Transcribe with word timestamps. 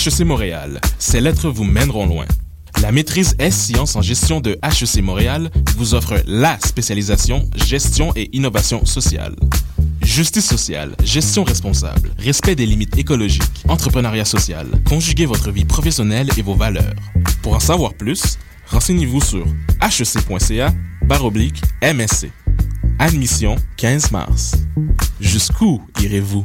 HEC 0.00 0.20
Montréal, 0.20 0.80
ces 0.98 1.20
lettres 1.20 1.50
vous 1.50 1.64
mèneront 1.64 2.06
loin. 2.06 2.24
La 2.80 2.90
maîtrise 2.90 3.34
S-Sciences 3.38 3.96
en 3.96 4.02
gestion 4.02 4.40
de 4.40 4.58
HEC 4.62 5.02
Montréal 5.02 5.50
vous 5.76 5.92
offre 5.92 6.22
la 6.26 6.58
spécialisation 6.58 7.46
gestion 7.54 8.10
et 8.16 8.34
innovation 8.34 8.86
sociale. 8.86 9.36
Justice 10.00 10.46
sociale, 10.46 10.96
gestion 11.04 11.44
responsable, 11.44 12.12
respect 12.16 12.54
des 12.54 12.64
limites 12.64 12.96
écologiques, 12.96 13.62
entrepreneuriat 13.68 14.24
social, 14.24 14.66
conjuguez 14.88 15.26
votre 15.26 15.50
vie 15.50 15.66
professionnelle 15.66 16.30
et 16.38 16.42
vos 16.42 16.54
valeurs. 16.54 16.94
Pour 17.42 17.54
en 17.54 17.60
savoir 17.60 17.92
plus, 17.92 18.38
renseignez-vous 18.68 19.20
sur 19.20 19.44
hec.ca 19.82 20.72
baroblique 21.02 21.60
MSC. 21.82 22.32
Admission 22.98 23.56
15 23.76 24.12
mars. 24.12 24.54
Jusqu'où 25.20 25.82
irez-vous? 26.00 26.44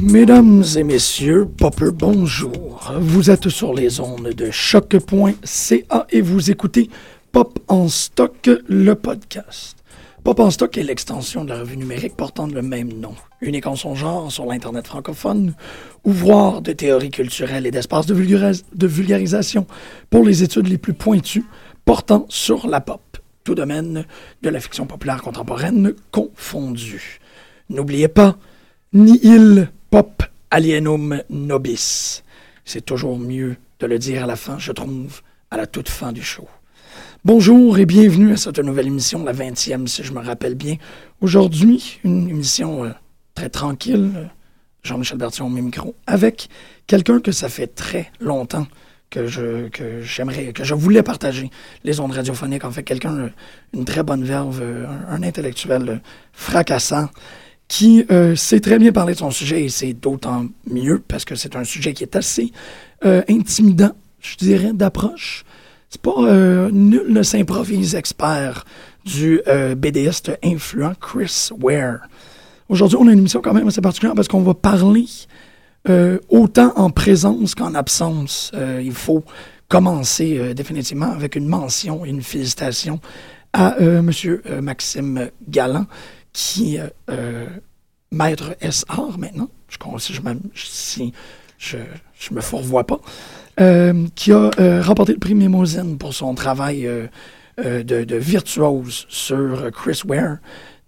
Mesdames 0.00 0.64
et 0.76 0.84
messieurs, 0.84 1.46
Popper, 1.46 1.90
bonjour. 1.92 2.92
Vous 2.98 3.30
êtes 3.30 3.50
sur 3.50 3.74
les 3.74 4.00
ondes 4.00 4.30
de 4.30 4.50
choc.ca 4.50 6.06
et 6.10 6.20
vous 6.22 6.50
écoutez 6.50 6.88
Pop 7.30 7.58
en 7.68 7.88
stock, 7.88 8.48
le 8.68 8.94
podcast. 8.94 9.76
Pop 10.24 10.40
en 10.40 10.50
stock 10.50 10.78
est 10.78 10.82
l'extension 10.82 11.44
de 11.44 11.50
la 11.50 11.60
revue 11.60 11.76
numérique 11.76 12.16
portant 12.16 12.46
le 12.46 12.62
même 12.62 12.90
nom, 12.94 13.14
unique 13.42 13.66
en 13.66 13.76
son 13.76 13.94
genre 13.94 14.32
sur 14.32 14.46
l'Internet 14.46 14.86
francophone, 14.86 15.52
ouvroir 16.04 16.62
de 16.62 16.72
théorie 16.72 17.10
culturelle 17.10 17.66
et 17.66 17.70
d'espace 17.70 18.06
de, 18.06 18.14
de 18.14 18.86
vulgarisation 18.86 19.66
pour 20.08 20.24
les 20.24 20.42
études 20.42 20.68
les 20.68 20.78
plus 20.78 20.94
pointues 20.94 21.44
portant 21.84 22.24
sur 22.30 22.66
la 22.66 22.80
pop, 22.80 23.18
tout 23.44 23.54
domaine 23.54 24.06
de 24.42 24.48
la 24.48 24.60
fiction 24.60 24.86
populaire 24.86 25.20
contemporaine 25.20 25.92
confondu. 26.12 27.20
N'oubliez 27.68 28.08
pas, 28.08 28.38
Nihil 28.94 29.68
pop 29.92 30.22
alienum 30.50 31.22
nobis. 31.28 32.22
C'est 32.64 32.80
toujours 32.80 33.18
mieux 33.18 33.56
de 33.78 33.86
le 33.86 33.98
dire 33.98 34.24
à 34.24 34.26
la 34.26 34.36
fin, 34.36 34.58
je 34.58 34.72
trouve, 34.72 35.20
à 35.50 35.58
la 35.58 35.66
toute 35.66 35.90
fin 35.90 36.12
du 36.12 36.22
show. 36.22 36.48
Bonjour 37.26 37.76
et 37.76 37.84
bienvenue 37.84 38.32
à 38.32 38.38
cette 38.38 38.58
nouvelle 38.60 38.86
émission, 38.86 39.22
la 39.22 39.34
20e 39.34 39.86
si 39.86 40.02
je 40.02 40.14
me 40.14 40.20
rappelle 40.20 40.54
bien. 40.54 40.76
Aujourd'hui, 41.20 42.00
une 42.04 42.26
émission 42.26 42.86
euh, 42.86 42.92
très 43.34 43.50
tranquille, 43.50 44.30
Jean-Michel 44.82 45.18
Bertillon 45.18 45.48
au 45.48 45.50
micro, 45.50 45.94
avec 46.06 46.48
quelqu'un 46.86 47.20
que 47.20 47.30
ça 47.30 47.50
fait 47.50 47.66
très 47.66 48.10
longtemps 48.18 48.66
que 49.10 49.26
je 49.26 49.68
que 49.68 50.00
j'aimerais 50.00 50.54
que 50.54 50.64
je 50.64 50.74
voulais 50.74 51.02
partager 51.02 51.50
les 51.84 52.00
ondes 52.00 52.12
radiophoniques 52.12 52.64
en 52.64 52.70
fait 52.70 52.82
quelqu'un 52.82 53.14
euh, 53.18 53.28
une 53.74 53.84
très 53.84 54.02
bonne 54.02 54.24
verve 54.24 54.60
euh, 54.62 54.86
un, 55.10 55.22
intellectuel 55.22 56.00
fracassant 56.32 57.10
qui 57.72 58.04
euh, 58.10 58.36
sait 58.36 58.60
très 58.60 58.78
bien 58.78 58.92
parler 58.92 59.14
de 59.14 59.18
son 59.18 59.30
sujet 59.30 59.62
et 59.62 59.70
c'est 59.70 59.94
d'autant 59.94 60.44
mieux 60.70 61.02
parce 61.08 61.24
que 61.24 61.34
c'est 61.34 61.56
un 61.56 61.64
sujet 61.64 61.94
qui 61.94 62.02
est 62.02 62.16
assez 62.16 62.52
euh, 63.06 63.22
intimidant, 63.30 63.92
je 64.20 64.36
dirais, 64.36 64.74
d'approche. 64.74 65.46
C'est 65.88 66.02
pas 66.02 66.12
euh, 66.18 66.68
nul 66.70 67.06
ne 67.08 67.22
s'improvise 67.22 67.94
expert 67.94 68.66
du 69.06 69.40
BDiste 69.78 70.32
influent 70.44 70.92
Chris 71.00 71.48
Ware. 71.62 72.00
Aujourd'hui, 72.68 72.98
on 73.00 73.08
a 73.08 73.12
une 73.12 73.20
émission 73.20 73.40
quand 73.40 73.54
même 73.54 73.68
assez 73.68 73.80
particulière 73.80 74.14
parce 74.14 74.28
qu'on 74.28 74.42
va 74.42 74.52
parler 74.52 75.06
autant 76.28 76.74
en 76.76 76.90
présence 76.90 77.54
qu'en 77.54 77.74
absence. 77.74 78.52
Il 78.82 78.92
faut 78.92 79.24
commencer 79.68 80.52
définitivement 80.54 81.10
avec 81.10 81.36
une 81.36 81.48
mention 81.48 82.04
et 82.04 82.10
une 82.10 82.22
félicitation 82.22 83.00
à 83.52 83.76
euh, 83.80 84.02
Maxime 84.60 85.30
Galland, 85.48 85.86
qui 86.32 86.76
est 86.76 86.92
euh, 87.10 87.46
maître 88.10 88.56
SR 88.60 89.18
maintenant, 89.18 89.50
je 89.68 89.76
si 89.98 90.12
si 90.54 91.12
je, 91.58 91.78
me 92.32 92.40
fourvoie 92.40 92.86
pas, 92.86 93.00
euh, 93.60 94.06
qui 94.14 94.32
a 94.32 94.50
euh, 94.58 94.82
remporté 94.82 95.12
le 95.12 95.18
prix 95.18 95.34
Mimosine 95.34 95.98
pour 95.98 96.14
son 96.14 96.34
travail 96.34 96.88
de, 97.58 98.16
virtuose 98.16 99.06
sur 99.08 99.70
Chris 99.72 100.02
Ware, 100.06 100.38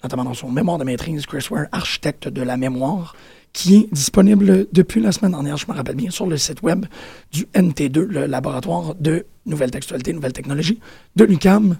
notamment 0.03 0.25
dans 0.25 0.35
son 0.35 0.51
mémoire 0.51 0.79
de 0.79 0.85
maîtrise, 0.85 1.27
Chris 1.27 1.47
Ware, 1.51 1.67
architecte 1.73 2.29
de 2.29 2.43
la 2.43 2.57
mémoire, 2.57 3.15
qui 3.53 3.77
est 3.77 3.95
disponible 3.95 4.67
depuis 4.73 5.01
la 5.01 5.13
semaine 5.13 5.31
dernière, 5.31 5.57
je 5.57 5.67
me 5.69 5.77
rappelle 5.77 5.95
bien, 5.95 6.11
sur 6.11 6.27
le 6.27 6.37
site 6.37 6.63
web 6.63 6.87
du 7.33 7.45
NT2, 7.55 8.01
le 8.01 8.27
laboratoire 8.27 8.97
de 8.97 9.27
nouvelles 9.47 9.71
textualités, 9.71 10.13
nouvelles 10.13 10.33
technologies 10.33 10.81
de 11.15 11.25
l'UCAM, 11.25 11.77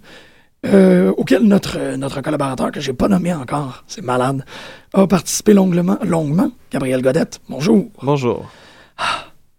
euh, 0.65 1.13
auquel 1.17 1.43
notre, 1.43 1.79
euh, 1.79 1.97
notre 1.97 2.21
collaborateur, 2.21 2.71
que 2.73 2.81
j'ai 2.81 2.93
pas 2.93 3.09
nommé 3.09 3.33
encore, 3.35 3.85
c'est 3.87 4.03
malade, 4.03 4.45
a 4.93 5.07
participé 5.07 5.55
longuement, 5.55 5.99
longuement. 6.03 6.51
Gabriel 6.71 7.03
Godette, 7.03 7.41
bonjour. 7.49 7.87
Bonjour. 8.03 8.51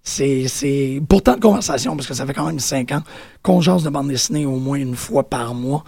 C'est, 0.03 0.47
c'est 0.47 1.01
pourtant 1.07 1.35
de 1.35 1.39
conversation, 1.41 1.95
parce 1.95 2.07
que 2.07 2.13
ça 2.13 2.25
fait 2.25 2.33
quand 2.33 2.45
même 2.45 2.59
cinq 2.59 2.91
ans 2.91 3.01
qu'on 3.41 3.61
jase 3.61 3.83
de 3.83 3.89
bande 3.89 4.07
dessinée 4.07 4.45
au 4.45 4.57
moins 4.57 4.77
une 4.77 4.95
fois 4.95 5.23
par 5.29 5.53
mois. 5.53 5.83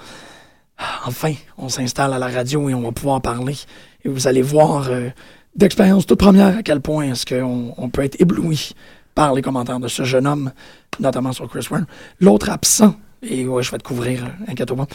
Ah, 0.77 1.01
Enfin, 1.05 1.33
on 1.57 1.69
s'installe 1.69 2.13
à 2.13 2.19
la 2.19 2.27
radio 2.27 2.69
et 2.69 2.73
on 2.73 2.81
va 2.81 2.91
pouvoir 2.91 3.21
parler. 3.21 3.55
Et 4.03 4.09
vous 4.09 4.27
allez 4.27 4.41
voir 4.41 4.87
euh, 4.89 5.09
d'expérience 5.55 6.05
toute 6.05 6.19
première 6.19 6.57
à 6.57 6.63
quel 6.63 6.81
point 6.81 7.11
est-ce 7.11 7.25
qu'on 7.25 7.73
on 7.77 7.89
peut 7.89 8.03
être 8.03 8.19
ébloui 8.21 8.73
par 9.15 9.33
les 9.33 9.41
commentaires 9.41 9.79
de 9.79 9.87
ce 9.87 10.03
jeune 10.03 10.27
homme, 10.27 10.51
notamment 10.99 11.31
sur 11.31 11.49
Chris 11.49 11.67
Ware. 11.71 11.85
L'autre 12.19 12.49
absent, 12.51 12.93
et 13.23 13.47
ouais, 13.47 13.63
je 13.63 13.71
vais 13.71 13.77
te 13.77 13.83
couvrir, 13.83 14.25
euh, 14.25 14.51
inquiète-toi. 14.51 14.87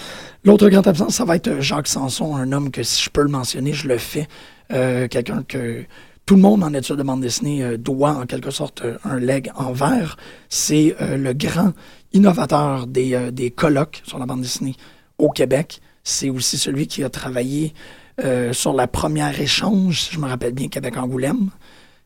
L'autre 0.44 0.68
grand 0.68 0.86
absent, 0.86 1.10
ça 1.10 1.24
va 1.24 1.36
être 1.36 1.48
euh, 1.48 1.60
Jacques 1.60 1.88
Sanson, 1.88 2.36
un 2.36 2.52
homme 2.52 2.70
que 2.70 2.82
si 2.82 3.02
je 3.02 3.10
peux 3.10 3.22
le 3.22 3.28
mentionner, 3.28 3.72
je 3.72 3.88
le 3.88 3.98
fais. 3.98 4.28
Euh, 4.72 5.08
Quelqu'un 5.08 5.42
que 5.42 5.84
tout 6.24 6.36
le 6.36 6.40
monde 6.40 6.62
en 6.62 6.72
études 6.72 6.96
de 6.96 7.02
bande 7.02 7.20
dessinée 7.20 7.64
euh, 7.64 7.76
doit 7.76 8.12
en 8.12 8.26
quelque 8.26 8.50
sorte 8.50 8.82
un 9.04 9.18
leg 9.18 9.50
envers. 9.56 10.16
C'est 10.48 10.94
le 11.00 11.32
grand 11.32 11.72
innovateur 12.12 12.86
des, 12.86 13.30
des 13.32 13.50
colloques 13.50 14.02
sur 14.04 14.18
la 14.18 14.26
bande 14.26 14.42
dessinée 14.42 14.76
au 15.18 15.30
Québec. 15.30 15.80
C'est 16.04 16.30
aussi 16.30 16.58
celui 16.58 16.86
qui 16.86 17.02
a 17.04 17.10
travaillé 17.10 17.72
sur 18.52 18.74
la 18.74 18.86
première 18.86 19.40
échange, 19.40 20.02
si 20.02 20.14
je 20.14 20.20
me 20.20 20.28
rappelle 20.28 20.52
bien, 20.52 20.68
Québec-Angoulême. 20.68 21.50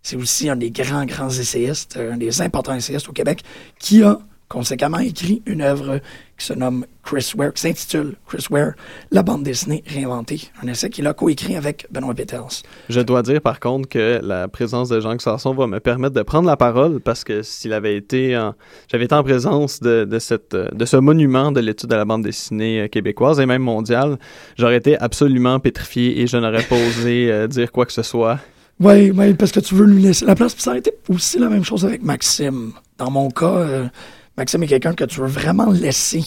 C'est 0.02 0.16
aussi 0.16 0.48
un 0.48 0.56
des 0.56 0.70
grands, 0.70 1.04
grands 1.04 1.28
essayistes, 1.28 1.98
un 1.98 2.16
des 2.16 2.40
importants 2.40 2.74
essayistes 2.74 3.08
au 3.08 3.12
Québec, 3.12 3.42
qui 3.80 4.02
a 4.02 4.20
conséquemment 4.48 4.98
écrit 4.98 5.42
une 5.46 5.60
œuvre 5.60 6.00
qui 6.38 6.46
se 6.46 6.52
nomme 6.52 6.86
Chris 7.02 7.32
Ware, 7.36 7.52
qui 7.52 7.62
s'intitule 7.62 8.14
Chris 8.26 8.46
Ware, 8.50 8.72
la 9.10 9.22
bande 9.22 9.42
dessinée 9.42 9.82
réinventée. 9.86 10.50
Un 10.62 10.68
essai 10.68 10.90
qu'il 10.90 11.06
a 11.06 11.14
coécrit 11.14 11.56
avec 11.56 11.86
Benoît 11.90 12.14
Peters. 12.14 12.62
Je 12.88 13.00
dois 13.00 13.22
dire 13.22 13.40
par 13.40 13.58
contre 13.58 13.88
que 13.88 14.20
la 14.22 14.48
présence 14.48 14.88
de 14.88 15.00
Jean 15.00 15.18
Sanson 15.18 15.54
va 15.54 15.66
me 15.66 15.80
permettre 15.80 16.14
de 16.14 16.22
prendre 16.22 16.46
la 16.46 16.56
parole 16.56 17.00
parce 17.00 17.24
que 17.24 17.42
s'il 17.42 17.72
avait 17.72 17.96
été 17.96 18.36
en... 18.36 18.54
j'avais 18.90 19.04
été 19.04 19.14
en 19.14 19.22
présence 19.22 19.80
de, 19.80 20.04
de, 20.04 20.18
cette, 20.18 20.54
de 20.54 20.84
ce 20.84 20.96
monument 20.96 21.52
de 21.52 21.60
l'étude 21.60 21.90
de 21.90 21.96
la 21.96 22.04
bande 22.04 22.22
dessinée 22.22 22.82
euh, 22.82 22.88
québécoise 22.88 23.40
et 23.40 23.46
même 23.46 23.62
mondiale, 23.62 24.18
j'aurais 24.58 24.76
été 24.76 24.98
absolument 24.98 25.58
pétrifié 25.58 26.20
et 26.20 26.26
je 26.26 26.36
n'aurais 26.36 26.62
pas 26.62 26.76
osé 26.76 27.30
euh, 27.30 27.46
dire 27.46 27.72
quoi 27.72 27.86
que 27.86 27.92
ce 27.92 28.02
soit. 28.02 28.38
Oui, 28.78 29.10
ouais, 29.10 29.32
parce 29.34 29.52
que 29.52 29.60
tu 29.60 29.74
veux 29.74 29.86
lui 29.86 30.02
laisser 30.02 30.26
la 30.26 30.34
place. 30.34 30.52
Puis 30.52 30.62
ça 30.62 30.72
a 30.72 30.76
été 30.76 30.92
aussi 31.08 31.38
la 31.38 31.48
même 31.48 31.64
chose 31.64 31.84
avec 31.84 32.02
Maxime. 32.02 32.72
Dans 32.98 33.10
mon 33.10 33.30
cas, 33.30 33.46
euh, 33.46 33.86
Maxime 34.36 34.62
est 34.64 34.66
quelqu'un 34.66 34.92
que 34.92 35.04
tu 35.04 35.20
veux 35.20 35.26
vraiment 35.26 35.70
laisser 35.70 36.22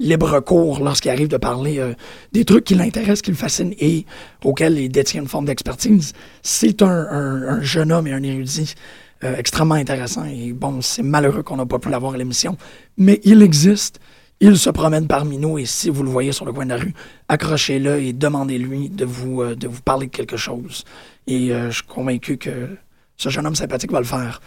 libre 0.00 0.40
cours 0.40 0.80
lorsqu'il 0.80 1.10
arrive 1.12 1.28
de 1.28 1.36
parler 1.36 1.78
euh, 1.78 1.94
des 2.32 2.44
trucs 2.44 2.64
qui 2.64 2.74
l'intéressent, 2.74 3.22
qui 3.22 3.30
le 3.30 3.36
fascinent 3.36 3.74
et 3.78 4.06
auxquels 4.42 4.76
il 4.78 4.88
détient 4.88 5.22
une 5.22 5.28
forme 5.28 5.44
d'expertise. 5.44 6.14
C'est 6.42 6.82
un, 6.82 6.88
un, 6.88 7.62
jeune 7.62 7.92
homme 7.92 8.08
et 8.08 8.12
un 8.12 8.22
érudit 8.22 8.74
euh, 9.22 9.36
extrêmement 9.36 9.76
intéressant. 9.76 10.24
Et 10.24 10.52
bon, 10.52 10.80
c'est 10.80 11.04
malheureux 11.04 11.44
qu'on 11.44 11.56
n'a 11.56 11.66
pas 11.66 11.78
pu 11.78 11.90
l'avoir 11.90 12.14
à 12.14 12.16
l'émission, 12.16 12.56
mais 12.98 13.20
il 13.22 13.40
existe. 13.42 14.00
Il 14.40 14.58
se 14.58 14.68
promène 14.68 15.06
parmi 15.06 15.38
nous 15.38 15.58
et 15.58 15.64
si 15.64 15.90
vous 15.90 16.02
le 16.02 16.10
voyez 16.10 16.32
sur 16.32 16.44
le 16.44 16.52
coin 16.52 16.64
de 16.64 16.70
la 16.70 16.76
rue, 16.76 16.92
accrochez-le 17.28 18.02
et 18.02 18.12
demandez-lui 18.12 18.88
de 18.90 19.04
vous, 19.04 19.42
euh, 19.42 19.54
de 19.54 19.68
vous 19.68 19.80
parler 19.80 20.06
de 20.06 20.10
quelque 20.10 20.36
chose. 20.36 20.84
Et 21.28 21.48
je 21.48 21.70
suis 21.70 21.84
convaincu 21.84 22.36
que 22.36 22.76
ce 23.16 23.30
jeune 23.30 23.46
homme 23.46 23.54
sympathique 23.54 23.90
va 23.90 24.00
le 24.00 24.04
faire. 24.04 24.42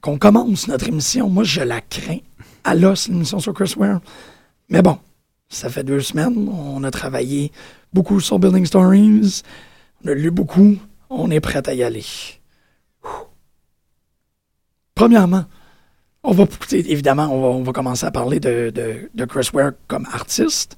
Qu'on 0.00 0.18
commence 0.18 0.68
notre 0.68 0.88
émission, 0.88 1.28
moi 1.28 1.44
je 1.44 1.60
la 1.60 1.80
crains 1.80 2.18
à 2.64 2.74
l'os, 2.74 3.08
l'émission 3.08 3.40
sur 3.40 3.54
Chris 3.54 3.74
Ware. 3.76 4.00
Mais 4.68 4.82
bon, 4.82 4.98
ça 5.48 5.68
fait 5.70 5.84
deux 5.84 6.00
semaines. 6.00 6.48
On 6.48 6.84
a 6.84 6.90
travaillé 6.90 7.52
beaucoup 7.92 8.20
sur 8.20 8.38
Building 8.38 8.66
Stories. 8.66 9.42
On 10.04 10.08
a 10.08 10.14
lu 10.14 10.30
beaucoup. 10.30 10.76
On 11.10 11.30
est 11.30 11.40
prêt 11.40 11.66
à 11.66 11.74
y 11.74 11.82
aller. 11.82 12.04
Premièrement, 14.94 15.44
on 16.24 16.32
va, 16.32 16.44
évidemment, 16.72 17.28
on 17.32 17.62
va, 17.62 17.72
commencer 17.72 18.04
à 18.04 18.10
parler 18.10 18.40
de, 18.40 18.72
de, 19.14 19.24
Chris 19.24 19.48
Ware 19.52 19.72
comme 19.86 20.06
artiste. 20.12 20.76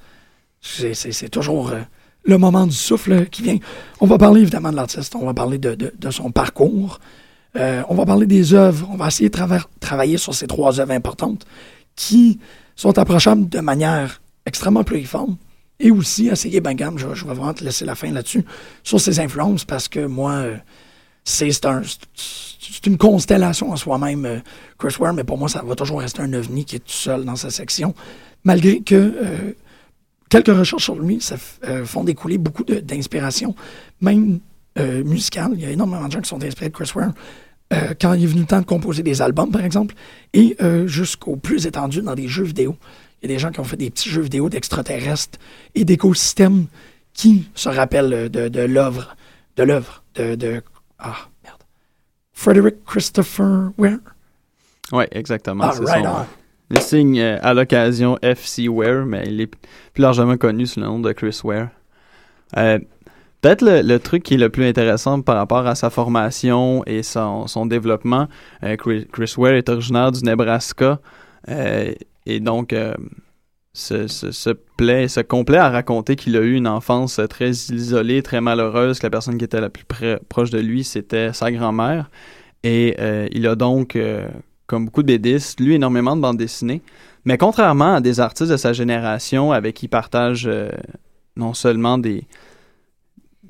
C'est 0.61 1.31
toujours 1.31 1.70
euh, 1.70 1.81
le 2.25 2.38
moment 2.38 2.66
du 2.66 2.75
souffle 2.75 3.26
qui 3.26 3.43
vient. 3.43 3.58
On 4.00 4.06
va 4.06 4.19
parler 4.19 4.43
évidemment 4.43 4.70
de 4.70 4.76
l'artiste, 4.76 5.14
on 5.14 5.25
va 5.25 5.34
parler 5.34 5.58
de, 5.58 6.11
son 6.11 6.31
parcours, 6.31 7.00
euh, 7.56 7.82
on 7.88 7.94
va 7.94 8.06
parler 8.06 8.26
des 8.26 8.55
œuvres, 8.55 8.88
on 8.93 8.97
va 8.97 9.08
essayer 9.08 9.29
de 9.29 9.38
travailler 9.81 10.19
sur 10.19 10.35
ces 10.35 10.47
trois 10.47 10.79
œuvres 10.79 10.93
importantes 10.93 11.44
qui 11.97 12.38
sont 12.76 12.99
approchables 12.99 13.49
de 13.49 13.61
manière 13.61 14.20
extrêmement 14.47 14.85
pluriforme. 14.85 15.37
Et 15.81 15.91
aussi 15.91 16.29
essayer 16.29 16.61
ben 16.61 16.75
gamme, 16.75 16.99
je, 16.99 17.06
vais 17.06 17.35
vraiment 17.35 17.55
te 17.55 17.64
laisser 17.64 17.85
la 17.87 17.94
fin 17.94 18.11
là-dessus, 18.11 18.44
sur 18.82 19.00
ses 19.00 19.19
influences 19.19 19.64
parce 19.64 19.88
que 19.88 20.06
moi, 20.06 20.32
euh, 20.32 20.56
c'est 21.25 21.64
un, 21.64 21.81
une 22.87 22.99
constellation 22.99 23.70
en 23.70 23.76
soi-même, 23.76 24.26
euh, 24.26 24.38
Chris 24.79 24.94
Ware, 24.99 25.14
mais 25.14 25.25
pour 25.25 25.38
moi, 25.38 25.49
ça 25.49 25.62
va 25.62 25.75
toujours 25.75 26.00
rester 26.00 26.20
un 26.20 26.32
ovni 26.35 26.67
qui 26.67 26.76
est 26.76 26.81
tout 26.81 26.93
seul 26.93 27.25
dans 27.25 27.37
sa 27.37 27.50
section, 27.50 27.94
malgré 28.44 28.81
que 28.81 28.94
euh, 28.94 29.52
quelques 30.29 30.55
recherches 30.55 30.85
sur 30.85 30.97
lui 30.97 31.20
ça, 31.20 31.37
font 31.85 32.05
découler 32.05 32.37
beaucoup 32.37 32.64
d'inspiration, 32.64 33.55
même 34.02 34.41
musicale. 35.05 35.50
Il 35.55 35.61
y 35.61 35.67
a 35.67 35.71
énormément 35.71 36.06
de 36.06 36.12
gens 36.12 36.21
qui 36.21 36.29
sont 36.29 36.43
inspirés 36.43 36.71
de 36.71 36.75
Chris 36.75 36.91
Ware. 36.94 37.12
Euh, 37.73 37.94
quand 38.00 38.15
il 38.15 38.25
est 38.25 38.27
venu 38.27 38.41
le 38.41 38.47
temps 38.47 38.61
de 38.61 38.67
composer 38.67 39.05
des 39.05 39.23
albums, 39.23 39.53
par 39.53 39.65
exemple, 39.65 39.94
et 40.32 40.56
euh, 40.61 40.88
jusqu'au 40.88 41.37
plus 41.37 41.67
étendu 41.67 42.03
dans 42.03 42.15
des 42.15 42.27
jeux 42.27 42.44
vidéo. 42.44 42.77
Il 43.23 43.31
y 43.31 43.32
a 43.32 43.37
des 43.37 43.38
gens 43.38 43.53
qui 43.53 43.61
ont 43.61 43.65
fait 43.65 43.77
des 43.77 43.91
petits 43.91 44.09
jeux 44.09 44.23
vidéo 44.23 44.49
d'extraterrestres 44.49 45.38
et 45.77 45.85
d'écosystèmes 45.85 46.67
qui 47.12 47.49
se 47.55 47.69
rappellent 47.69 48.29
de, 48.29 48.49
de 48.49 48.61
l'œuvre, 48.61 49.17
de 49.56 49.62
l'œuvre 49.62 50.03
de, 50.17 50.35
de, 50.35 50.62
ah 50.99 51.15
merde, 51.44 51.62
Frederick 52.33 52.85
Christopher 52.85 53.71
Ware. 53.79 53.99
Oui, 54.91 55.05
exactement. 55.12 55.65
Ah, 55.65 55.79
right 55.81 56.06
on. 56.06 56.26
Il 56.73 56.81
signe 56.81 57.21
euh, 57.21 57.38
à 57.43 57.55
l'occasion 57.55 58.19
FC 58.23 58.69
Ware, 58.69 59.05
mais 59.06 59.25
il 59.26 59.41
est 59.41 59.47
plus 59.47 60.03
largement 60.03 60.37
connu 60.37 60.67
sous 60.67 60.81
le 60.81 60.87
nom 60.87 60.99
de 60.99 61.12
Chris 61.12 61.41
Ware. 61.44 61.69
Peut-être 63.40 63.62
le, 63.62 63.98
truc 63.98 64.22
qui 64.22 64.34
est 64.34 64.38
le 64.38 64.50
plus 64.50 64.66
intéressant 64.66 65.22
par 65.22 65.37
rapport 65.37 65.66
à 65.66 65.75
sa 65.75 65.88
formation 65.88 66.82
et 66.87 67.02
son, 67.02 67.46
développement, 67.66 68.28
euh, 68.62 68.76
Chris, 68.76 69.34
Ware 69.38 69.54
est 69.54 69.69
originaire 69.70 70.12
du 70.12 70.22
Nebraska 70.22 71.00
euh, 71.48 71.92
et 72.26 72.40
donc 72.40 72.75
euh, 72.75 72.94
se, 73.72 74.52
plaît, 74.76 75.08
se 75.08 75.20
complaît 75.20 75.56
à 75.56 75.70
raconter 75.70 76.16
qu'il 76.16 76.37
a 76.37 76.40
eu 76.40 76.52
une 76.54 76.69
enfance 76.69 77.19
très 77.31 77.50
isolée, 77.50 78.22
très 78.22 78.42
malheureuse, 78.42 78.98
que 78.98 79.06
la 79.06 79.10
personne 79.10 79.38
qui 79.38 79.44
était 79.46 79.60
la 79.60 79.70
plus 79.70 79.87
proche 80.28 80.50
de 80.50 80.58
lui, 80.58 80.84
c'était 80.84 81.32
sa 81.32 81.50
grand-mère. 81.50 82.10
Et 82.62 82.96
il 83.32 83.46
a 83.46 83.54
donc, 83.54 83.96
comme 84.66 84.84
beaucoup 84.84 85.02
de 85.02 85.06
bédistes, 85.06 85.60
lu 85.60 85.72
énormément 85.72 86.14
de 86.14 86.20
bandes 86.20 86.37
dessinées. 86.37 86.82
Mais 87.25 87.38
contrairement 87.38 87.94
à 87.94 88.00
des 88.02 88.20
artistes 88.20 88.50
de 88.50 88.58
sa 88.58 88.75
génération 88.75 89.50
avec 89.52 89.76
qui 89.76 89.87
il 89.87 89.88
partage 89.88 90.50
non 91.37 91.54
seulement 91.54 91.96
des, 91.96 92.26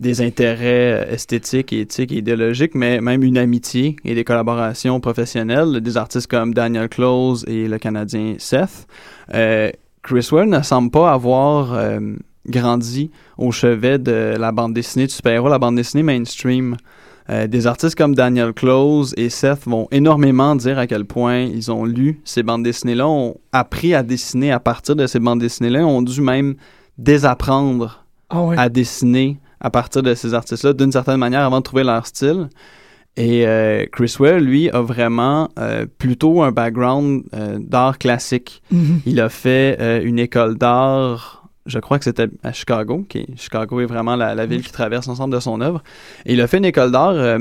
des 0.01 0.23
intérêts 0.23 1.07
esthétiques 1.13 1.73
et 1.73 1.83
éthiques 1.83 2.11
et 2.11 2.17
idéologiques, 2.17 2.75
mais 2.75 3.01
même 3.01 3.23
une 3.23 3.37
amitié 3.37 3.97
et 4.05 4.15
des 4.15 4.25
collaborations 4.25 4.99
professionnelles, 4.99 5.81
des 5.81 5.97
artistes 5.99 6.27
comme 6.27 6.55
Daniel 6.55 6.89
Close 6.89 7.45
et 7.47 7.69
le 7.69 7.79
Canadien 7.79 8.35
Seth. 8.39 8.87
Euh, 9.35 9.71
Chris 10.03 10.29
Ware 10.33 10.47
ne 10.47 10.63
semble 10.63 10.91
pas 10.91 11.13
avoir 11.13 11.75
euh, 11.75 12.01
grandi 12.47 13.11
au 13.37 13.53
chevet 13.53 13.99
de 13.99 14.37
la 14.39 14.53
bande 14.53 14.73
dessinée 14.73 15.07
de 15.07 15.11
super-héros, 15.11 15.51
la 15.51 15.59
bande 15.59 15.77
dessinée 15.77 16.03
mainstream. 16.03 16.77
Euh, 17.29 17.47
des 17.47 17.67
artistes 17.67 17.95
comme 17.95 18.15
Daniel 18.15 18.55
Close 18.55 19.13
et 19.19 19.29
Seth 19.29 19.67
vont 19.67 19.87
énormément 19.91 20.57
dire 20.57 20.79
à 20.79 20.87
quel 20.87 21.05
point 21.05 21.43
ils 21.43 21.71
ont 21.71 21.85
lu 21.85 22.21
ces 22.25 22.43
bandes 22.43 22.63
dessinées-là, 22.63 23.07
ont 23.07 23.37
appris 23.53 23.95
à 23.95 24.03
dessiner 24.03 24.51
à 24.51 24.59
partir 24.59 24.97
de 24.97 25.07
ces 25.07 25.21
bandes 25.21 25.41
dessinées-là, 25.41 25.87
ont 25.87 26.03
dû 26.03 26.23
même 26.23 26.55
désapprendre 26.97 28.05
ah 28.31 28.49
à 28.57 28.69
dessiner 28.69 29.39
à 29.61 29.71
partir 29.71 30.03
de 30.03 30.15
ces 30.15 30.35
artistes-là 30.35 30.73
d'une 30.73 30.93
certaine 30.93 31.19
manière 31.19 31.43
avant 31.43 31.59
de 31.59 31.65
trouver 31.65 31.85
leur 31.85 32.07
style. 32.07 32.49
Et 33.17 33.47
euh, 33.47 33.87
Chris 33.91 34.15
Ware, 34.19 34.41
lui, 34.41 34.71
a 34.71 34.81
vraiment 34.81 35.51
euh, 35.59 35.85
plutôt 35.99 36.43
un 36.43 36.53
background 36.53 37.25
euh, 37.35 37.59
d'art 37.61 37.99
classique. 37.99 38.63
Mm-hmm. 38.73 39.01
Il 39.07 39.21
a 39.21 39.29
fait 39.29 40.03
une 40.05 40.19
école 40.19 40.57
d'art, 40.57 41.49
je 41.67 41.79
crois 41.79 41.99
que 41.99 42.05
c'était 42.05 42.29
à 42.43 42.53
Chicago, 42.53 43.05
qui 43.09 43.27
Chicago 43.37 43.81
est 43.81 43.87
vraiment 43.87 44.17
la, 44.17 44.47
ville 44.47 44.63
qui 44.63 44.73
traverse 44.73 45.07
l'ensemble 45.07 45.35
de 45.35 45.41
son 45.41 45.61
œuvre. 45.61 45.83
Et 46.25 46.35
il 46.35 46.41
a 46.41 46.47
fait 46.47 46.59
une 46.59 46.65
école 46.65 46.93
d'art. 46.93 47.39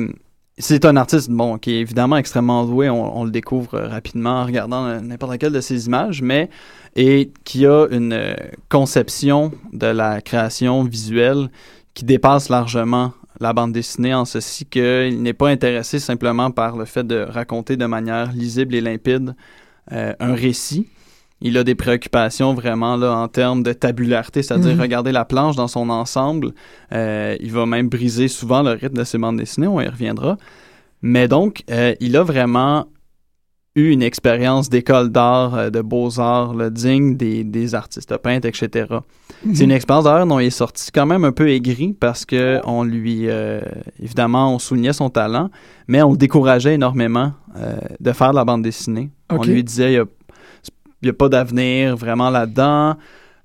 c'est 0.57 0.85
un 0.85 0.95
artiste, 0.97 1.29
bon, 1.29 1.57
qui 1.57 1.75
est 1.75 1.79
évidemment 1.79 2.17
extrêmement 2.17 2.65
doué, 2.65 2.89
on, 2.89 3.19
on 3.19 3.23
le 3.23 3.31
découvre 3.31 3.79
rapidement 3.79 4.41
en 4.41 4.45
regardant 4.45 4.99
n'importe 4.99 5.37
quelle 5.37 5.53
de 5.53 5.61
ses 5.61 5.85
images, 5.85 6.21
mais 6.21 6.49
et 6.95 7.31
qui 7.45 7.67
a 7.67 7.85
une 7.91 8.35
conception 8.67 9.51
de 9.71 9.87
la 9.87 10.21
création 10.21 10.83
visuelle 10.83 11.49
qui 11.99 12.05
dépasse 12.05 12.47
largement 12.47 13.11
la 13.41 13.51
bande 13.51 13.73
dessinée 13.73 14.13
en 14.13 14.23
ceci 14.23 14.65
qu'il 14.65 15.21
n'est 15.21 15.33
pas 15.33 15.49
intéressé 15.49 15.99
simplement 15.99 16.49
par 16.49 16.77
le 16.77 16.85
fait 16.85 17.05
de 17.05 17.25
raconter 17.29 17.75
de 17.75 17.85
manière 17.85 18.31
lisible 18.31 18.73
et 18.73 18.79
limpide 18.79 19.35
euh, 19.91 20.13
un 20.21 20.33
récit. 20.33 20.87
Il 21.41 21.57
a 21.57 21.65
des 21.65 21.75
préoccupations 21.75 22.53
vraiment 22.53 22.95
là 22.95 23.13
en 23.17 23.27
termes 23.27 23.63
de 23.63 23.73
tabularité, 23.73 24.43
c'est-à-dire 24.43 24.75
mhm. 24.75 24.79
regarder 24.79 25.11
la 25.11 25.25
planche 25.25 25.57
dans 25.57 25.67
son 25.67 25.89
ensemble. 25.89 26.53
Euh, 26.93 27.35
il 27.41 27.51
va 27.51 27.65
même 27.65 27.89
briser 27.89 28.29
souvent 28.29 28.63
le 28.63 28.71
rythme 28.71 28.95
de 28.95 29.03
ses 29.03 29.17
bandes 29.17 29.35
dessinées, 29.35 29.67
on 29.67 29.81
y 29.81 29.87
reviendra. 29.89 30.37
Mais 31.01 31.27
donc, 31.27 31.63
euh, 31.69 31.95
il 31.99 32.15
a 32.15 32.23
vraiment 32.23 32.85
eu 33.79 33.91
une 33.91 34.01
expérience 34.01 34.69
d'école 34.69 35.09
d'art, 35.09 35.55
euh, 35.55 35.69
de 35.69 35.81
beaux-arts, 35.81 36.53
digne 36.71 37.15
des, 37.15 37.43
des, 37.43 37.75
artistes 37.75 38.15
peintres, 38.17 38.47
etc. 38.47 38.87
Mhm. 39.43 39.55
C'est 39.55 39.63
une 39.63 39.71
expérience 39.71 40.05
d'ailleurs 40.05 40.27
dont 40.27 40.39
il 40.39 40.47
est 40.47 40.51
sorti 40.51 40.91
quand 40.91 41.05
même 41.05 41.23
un 41.23 41.31
peu 41.31 41.49
aigri 41.49 41.93
parce 41.93 42.25
que 42.25 42.59
on 42.65 42.83
lui, 42.83 43.29
euh, 43.29 43.61
évidemment, 44.01 44.53
on 44.53 44.59
soulignait 44.59 44.93
son 44.93 45.09
talent, 45.09 45.49
mais 45.87 46.01
on 46.01 46.11
le 46.11 46.17
décourageait 46.17 46.75
énormément 46.75 47.33
euh, 47.57 47.77
de 47.99 48.11
faire 48.11 48.31
de 48.31 48.35
la 48.35 48.45
bande 48.45 48.63
dessinée. 48.63 49.09
On 49.29 49.43
lui 49.43 49.63
disait, 49.63 49.93
il 49.93 50.03
n'y 51.03 51.09
a, 51.09 51.13
pas 51.13 51.29
d'avenir 51.29 51.95
vraiment 51.95 52.29
là-dedans. 52.29 52.95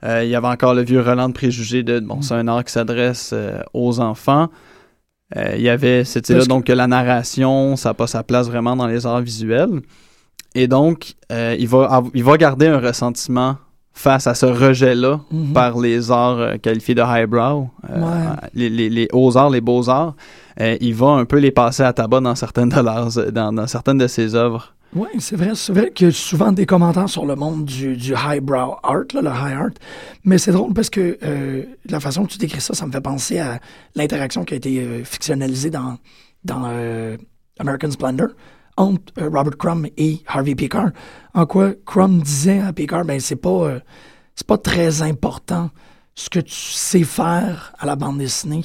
il 0.03 0.29
y 0.29 0.35
avait 0.35 0.49
encore 0.49 0.75
le 0.75 0.83
vieux 0.83 1.01
Roland 1.01 1.29
de 1.29 1.35
préjugés 1.35 1.83
de, 1.83 2.01
bon, 2.01 2.23
c'est 2.23 2.35
un 2.35 2.49
art 2.49 2.65
qui 2.65 2.73
s'adresse 2.73 3.35
aux 3.73 4.01
enfants. 4.01 4.49
il 5.37 5.61
y 5.61 5.69
avait 5.69 6.03
idée 6.03 6.35
là 6.35 6.47
donc 6.47 6.65
que 6.65 6.73
la 6.73 6.87
narration, 6.87 7.77
ça 7.77 7.91
n'a 7.91 7.95
pas 7.95 8.07
sa 8.07 8.23
place 8.23 8.49
vraiment 8.49 8.77
dans 8.77 8.87
les 8.87 9.07
arts 9.07 9.21
visuels. 9.21 9.81
Et 10.55 10.69
donc, 10.69 11.15
euh, 11.33 11.57
il, 11.59 11.69
va 11.69 12.03
il 12.15 12.23
va 12.23 12.37
garder 12.37 12.69
un 12.69 12.79
ressentiment 12.79 13.57
face 13.93 14.27
à 14.27 14.35
ce 14.35 14.47
rejet-là 14.47 15.21
mhm. 15.31 15.53
par 15.53 15.79
les 15.79 16.11
arts 16.11 16.39
euh, 16.39 16.57
qualifiés 16.57 16.95
de 16.95 17.03
highbrow, 17.03 17.71
euh, 17.91 18.35
les, 18.53 18.69
les, 18.69 18.91
les 18.91 19.09
hauts-arts, 19.13 19.51
les 19.51 19.61
beaux-arts. 19.61 20.15
il 20.59 20.95
va 20.95 21.09
un 21.09 21.25
peu 21.25 21.39
les 21.39 21.53
passer 21.53 21.83
à 21.83 21.93
tabac 21.93 22.21
dans 22.21 22.35
certaines 22.35 22.69
de, 22.69 22.81
leurs, 22.81 23.33
dans, 23.33 23.53
dans 23.53 23.67
certaines 23.67 23.99
de 23.99 24.07
ses 24.07 24.35
œuvres. 24.35 24.75
Oui, 24.97 25.09
c'est 25.19 25.35
vrai. 25.35 25.51
C'est 25.55 25.73
vrai 25.73 25.91
qu'il 25.91 26.07
y 26.07 26.11
a 26.11 26.13
souvent 26.13 26.53
des 26.53 26.67
commentaires 26.67 27.09
sur 27.09 27.27
le 27.27 27.35
monde 27.35 27.65
du, 27.65 27.97
du 27.97 28.15
highbrow 28.15 28.77
art, 28.85 29.07
là, 29.13 29.23
le 29.23 29.29
high 29.29 29.57
art. 29.57 29.71
Mais 30.23 30.39
c'est 30.39 30.53
drôle 30.53 30.73
parce 30.73 30.89
que 30.89 31.19
la 31.89 31.99
façon 31.99 32.25
que 32.25 32.31
tu 32.31 32.39
décris 32.39 32.61
ça, 32.61 32.75
ça 32.75 32.87
me 32.87 32.93
fait 32.93 33.01
penser 33.01 33.41
à 33.41 33.59
l'interaction 33.97 34.45
qui 34.45 34.55
a 34.55 34.57
été 34.57 35.03
fictionnalisée 35.03 35.71
dans, 35.71 35.99
dans 36.45 36.71
American 37.59 37.91
Splendor 37.91 38.29
entre 38.77 39.13
euh, 39.19 39.29
Robert 39.29 39.57
Crumb 39.59 39.87
et 39.97 40.21
Harvey 40.27 40.55
Picard. 40.55 40.91
En 41.35 41.47
quoi 41.47 41.73
Crumb 41.87 42.23
disait 42.23 42.61
à 42.61 42.73
Picard, 42.73 43.05
ben 43.05 43.21
c'est 43.21 43.37
pas, 43.37 43.49
euh, 43.49 43.81
c'est 44.35 44.47
pas 44.47 44.59
très 44.59 45.03
important 45.03 45.71
ce 46.15 46.29
que 46.31 46.41
tu 46.41 46.55
sais 46.55 47.03
faire 47.05 47.73
à 47.79 47.87
la 47.87 47.97
bande 47.97 48.19
dessinée. 48.19 48.63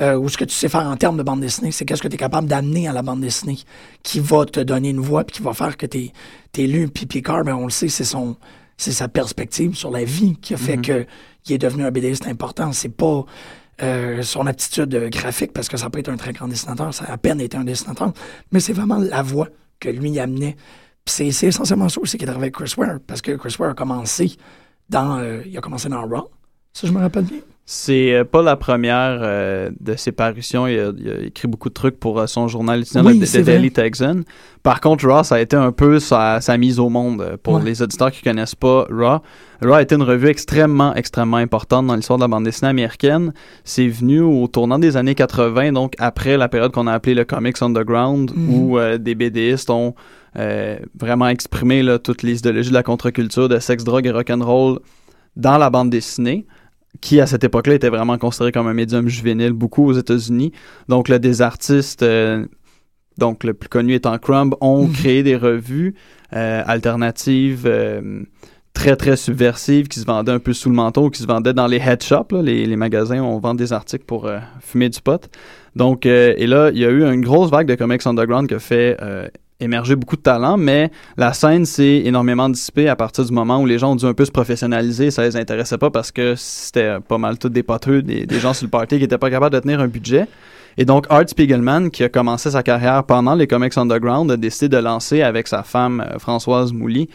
Euh, 0.00 0.16
ou 0.16 0.28
ce 0.28 0.36
que 0.36 0.44
tu 0.44 0.54
sais 0.54 0.68
faire 0.68 0.86
en 0.86 0.96
termes 0.96 1.16
de 1.16 1.22
bande 1.22 1.40
dessinée, 1.40 1.70
c'est 1.70 1.84
qu'est-ce 1.84 2.02
que 2.02 2.08
tu 2.08 2.14
es 2.14 2.18
capable 2.18 2.48
d'amener 2.48 2.88
à 2.88 2.92
la 2.92 3.02
bande 3.02 3.20
dessinée 3.20 3.58
qui 4.02 4.18
va 4.18 4.44
te 4.44 4.58
donner 4.58 4.90
une 4.90 4.98
voix 4.98 5.22
puis 5.22 5.36
qui 5.36 5.42
va 5.42 5.52
faire 5.52 5.76
que 5.76 5.86
tu 5.86 6.10
es, 6.58 6.66
lu. 6.66 6.88
Puis 6.88 7.06
Picard, 7.06 7.44
ben, 7.44 7.54
on 7.54 7.64
le 7.64 7.70
sait, 7.70 7.88
c'est 7.88 8.04
son 8.04 8.36
c'est 8.76 8.90
sa 8.90 9.06
perspective 9.06 9.76
sur 9.76 9.92
la 9.92 10.02
vie 10.02 10.34
qui 10.42 10.52
a 10.52 10.56
fait 10.56 10.76
Mhm. 10.78 10.82
que 10.82 11.06
il 11.46 11.52
est 11.52 11.58
devenu 11.58 11.84
un 11.84 11.92
BDiste 11.92 12.26
important. 12.26 12.72
C'est 12.72 12.88
pas 12.88 13.24
euh, 13.82 14.22
son 14.22 14.46
aptitude 14.46 14.94
euh, 14.94 15.08
graphique, 15.08 15.52
parce 15.52 15.68
que 15.68 15.76
ça 15.76 15.90
peut 15.90 15.98
être 15.98 16.08
un 16.08 16.16
très 16.16 16.32
grand 16.32 16.48
dessinateur, 16.48 16.92
ça 16.94 17.04
a 17.06 17.12
à 17.12 17.18
peine 17.18 17.40
été 17.40 17.56
un 17.56 17.64
dessinateur, 17.64 18.12
mais 18.52 18.60
c'est 18.60 18.72
vraiment 18.72 18.98
la 18.98 19.22
voix 19.22 19.48
que 19.80 19.88
lui 19.88 20.18
amenait. 20.18 20.56
C'est, 21.06 21.26
essentiellement 21.26 21.88
ça 21.88 22.00
aussi 22.00 22.16
qui 22.16 22.24
est 22.24 22.28
arrivé 22.28 22.44
avec 22.44 22.54
Chris 22.54 22.74
Ware, 22.76 22.98
parce 23.06 23.20
que 23.20 23.32
Chris 23.32 23.56
Ware 23.58 23.70
a 23.70 23.74
commencé 23.74 24.36
dans, 24.88 25.18
euh, 25.18 25.42
il 25.46 25.56
a 25.56 25.60
commencé 25.60 25.88
dans 25.88 26.06
Raw, 26.06 26.30
si 26.72 26.86
je 26.86 26.92
me 26.92 27.00
rappelle 27.00 27.24
bien. 27.24 27.40
C'est 27.66 28.12
euh, 28.12 28.24
pas 28.24 28.42
la 28.42 28.56
première 28.56 29.20
euh, 29.22 29.70
de 29.80 29.96
ses 29.96 30.12
parutions. 30.12 30.66
Il 30.66 30.78
a, 30.78 30.92
il 30.98 31.08
a 31.10 31.18
écrit 31.24 31.48
beaucoup 31.48 31.70
de 31.70 31.74
trucs 31.74 31.98
pour 31.98 32.20
euh, 32.20 32.26
son 32.26 32.46
journal 32.46 32.80
étudiant 32.82 33.06
Oui, 33.06 33.18
de. 33.18 33.40
Daily 33.40 33.70
Texan. 33.72 34.20
Par 34.62 34.82
contre, 34.82 35.08
Raw, 35.08 35.22
ça 35.24 35.36
a 35.36 35.40
été 35.40 35.56
un 35.56 35.72
peu 35.72 35.98
sa, 35.98 36.42
sa 36.42 36.58
mise 36.58 36.78
au 36.78 36.90
monde. 36.90 37.38
Pour 37.42 37.54
Ouais. 37.54 37.62
les 37.64 37.80
auditeurs 37.80 38.10
qui 38.10 38.22
connaissent 38.22 38.54
pas 38.54 38.86
Raw, 38.90 39.20
Raw 39.62 39.72
a 39.72 39.80
été 39.80 39.94
une 39.94 40.02
revue 40.02 40.26
extrêmement, 40.28 40.94
extrêmement 40.94 41.38
importante 41.38 41.86
dans 41.86 41.96
l'histoire 41.96 42.18
de 42.18 42.24
la 42.24 42.28
bande 42.28 42.44
dessinée 42.44 42.68
américaine. 42.68 43.32
C'est 43.64 43.88
venu 43.88 44.20
au 44.20 44.46
tournant 44.46 44.78
des 44.78 44.98
années 44.98 45.14
80, 45.14 45.72
donc 45.72 45.94
après 45.98 46.36
la 46.36 46.48
période 46.48 46.70
qu'on 46.72 46.86
a 46.86 46.92
appelée 46.92 47.14
le 47.14 47.24
Comics 47.24 47.62
Underground, 47.62 48.30
Mhm. 48.34 48.54
où 48.54 48.78
euh, 48.78 48.98
des 48.98 49.14
BDistes 49.14 49.70
ont 49.70 49.94
vraiment 50.98 51.28
exprimé 51.28 51.82
là, 51.82 51.98
toutes 52.00 52.22
les 52.24 52.40
idéologies 52.40 52.70
de 52.70 52.74
la 52.74 52.82
contre-culture, 52.82 53.48
de 53.48 53.58
sexe, 53.60 53.84
drogue 53.84 54.04
et 54.06 54.10
rock'n'roll 54.10 54.80
dans 55.36 55.58
la 55.58 55.70
bande 55.70 55.90
dessinée 55.90 56.44
qui 57.00 57.20
à 57.20 57.26
cette 57.26 57.44
époque-là 57.44 57.74
était 57.74 57.88
vraiment 57.88 58.18
considéré 58.18 58.52
comme 58.52 58.66
un 58.66 58.74
médium 58.74 59.08
juvénile 59.08 59.52
beaucoup 59.52 59.86
aux 59.86 59.92
États-Unis. 59.92 60.52
Donc 60.88 61.08
là, 61.08 61.18
des 61.18 61.42
artistes, 61.42 62.02
euh, 62.02 62.46
donc 63.18 63.44
le 63.44 63.54
plus 63.54 63.68
connu 63.68 63.94
étant 63.94 64.16
Crumb, 64.18 64.54
ont 64.60 64.86
Mhm. 64.86 64.92
créé 64.92 65.22
des 65.22 65.36
revues 65.36 65.94
euh, 66.32 66.62
alternatives 66.66 67.64
euh, 67.66 68.22
très 68.72 68.96
très 68.96 69.16
subversives 69.16 69.86
qui 69.88 70.00
se 70.00 70.04
vendaient 70.06 70.32
un 70.32 70.38
peu 70.38 70.52
sous 70.52 70.68
le 70.68 70.74
manteau, 70.74 71.10
qui 71.10 71.22
se 71.22 71.26
vendaient 71.26 71.52
dans 71.52 71.66
les 71.66 71.76
head 71.78 72.02
shops, 72.02 72.32
là, 72.32 72.42
les, 72.42 72.66
les 72.66 72.76
magasins 72.76 73.20
où 73.20 73.24
on 73.24 73.38
vend 73.38 73.54
des 73.54 73.72
articles 73.72 74.04
pour 74.04 74.28
fumer 74.60 74.88
du 74.88 75.00
pot. 75.00 75.28
Donc 75.76 76.06
et 76.06 76.46
là, 76.46 76.70
il 76.72 76.78
y 76.78 76.84
a 76.84 76.90
eu 76.90 77.04
une 77.04 77.20
grosse 77.20 77.50
vague 77.50 77.68
de 77.68 77.74
comics 77.76 78.04
underground 78.06 78.48
qui 78.48 78.54
a 78.54 78.58
fait 78.58 78.96
émerger 79.60 79.96
beaucoup 79.96 80.16
de 80.16 80.22
talents, 80.22 80.56
mais 80.56 80.90
la 81.16 81.32
scène 81.32 81.64
s'est 81.64 82.02
énormément 82.04 82.48
dissipée 82.48 82.88
à 82.88 82.96
partir 82.96 83.24
du 83.24 83.32
moment 83.32 83.60
où 83.60 83.66
les 83.66 83.78
gens 83.78 83.92
ont 83.92 83.96
dû 83.96 84.04
un 84.04 84.14
peu 84.14 84.24
se 84.24 84.30
professionnaliser. 84.30 85.10
Ça 85.10 85.22
les 85.22 85.36
intéressait 85.36 85.78
pas 85.78 85.90
parce 85.90 86.10
que 86.10 86.34
c'était 86.36 86.98
pas 87.00 87.18
mal 87.18 87.38
tous 87.38 87.48
des 87.48 87.62
poteux, 87.62 88.02
des, 88.02 88.26
des 88.26 88.40
gens 88.40 88.52
sur 88.52 88.66
le 88.66 88.70
party 88.70 88.98
qui 88.98 89.04
étaient 89.04 89.18
pas 89.18 89.30
capables 89.30 89.54
de 89.54 89.60
tenir 89.60 89.80
un 89.80 89.88
budget. 89.88 90.26
Et 90.76 90.84
donc, 90.84 91.06
Art 91.08 91.28
Spiegelman, 91.28 91.90
qui 91.90 92.02
a 92.02 92.08
commencé 92.08 92.50
sa 92.50 92.62
carrière 92.62 93.04
pendant 93.04 93.34
les 93.34 93.46
comics 93.46 93.76
underground, 93.76 94.30
a 94.30 94.36
décidé 94.36 94.68
de 94.68 94.78
lancer 94.78 95.22
avec 95.22 95.46
sa 95.46 95.62
femme 95.62 96.00
euh, 96.00 96.18
Françoise 96.18 96.72
Mouly 96.72 97.08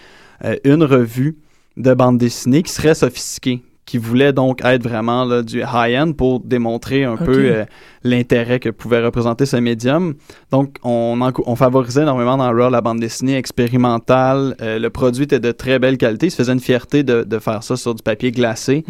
euh, 0.46 0.56
une 0.64 0.84
revue 0.84 1.38
de 1.76 1.94
bande 1.94 2.18
dessinée 2.18 2.64
qui 2.64 2.72
serait 2.72 2.96
sophistiquée, 2.96 3.62
qui 3.90 3.98
voulait 3.98 4.34
donc 4.34 4.64
être 4.64 4.84
vraiment 4.84 5.26
là, 5.26 5.42
du 5.42 5.62
high-end 5.62 6.12
pour 6.16 6.42
démontrer 6.42 7.06
un 7.06 7.18
peu 7.18 7.38
euh, 7.38 7.66
l'intérêt 8.04 8.60
que 8.60 8.70
pouvait 8.70 9.04
représenter 9.04 9.48
ce 9.48 9.58
médium. 9.58 10.14
Donc, 10.52 10.76
on, 10.84 11.56
favorisait 11.56 12.04
énormément 12.04 12.38
dans 12.38 12.52
Raw 12.52 12.70
la 12.70 12.82
bande 12.82 13.00
dessinée 13.00 13.36
expérimentale. 13.36 14.56
Euh, 14.62 14.78
le 14.78 14.92
produit 14.92 15.24
était 15.24 15.40
de 15.40 15.52
très 15.52 15.80
belle 15.80 15.98
qualité. 15.98 16.28
Il 16.28 16.30
se 16.30 16.36
faisait 16.36 16.54
une 16.54 16.60
fierté 16.60 17.02
de, 17.02 17.24
de 17.24 17.40
faire 17.40 17.64
ça 17.64 17.78
sur 17.78 17.96
du 17.96 18.04
papier 18.04 18.32
glacé. 18.32 18.86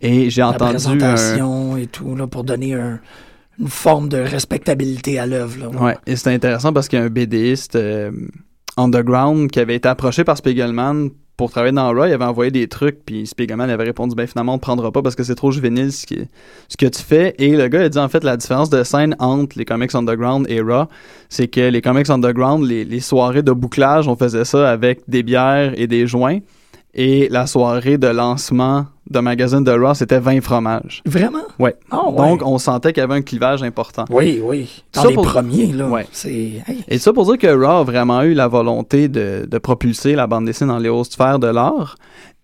Et 0.00 0.30
j'ai 0.30 0.44
entendu 0.44 0.62
un... 0.62 0.68
présentation 0.74 1.76
et 1.76 1.88
tout, 1.88 2.14
là, 2.14 2.28
pour 2.28 2.44
donner 2.44 2.74
un- 2.74 3.00
une 3.58 3.66
forme 3.66 4.08
de 4.08 4.18
respectabilité 4.18 5.18
à 5.18 5.26
l'œuvre. 5.26 5.58
là. 5.58 5.68
Ouais, 5.82 5.96
et 6.06 6.14
c'était 6.14 6.30
intéressant 6.30 6.72
parce 6.72 6.86
qu'il 6.86 7.00
y 7.00 7.02
a 7.02 7.04
un 7.04 7.10
BDiste 7.10 7.74
euh, 7.74 8.12
underground 8.76 9.50
qui 9.50 9.58
avait 9.58 9.74
été 9.74 9.88
approché 9.88 10.22
par 10.22 10.36
Spiegelman 10.36 11.08
pour 11.36 11.50
travailler 11.50 11.72
dans 11.72 11.88
Raw. 11.88 12.06
Il 12.06 12.12
avait 12.12 12.24
envoyé 12.24 12.50
des 12.50 12.68
trucs, 12.68 13.04
puis 13.04 13.26
Spiegelman 13.26 13.68
avait 13.68 13.84
répondu 13.84 14.14
Ben 14.14 14.26
finalement, 14.26 14.52
on 14.52 14.56
ne 14.56 14.60
prendra 14.60 14.92
pas 14.92 15.02
parce 15.02 15.14
que 15.14 15.24
c'est 15.24 15.34
trop 15.34 15.50
juvénile 15.50 15.92
ce, 15.92 16.06
que 16.06 16.86
tu 16.86 17.02
fais. 17.02 17.34
Et 17.38 17.56
le 17.56 17.68
gars 17.68 17.82
a 17.82 17.88
dit 17.88 17.98
en 17.98 18.08
fait 18.08 18.24
la 18.24 18.36
différence 18.36 18.70
de 18.70 18.82
scène 18.82 19.16
entre 19.18 19.58
les 19.58 19.64
comics 19.64 19.94
underground 19.94 20.46
et 20.48 20.60
Raw, 20.60 20.86
c'est 21.28 21.48
que 21.48 21.68
les 21.68 21.82
comics 21.82 22.10
underground, 22.10 22.66
les 22.66 23.00
soirées 23.00 23.42
de 23.42 23.52
bouclage, 23.52 24.08
on 24.08 24.16
faisait 24.16 24.44
ça 24.44 24.70
avec 24.70 25.02
des 25.08 25.22
bières 25.22 25.72
et 25.76 25.86
des 25.86 26.06
joints. 26.06 26.38
Et 26.94 27.28
la 27.28 27.46
soirée 27.46 27.98
de 27.98 28.06
lancement 28.06 28.86
de 29.10 29.20
magazine 29.20 29.62
de 29.62 29.70
Raw, 29.72 29.94
c'était 29.94 30.18
20 30.18 30.40
fromages. 30.40 31.02
Vraiment? 31.04 31.42
Ouais. 31.58 31.74
Ah 31.90 32.08
ouais. 32.08 32.16
Donc, 32.16 32.42
on 32.44 32.58
sentait 32.58 32.92
qu'il 32.92 33.00
y 33.02 33.04
avait 33.04 33.14
un 33.14 33.22
clivage 33.22 33.62
important. 33.62 34.04
Oui, 34.10 34.40
oui. 34.42 34.82
Dans 34.94 35.02
Ça 35.02 35.08
les 35.08 35.14
pour- 35.14 35.26
premiers, 35.26 35.66
là. 35.72 35.88
Ouais. 35.88 36.06
C'est. 36.12 36.30
hey, 36.30 36.84
Et 36.88 36.98
ça 36.98 37.12
pour 37.12 37.24
dire 37.26 37.36
que 37.38 37.46
Raw 37.54 37.80
a 37.80 37.84
vraiment 37.84 38.22
eu 38.22 38.32
la 38.34 38.48
volonté 38.48 39.08
de, 39.08 39.46
de 39.50 39.58
propulser 39.58 40.14
la 40.14 40.26
bande 40.26 40.46
dessinée 40.46 40.68
dans 40.72 40.78
les 40.78 40.88
hautes 40.88 41.12
sphères 41.12 41.38
de 41.38 41.48
l'art. 41.48 41.96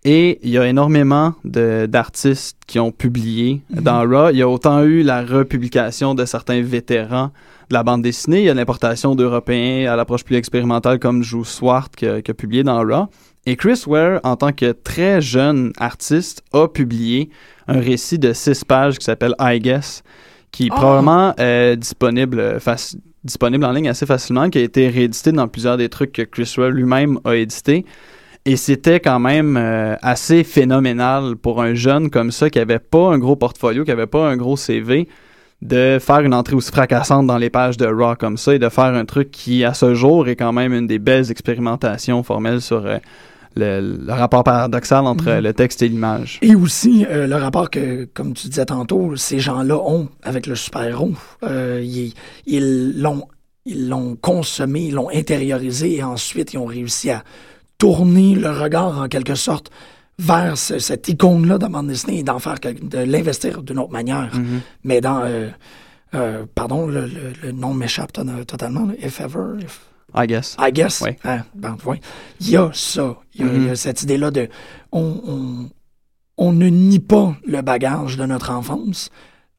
Et 0.05 0.38
il 0.43 0.50
y 0.50 0.57
a 0.59 0.67
énormément 0.67 1.35
d'artistes 1.45 2.57
qui 2.67 2.79
ont 2.79 2.90
publié 2.90 3.61
dans 3.71 4.00
Raw. 4.09 4.31
Il 4.31 4.38
y 4.38 4.43
a 4.43 4.49
autant 4.49 4.83
eu 4.83 5.02
la 5.02 5.23
republication 5.23 6.14
de 6.14 6.25
certains 6.25 6.62
vétérans 6.62 7.31
de 7.69 7.75
la 7.75 7.83
bande 7.83 8.02
dessinée. 8.02 8.40
Il 8.40 8.45
y 8.45 8.50
a 8.50 8.55
l'importation 8.55 9.14
d'Européens 9.14 9.90
à 9.93 9.97
l'approche 9.97 10.25
plus 10.25 10.37
expérimentale 10.37 10.99
comme 10.99 11.23
Joe 11.23 11.47
Swart 11.47 11.90
qui 11.97 12.07
a, 12.07 12.23
qui 12.23 12.31
a 12.31 12.35
publié 12.35 12.62
dans 12.64 12.79
Raw. 12.81 13.07
Et 13.47 13.56
Chris 13.56 13.85
Ware, 13.87 14.20
en 14.23 14.37
tant 14.37 14.52
que 14.52 14.73
très 14.73 15.20
jeune 15.20 15.73
artiste, 15.78 16.42
a 16.52 16.68
publié 16.68 17.30
un 17.68 17.80
récit 17.80 18.18
de 18.18 18.32
six 18.32 18.64
pages 18.64 18.99
qui 18.99 19.04
s'appelle 19.04 19.35
I 19.40 19.59
Guess, 19.61 20.02
qui 20.52 20.66
est 20.66 20.70
Ah! 20.73 20.76
probablement 20.76 21.35
euh, 21.40 21.75
disponible, 21.76 22.59
disponible 23.25 23.64
en 23.64 23.73
ligne 23.73 23.88
assez 23.88 24.06
facilement, 24.06 24.50
qui 24.50 24.59
a 24.59 24.62
été 24.62 24.88
réédité 24.88 25.32
dans 25.32 25.49
plusieurs 25.49 25.78
des 25.78 25.88
trucs 25.88 26.12
que 26.12 26.23
Chris 26.23 26.52
Ware 26.59 26.70
lui-même 26.70 27.18
a 27.25 27.35
édité. 27.35 27.87
Et 28.44 28.56
c'était 28.56 29.00
quand 29.00 29.20
même 29.20 29.56
euh, 29.56 29.97
assez 30.02 30.44
phénoménal 30.44 31.37
pour 31.37 31.62
un 31.62 31.75
jeune 31.75 32.11
comme 32.11 32.30
ça 32.30 32.49
qui 32.50 32.59
avait 32.59 32.78
pas 32.78 33.12
un 33.12 33.18
gros 33.18 33.37
portfolio, 33.37 33.85
qui 33.85 33.90
avait 33.90 34.06
pas 34.06 34.28
un 34.30 34.37
gros 34.37 34.56
CV, 34.56 35.09
de 35.62 35.99
faire 36.00 36.21
une 36.21 36.33
entrée 36.35 36.55
aussi 36.57 36.71
fracassante 36.71 37.26
dans 37.26 37.37
les 37.37 37.50
pages 37.50 37.76
de 37.76 37.87
Raw 37.87 38.17
comme 38.17 38.37
ça 38.38 38.55
et 38.55 38.59
de 38.59 38.69
faire 38.69 38.85
un 38.85 39.05
truc 39.05 39.31
qui, 39.31 39.64
à 39.64 39.75
ce 39.75 39.95
jour, 39.95 40.26
est 40.29 40.37
quand 40.37 40.52
même 40.52 40.73
une 40.73 40.87
des 40.87 40.99
belles 40.99 41.31
expérimentations 41.31 42.23
formelles 42.23 42.62
sur 42.62 42.87
euh, 42.87 42.97
le, 43.57 43.99
le 44.07 44.12
rapport 44.12 44.43
paradoxal 44.45 45.05
entre 45.07 45.25
Mhm. 45.25 45.31
euh, 45.31 45.40
le 45.43 45.52
texte 45.52 45.83
et 45.83 45.88
l'image. 45.88 46.38
Et 46.40 46.55
aussi, 46.55 47.05
euh, 47.11 47.26
le 47.26 47.37
rapport 47.37 47.69
que, 47.69 48.05
comme 48.14 48.33
tu 48.33 48.49
disais 48.49 48.64
tantôt, 48.64 49.17
ces 49.17 49.38
gens-là 49.38 49.76
ont 49.76 50.09
avec 50.23 50.47
le 50.47 50.55
super-héros. 50.55 51.12
Euh, 51.43 51.81
ils 51.85 52.14
ils 52.47 52.99
l'ont 53.00 53.25
ils 53.67 53.88
l'ont 53.90 54.17
consommé, 54.17 54.85
ils 54.87 54.95
l'ont 54.95 55.11
intériorisé 55.11 55.97
et 55.97 56.02
ensuite 56.02 56.55
ils 56.55 56.59
ont 56.59 56.64
réussi 56.64 57.11
à 57.11 57.23
tourner 57.76 58.35
le 58.35 58.50
regard 58.50 58.99
en 59.02 59.09
quelque 59.09 59.35
sorte 59.35 59.71
vers 60.20 60.56
ce- 60.58 60.78
cette 60.78 61.08
icône-là 61.08 61.58
de 61.58 61.66
bande 61.66 61.88
dessinée 61.88 62.18
et 62.18 62.22
d'en 62.22 62.38
faire 62.38 62.60
quel- 62.60 62.88
de 62.88 62.98
l'investir 62.98 63.62
d'une 63.62 63.78
autre 63.78 63.92
manière. 63.92 64.30
Mhm. 64.34 64.60
Mais 64.84 65.00
dans 65.00 65.22
euh, 65.24 65.48
euh, 66.14 66.44
pardon, 66.54 66.86
le, 66.86 67.06
le- 67.06 67.32
le 67.42 67.52
nom 67.52 67.72
m'échappe 67.74 68.12
to- 68.12 68.22
totalement. 68.46 68.86
là. 68.86 68.94
If 69.02 69.20
ever, 69.20 69.62
if- 69.62 69.80
I 70.14 70.26
guess. 70.26 70.56
I 70.58 70.72
guess. 70.72 71.00
Ouais. 71.00 71.16
Hein, 71.24 71.42
ben, 71.54 71.76
ouais. 71.86 72.00
Il 72.40 72.50
y 72.50 72.56
a 72.56 72.70
ça. 72.72 73.16
Il 73.34 73.40
y 73.40 73.44
a, 73.44 73.46
Mhm. 73.52 73.60
il 73.62 73.66
y 73.68 73.70
a 73.70 73.76
cette 73.76 74.02
idée-là 74.02 74.30
de. 74.30 74.48
On, 74.92 75.20
on, 75.26 75.70
on 76.36 76.52
ne 76.52 76.66
nie 76.68 76.98
pas 76.98 77.36
le 77.46 77.62
bagage 77.62 78.16
de 78.16 78.26
notre 78.26 78.50
enfance, 78.50 79.10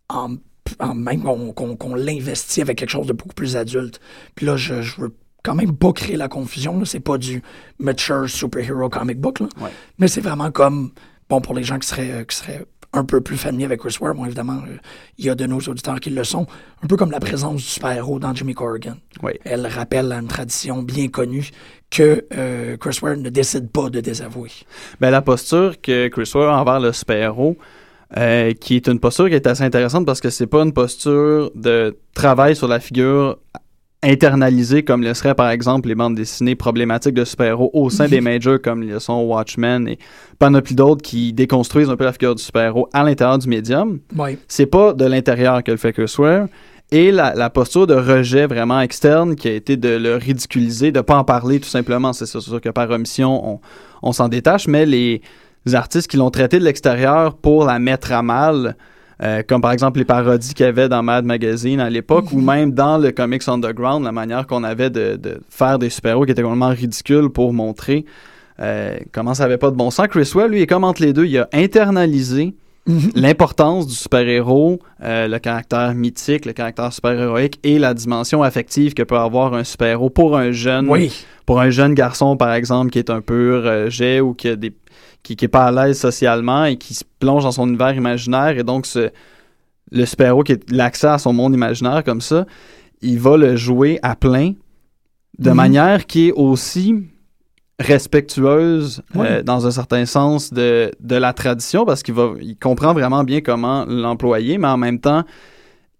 en, 0.09 0.35
en 0.79 0.93
même 0.93 1.21
qu'on 1.23 1.53
qu'on- 1.53 1.75
qu'on 1.77 1.95
l'investit 1.95 2.61
avec 2.61 2.77
quelque 2.79 2.89
chose 2.89 3.07
de 3.07 3.13
beaucoup 3.13 3.33
plus 3.33 3.55
adulte. 3.55 3.99
Puis 4.35 4.45
là, 4.45 4.57
je, 4.57 4.81
je 4.81 4.99
veux 5.01 5.15
quand 5.43 5.55
même 5.55 5.75
pas 5.75 5.91
créer 5.93 6.17
la 6.17 6.27
confusion. 6.27 6.83
C'est 6.85 6.99
pas 6.99 7.17
du 7.17 7.41
mature 7.79 8.29
superhero 8.29 8.89
comic 8.89 9.19
book. 9.19 9.39
Là. 9.39 9.47
Ouais. 9.61 9.71
Mais 9.97 10.07
c'est 10.07 10.21
vraiment 10.21 10.51
comme. 10.51 10.91
Bon, 11.29 11.39
pour 11.39 11.55
les 11.55 11.63
gens 11.63 11.79
qui 11.79 11.87
seraient, 11.87 12.11
euh, 12.11 12.23
qui 12.25 12.35
seraient 12.35 12.65
un 12.93 13.05
peu 13.05 13.21
plus 13.21 13.37
familiers 13.37 13.65
avec 13.65 13.79
Chris 13.79 13.95
Ware, 14.01 14.13
bon, 14.13 14.25
évidemment, 14.25 14.61
euh, 14.67 14.75
il 15.17 15.25
y 15.25 15.29
a 15.29 15.35
de 15.35 15.45
nos 15.45 15.59
auditeurs 15.59 15.99
qui 15.99 16.09
le 16.09 16.23
sont. 16.23 16.45
Un 16.83 16.87
peu 16.87 16.97
comme 16.97 17.11
la 17.11 17.19
présence 17.19 17.55
du 17.55 17.63
super-héros 17.63 18.19
dans 18.19 18.35
Jimmy 18.35 18.53
Corrigan. 18.53 18.95
Oui. 19.23 19.33
Elle 19.45 19.65
rappelle 19.67 20.11
à 20.11 20.17
une 20.17 20.27
tradition 20.27 20.83
bien 20.83 21.07
connue 21.07 21.51
que 21.89 22.25
euh, 22.33 22.77
Chris 22.77 22.99
Ware 23.01 23.17
ne 23.17 23.29
décide 23.29 23.69
pas 23.69 23.89
de 23.89 24.01
désavouer. 24.01 24.51
Ben, 24.99 25.09
la 25.09 25.21
posture 25.21 25.79
que 25.79 26.09
Chris 26.09 26.29
Ware 26.35 26.53
a 26.53 26.61
envers 26.61 26.79
le 26.79 26.91
super-héros, 26.91 27.57
euh, 28.17 28.51
qui 28.53 28.75
est 28.75 28.87
une 28.87 28.99
posture 28.99 29.29
qui 29.29 29.35
est 29.35 29.47
assez 29.47 29.63
intéressante 29.63 30.05
parce 30.05 30.19
que 30.19 30.29
c'est 30.29 30.47
pas 30.47 30.63
une 30.63 30.73
posture 30.73 31.51
de 31.55 31.97
travail 32.13 32.57
sur 32.57 32.67
la 32.67 32.81
figure 32.81 33.37
internalisée 34.03 34.83
comme 34.83 35.03
le 35.03 35.13
serait 35.13 35.35
par 35.35 35.49
exemple 35.51 35.87
les 35.87 35.95
bandes 35.95 36.15
dessinées 36.15 36.55
problématiques 36.55 37.13
de 37.13 37.23
super-héros 37.23 37.69
au 37.73 37.89
sein 37.89 38.07
des 38.09 38.21
majors 38.21 38.59
comme 38.61 38.81
le 38.81 38.99
sont 38.99 39.21
Watchmen 39.21 39.87
et 39.87 39.99
panoplie 40.39 40.75
d'autres 40.75 41.01
qui 41.01 41.33
déconstruisent 41.33 41.89
un 41.89 41.97
peu 41.97 42.05
la 42.05 42.13
figure 42.13 42.35
du 42.35 42.41
super-héros 42.41 42.89
à 42.93 43.03
l'intérieur 43.03 43.37
du 43.37 43.47
médium. 43.47 43.99
Oui. 44.17 44.37
C'est 44.47 44.65
pas 44.65 44.93
de 44.93 45.05
l'intérieur 45.05 45.63
que 45.63 45.71
le 45.71 45.77
fait 45.77 45.95
Ware. 46.17 46.47
Et 46.93 47.11
la, 47.11 47.33
la 47.35 47.49
posture 47.49 47.87
de 47.87 47.93
rejet 47.93 48.47
vraiment 48.47 48.81
externe 48.81 49.35
qui 49.35 49.47
a 49.47 49.53
été 49.53 49.77
de 49.77 49.89
le 49.89 50.17
ridiculiser, 50.17 50.91
de 50.91 50.99
pas 50.99 51.15
en 51.15 51.23
parler 51.23 51.59
tout 51.61 51.69
simplement. 51.69 52.11
C'est 52.11 52.25
sûr 52.25 52.59
que 52.59 52.69
par 52.69 52.89
omission, 52.89 53.53
on, 53.53 53.59
on 54.01 54.11
s'en 54.11 54.27
détache, 54.27 54.67
mais 54.67 54.85
les 54.85 55.21
artistes 55.71 56.09
qui 56.09 56.17
l'ont 56.17 56.31
traité 56.31 56.59
de 56.59 56.65
l'extérieur 56.65 57.35
pour 57.35 57.63
la 57.63 57.79
mettre 57.79 58.11
à 58.11 58.21
mal, 58.23 58.75
euh, 59.23 59.43
comme 59.47 59.61
par 59.61 59.71
exemple 59.71 59.99
les 59.99 60.05
parodies 60.05 60.53
qu'il 60.53 60.65
y 60.65 60.69
avait 60.69 60.89
dans 60.89 61.03
Mad 61.03 61.25
Magazine 61.25 61.79
à 61.79 61.89
l'époque, 61.89 62.31
ou 62.33 62.41
même 62.41 62.71
dans 62.71 62.97
le 62.97 63.11
Comics 63.11 63.47
Underground, 63.47 64.03
la 64.03 64.11
manière 64.11 64.47
qu'on 64.47 64.63
avait 64.63 64.89
de, 64.89 65.15
de 65.15 65.41
faire 65.49 65.77
des 65.79 65.89
super-héros 65.89 66.25
qui 66.25 66.31
étaient 66.31 66.41
complètement 66.41 66.69
ridicules 66.69 67.29
pour 67.29 67.53
montrer 67.53 68.05
euh, 68.59 68.97
comment 69.11 69.33
ça 69.33 69.45
avait 69.45 69.57
pas 69.57 69.71
de 69.71 69.75
bon 69.75 69.89
sens. 69.91 70.07
Chris 70.07 70.29
Ware, 70.35 70.47
lui, 70.47 70.61
est 70.61 70.67
comme 70.67 70.83
entre 70.83 71.01
les 71.01 71.13
deux. 71.13 71.25
Il 71.25 71.37
a 71.37 71.47
internalisé 71.53 72.53
Mhm. 72.87 73.11
l'importance 73.13 73.85
du 73.85 73.93
super-héros, 73.93 74.79
euh, 75.03 75.27
le 75.27 75.37
caractère 75.37 75.93
mythique, 75.93 76.45
le 76.47 76.53
caractère 76.53 76.91
super-héroïque 76.91 77.59
et 77.63 77.77
la 77.77 77.93
dimension 77.93 78.41
affective 78.41 78.95
que 78.95 79.03
peut 79.03 79.17
avoir 79.19 79.53
un 79.53 79.63
super-héros 79.63 80.09
pour 80.09 80.35
un 80.35 80.51
jeune, 80.51 80.89
Oui. 80.89 81.13
pour 81.45 81.61
un 81.61 81.69
jeune 81.69 81.93
garçon 81.93 82.37
par 82.37 82.51
exemple 82.55 82.89
qui 82.89 82.97
est 82.97 83.11
un 83.11 83.21
peu 83.21 83.59
rejet 83.63 84.19
ou 84.19 84.33
qui 84.33 84.47
a 84.47 84.55
des 84.55 84.73
qui, 85.23 85.35
qui 85.35 85.45
est 85.45 85.47
pas 85.49 85.65
à 85.65 85.71
l'aise 85.71 85.99
socialement 85.99 86.65
et 86.65 86.77
qui 86.77 86.93
se 86.93 87.03
plonge 87.19 87.43
dans 87.43 87.51
son 87.51 87.67
univers 87.67 87.93
imaginaire 87.93 88.57
et 88.57 88.63
donc 88.63 88.85
ce, 88.85 89.09
le 89.91 90.05
super-héros 90.05 90.43
qui 90.43 90.53
est 90.53 90.71
l'accès 90.71 91.07
à 91.07 91.17
son 91.17 91.33
monde 91.33 91.53
imaginaire 91.53 92.03
comme 92.03 92.21
ça, 92.21 92.45
il 93.01 93.19
va 93.19 93.37
le 93.37 93.55
jouer 93.55 93.99
à 94.03 94.15
plein 94.15 94.53
de 95.39 95.49
Mhm. 95.49 95.55
manière 95.55 96.05
qui 96.05 96.27
est 96.29 96.31
aussi 96.33 96.95
respectueuse 97.79 99.01
euh, 99.15 99.43
dans 99.43 99.65
un 99.67 99.71
certain 99.71 100.05
sens 100.05 100.53
de, 100.53 100.91
de 100.99 101.15
la 101.15 101.33
tradition 101.33 101.85
parce 101.85 102.03
qu'il 102.03 102.13
va 102.13 102.33
il 102.39 102.57
comprend 102.57 102.93
vraiment 102.93 103.23
bien 103.23 103.41
comment 103.41 103.85
l'employer 103.85 104.57
mais 104.57 104.67
en 104.67 104.77
même 104.77 104.99
temps 104.99 105.23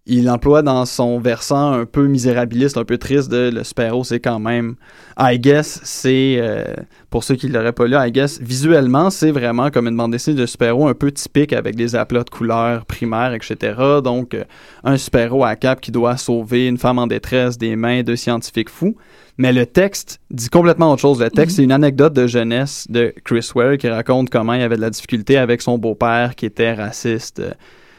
il 0.06 0.24
l'emploie 0.24 0.62
dans 0.62 0.84
son 0.84 1.20
versant 1.20 1.72
un 1.72 1.86
peu 1.86 2.06
misérabiliste, 2.06 2.76
un 2.76 2.84
peu 2.84 2.98
triste 2.98 3.30
de 3.30 3.50
le 3.54 3.62
super-héros, 3.62 4.02
c'est 4.02 4.18
quand 4.18 4.40
même 4.40 4.74
I 5.16 5.38
guess 5.38 5.80
c'est 5.84 6.38
euh, 6.40 6.64
pour 7.08 7.22
ceux 7.22 7.36
qui 7.36 7.48
l'auraient 7.48 7.72
pas 7.72 7.86
lu, 7.86 7.94
I 7.96 8.10
guess 8.10 8.40
visuellement, 8.40 9.10
c'est 9.10 9.30
vraiment 9.30 9.70
comme 9.70 9.86
une 9.86 9.96
bande 9.96 10.10
dessinée 10.10 10.36
de 10.36 10.46
super-héros 10.46 10.88
un 10.88 10.94
peu 10.94 11.12
typique 11.12 11.52
avec 11.52 11.76
des 11.76 11.94
aplats 11.94 12.24
de 12.24 12.30
couleurs 12.30 12.84
primaires, 12.84 13.32
etc. 13.32 13.74
Donc 14.02 14.34
euh, 14.34 14.44
un 14.82 14.96
super-héros 14.96 15.44
à 15.44 15.54
cap 15.54 15.80
qui 15.80 15.92
doit 15.92 16.16
sauver 16.16 16.66
une 16.66 16.78
femme 16.78 16.98
en 16.98 17.06
détresse 17.06 17.56
des 17.56 17.76
mains 17.76 18.02
de 18.02 18.16
scientifiques 18.16 18.70
fous. 18.70 18.96
Mais 19.38 19.52
le 19.52 19.66
texte 19.66 20.20
dit 20.30 20.48
complètement 20.48 20.92
autre 20.92 21.00
chose. 21.00 21.20
Le 21.20 21.30
texte, 21.30 21.56
c'est 21.56 21.64
une 21.64 21.72
anecdote 21.72 22.12
de 22.12 22.26
jeunesse 22.26 22.86
de 22.90 23.14
Chris 23.24 23.48
Ware 23.54 23.78
qui 23.78 23.88
raconte 23.88 24.28
comment 24.28 24.52
il 24.52 24.62
avait 24.62 24.76
de 24.76 24.82
la 24.82 24.90
difficulté 24.90 25.38
avec 25.38 25.62
son 25.62 25.78
beau-père 25.78 26.34
qui 26.34 26.44
était 26.44 26.74
raciste, 26.74 27.40
euh, 27.40 27.52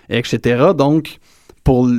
etc. 0.10 0.74
Donc, 0.78 1.18
pour 1.64 1.90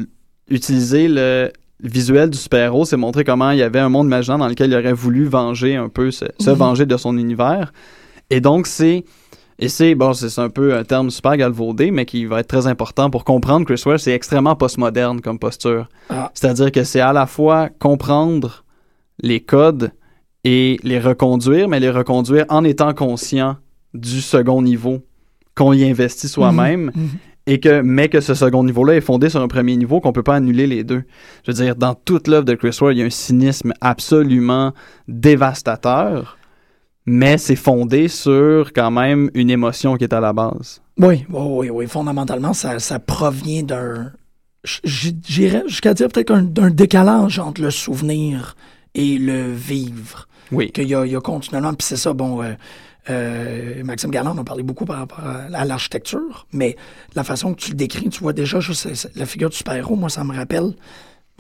utiliser 0.48 1.08
le 1.08 1.50
visuel 1.82 2.30
du 2.30 2.38
super-héros, 2.38 2.84
c'est 2.84 2.96
montrer 2.96 3.24
comment 3.24 3.50
il 3.50 3.58
y 3.58 3.62
avait 3.62 3.78
un 3.80 3.88
monde 3.88 4.06
imaginaire 4.06 4.38
dans 4.38 4.48
lequel 4.48 4.70
il 4.70 4.76
aurait 4.76 4.92
voulu 4.92 5.26
venger 5.26 5.76
un 5.76 5.88
peu, 5.88 6.10
se, 6.10 6.24
se 6.38 6.50
Mhm. 6.50 6.56
venger 6.56 6.86
de 6.86 6.96
son 6.96 7.16
univers. 7.18 7.72
Et 8.30 8.40
donc, 8.40 8.66
c'est. 8.66 9.04
Et 9.60 9.68
c'est, 9.68 9.94
bon, 9.94 10.12
c'est 10.14 10.40
un 10.40 10.48
peu 10.48 10.74
un 10.76 10.82
terme 10.82 11.10
super 11.10 11.36
galvaudé, 11.36 11.92
mais 11.92 12.06
qui 12.06 12.24
va 12.24 12.40
être 12.40 12.48
très 12.48 12.66
important 12.66 13.08
pour 13.08 13.22
comprendre 13.24 13.64
Chris 13.64 13.80
Ware. 13.86 14.00
C'est 14.00 14.10
extrêmement 14.12 14.56
postmoderne 14.56 15.20
comme 15.20 15.38
posture. 15.38 15.88
Ah. 16.10 16.30
C'est-à-dire 16.34 16.72
que 16.72 16.82
c'est 16.82 16.98
à 17.00 17.12
la 17.12 17.26
fois 17.26 17.68
comprendre 17.78 18.64
les 19.22 19.38
codes 19.40 19.92
et 20.42 20.78
les 20.82 20.98
reconduire, 20.98 21.68
mais 21.68 21.78
les 21.78 21.90
reconduire 21.90 22.46
en 22.48 22.64
étant 22.64 22.92
conscient 22.94 23.56
du 23.94 24.20
second 24.20 24.60
niveau 24.60 25.04
qu'on 25.54 25.72
y 25.72 25.84
investit 25.88 26.28
soi-même 26.28 26.90
Mhm. 26.94 27.08
Et 27.46 27.60
que 27.60 27.82
mais 27.82 28.08
que 28.08 28.20
ce 28.20 28.34
second 28.34 28.64
niveau-là 28.64 28.94
est 28.94 29.00
fondé 29.00 29.28
sur 29.28 29.40
un 29.40 29.48
premier 29.48 29.76
niveau 29.76 30.00
qu'on 30.00 30.12
peut 30.12 30.22
pas 30.22 30.36
annuler 30.36 30.66
les 30.66 30.84
deux. 30.84 31.04
Je 31.44 31.52
veux 31.52 31.62
dire, 31.64 31.76
dans 31.76 31.94
toute 31.94 32.28
l'œuvre 32.28 32.44
de 32.44 32.54
Chris 32.54 32.76
Ware, 32.80 32.92
il 32.92 32.98
y 32.98 33.02
a 33.02 33.04
un 33.04 33.10
cynisme 33.10 33.72
absolument 33.80 34.72
dévastateur, 35.08 36.38
mais 37.06 37.36
c'est 37.38 37.56
fondé 37.56 38.08
sur 38.08 38.72
quand 38.72 38.90
même 38.90 39.30
une 39.34 39.50
émotion 39.50 39.96
qui 39.96 40.04
est 40.04 40.14
à 40.14 40.20
la 40.20 40.32
base. 40.32 40.80
Oui, 40.98 41.26
oui, 41.28 41.42
oui, 41.48 41.70
oui. 41.70 41.86
Fondamentalement, 41.86 42.52
ça, 42.52 42.78
ça 42.78 42.98
provient 42.98 43.62
d'un. 43.62 44.12
J'irais 44.84 45.64
jusqu'à 45.66 45.92
dire 45.92 46.08
peut-être 46.08 46.30
un, 46.30 46.42
d'un 46.42 46.70
décalage 46.70 47.38
entre 47.38 47.60
le 47.60 47.70
souvenir 47.70 48.56
et 48.94 49.18
le 49.18 49.52
vivre. 49.52 50.28
Oui. 50.52 50.70
Qu'il 50.70 50.88
y 50.88 50.94
a, 50.94 51.04
il 51.04 51.12
y 51.12 51.16
a 51.16 51.20
continuellement. 51.20 51.74
Puis 51.74 51.86
c'est 51.86 51.96
ça, 51.96 52.12
bon. 52.14 52.42
euh, 52.42 52.52
euh, 53.10 53.82
Maxime 53.84 54.10
Galland 54.10 54.36
en 54.36 54.44
parlé 54.44 54.62
beaucoup 54.62 54.84
par 54.84 54.98
rapport 54.98 55.20
à, 55.20 55.64
l'architecture, 55.64 56.46
mais 56.52 56.76
la 57.14 57.24
façon 57.24 57.54
que 57.54 57.60
tu 57.60 57.70
le 57.70 57.76
décris, 57.76 58.08
tu 58.08 58.20
vois 58.20 58.32
déjà 58.32 58.60
juste 58.60 59.10
la 59.14 59.26
figure 59.26 59.50
du 59.50 59.56
super-héros, 59.56 59.96
moi, 59.96 60.08
ça 60.08 60.24
me 60.24 60.34
rappelle, 60.34 60.72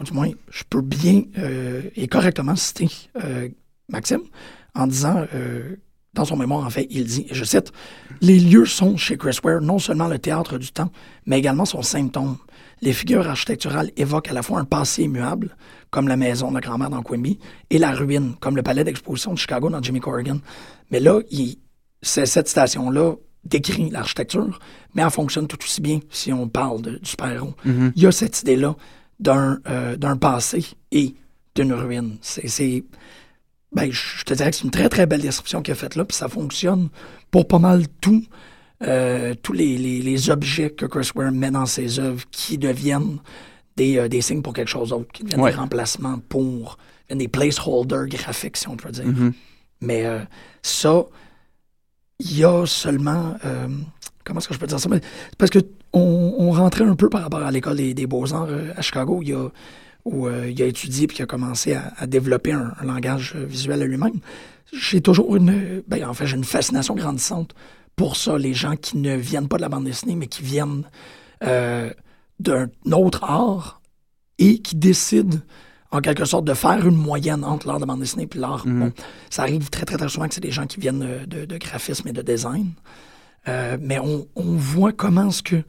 du 0.02 0.12
moins, 0.12 0.30
je 0.50 0.64
peux 0.68 0.82
bien 0.82 1.22
euh, 1.38 1.82
et 1.96 2.08
correctement 2.08 2.56
citer 2.56 2.88
euh, 3.22 3.48
Maxime 3.88 4.22
en 4.74 4.86
disant, 4.88 5.24
dans 6.14 6.24
son 6.24 6.36
mémoire, 6.36 6.64
en 6.64 6.70
fait, 6.70 6.86
il 6.90 7.04
dit, 7.04 7.26
je 7.30 7.44
cite, 7.44 7.72
Les 8.20 8.40
lieux 8.40 8.64
sont, 8.66 8.96
chez 8.96 9.16
Chris 9.16 9.38
Ware, 9.44 9.60
non 9.60 9.78
seulement 9.78 10.08
le 10.08 10.18
théâtre 10.18 10.58
du 10.58 10.72
temps, 10.72 10.90
mais 11.26 11.38
également 11.38 11.64
son 11.64 11.82
symptôme. 11.82 12.38
Les 12.84 12.92
figures 12.92 13.26
architecturales 13.28 13.90
évoquent 13.96 14.28
à 14.28 14.34
la 14.34 14.42
fois 14.42 14.60
un 14.60 14.64
passé 14.64 15.02
immuable, 15.04 15.56
comme 15.90 16.06
la 16.06 16.16
maison 16.16 16.50
de 16.50 16.54
la 16.54 16.60
grand-mère 16.60 16.90
dans 16.90 17.02
Quimby, 17.02 17.38
et 17.70 17.78
la 17.78 17.92
ruine, 17.92 18.34
comme 18.40 18.56
le 18.56 18.62
palais 18.62 18.84
d'exposition 18.84 19.32
de 19.32 19.38
Chicago 19.38 19.70
dans 19.70 19.82
Jimmy 19.82 20.00
Corrigan. 20.00 20.38
Mais 20.90 21.00
là, 21.00 21.20
il- 21.30 21.56
cette 22.02 22.48
station-là 22.48 23.14
décrit 23.44 23.88
l'architecture, 23.90 24.58
mais 24.94 25.02
elle 25.02 25.10
fonctionne 25.10 25.46
tout 25.46 25.58
aussi 25.62 25.80
bien 25.80 26.00
si 26.10 26.32
on 26.32 26.46
parle 26.48 26.82
de, 26.82 26.90
du 26.98 27.08
super-héros. 27.08 27.54
Mhm. 27.64 27.92
Il 27.96 28.02
y 28.02 28.06
a 28.06 28.12
cette 28.12 28.42
idée-là 28.42 28.76
d'un 29.18 29.58
euh, 29.68 29.96
passé 30.16 30.66
et 30.92 31.14
d'une 31.54 31.72
ruine. 31.72 32.18
C'est... 32.20 32.84
Ben, 33.72 33.90
je 33.90 34.18
je 34.18 34.24
te 34.24 34.34
dirais 34.34 34.50
que 34.50 34.56
c'est 34.56 34.64
une 34.64 34.70
très, 34.70 34.88
très 34.88 35.06
belle 35.06 35.20
description 35.22 35.62
qu'il 35.62 35.72
a 35.72 35.74
faite 35.74 35.96
là, 35.96 36.04
puis 36.04 36.16
ça 36.16 36.28
fonctionne 36.28 36.90
pour 37.30 37.48
pas 37.48 37.58
mal 37.58 37.88
tout, 38.00 38.24
euh, 38.82 39.34
tous 39.42 39.52
les, 39.52 39.78
les, 39.78 40.00
les 40.02 40.30
objets 40.30 40.70
que 40.70 40.86
Chris 40.86 41.10
Ware 41.14 41.32
met 41.32 41.50
dans 41.50 41.66
ses 41.66 41.98
œuvres 42.00 42.24
qui 42.30 42.58
deviennent 42.58 43.18
des, 43.76 43.98
euh, 43.98 44.08
des 44.08 44.20
signes 44.20 44.42
pour 44.42 44.52
quelque 44.52 44.68
chose 44.68 44.90
d'autre, 44.90 45.10
qui 45.12 45.22
deviennent 45.22 45.40
Ouais. 45.40 45.52
des 45.52 45.56
remplacements 45.56 46.18
pour, 46.28 46.76
des 47.10 47.28
placeholders 47.28 48.06
graphiques, 48.08 48.56
si 48.56 48.68
on 48.68 48.76
peut 48.76 48.90
dire. 48.90 49.06
Mhm. 49.06 49.32
Mais 49.80 50.04
euh, 50.06 50.18
ça, 50.62 51.04
il 52.18 52.38
y 52.38 52.44
a 52.44 52.66
seulement. 52.66 53.36
comment 54.24 54.40
est-ce 54.40 54.48
que 54.48 54.54
je 54.54 54.58
peux 54.58 54.66
dire 54.66 54.80
ça? 54.80 54.88
Parce 55.38 55.50
que 55.50 55.58
on, 55.92 56.34
on 56.38 56.50
rentrait 56.50 56.84
un 56.84 56.96
peu 56.96 57.08
par 57.08 57.22
rapport 57.22 57.42
à 57.42 57.50
l'école 57.50 57.76
des, 57.76 57.94
des 57.94 58.06
beaux-arts 58.06 58.48
à 58.76 58.82
Chicago, 58.82 59.20
il 59.22 59.28
y 59.28 59.32
a, 59.32 59.48
où 60.04 60.28
il 60.28 60.60
a 60.62 60.66
étudié 60.66 61.06
puis 61.06 61.18
il 61.18 61.22
a 61.22 61.26
commencé 61.26 61.74
à, 61.74 61.92
à 61.96 62.06
développer 62.06 62.52
un, 62.52 62.72
un 62.80 62.84
langage 62.84 63.34
visuel 63.36 63.82
à 63.82 63.86
lui-même. 63.86 64.20
J'ai 64.72 65.00
toujours 65.00 65.36
une. 65.36 65.82
Ben, 65.86 66.04
en 66.04 66.14
fait, 66.14 66.26
j'ai 66.26 66.36
une 66.36 66.44
fascination 66.44 66.94
grandissante 66.94 67.54
pour 67.96 68.16
ça, 68.16 68.38
les 68.38 68.54
gens 68.54 68.76
qui 68.76 68.98
ne 68.98 69.16
viennent 69.16 69.48
pas 69.48 69.56
de 69.56 69.62
la 69.62 69.68
bande 69.68 69.84
dessinée, 69.84 70.16
mais 70.16 70.26
qui 70.26 70.42
viennent 70.42 70.84
euh, 71.42 71.92
d'un 72.40 72.68
autre 72.92 73.24
art 73.24 73.80
et 74.38 74.58
qui 74.58 74.76
décident 74.76 75.38
en 75.90 76.00
quelque 76.00 76.24
sorte 76.24 76.44
de 76.44 76.54
faire 76.54 76.86
une 76.86 76.96
moyenne 76.96 77.44
entre 77.44 77.68
l'art 77.68 77.78
de 77.78 77.84
bande 77.84 78.00
dessinée 78.00 78.28
et 78.32 78.38
l'art. 78.38 78.66
Mhm. 78.66 78.80
Bon, 78.80 78.92
ça 79.30 79.42
arrive 79.42 79.70
très, 79.70 79.84
très, 79.84 79.96
très 79.96 80.08
souvent 80.08 80.26
que 80.26 80.34
c'est 80.34 80.40
des 80.40 80.50
gens 80.50 80.66
qui 80.66 80.80
viennent 80.80 81.04
euh, 81.04 81.26
de, 81.26 81.44
de 81.44 81.56
graphisme 81.56 82.08
et 82.08 82.12
de 82.12 82.22
design. 82.22 82.72
Euh, 83.46 83.76
mais 83.80 83.98
on, 84.00 84.26
on 84.34 84.56
voit 84.56 84.92
comment 84.92 85.30
ce 85.30 85.42
que. 85.42 85.62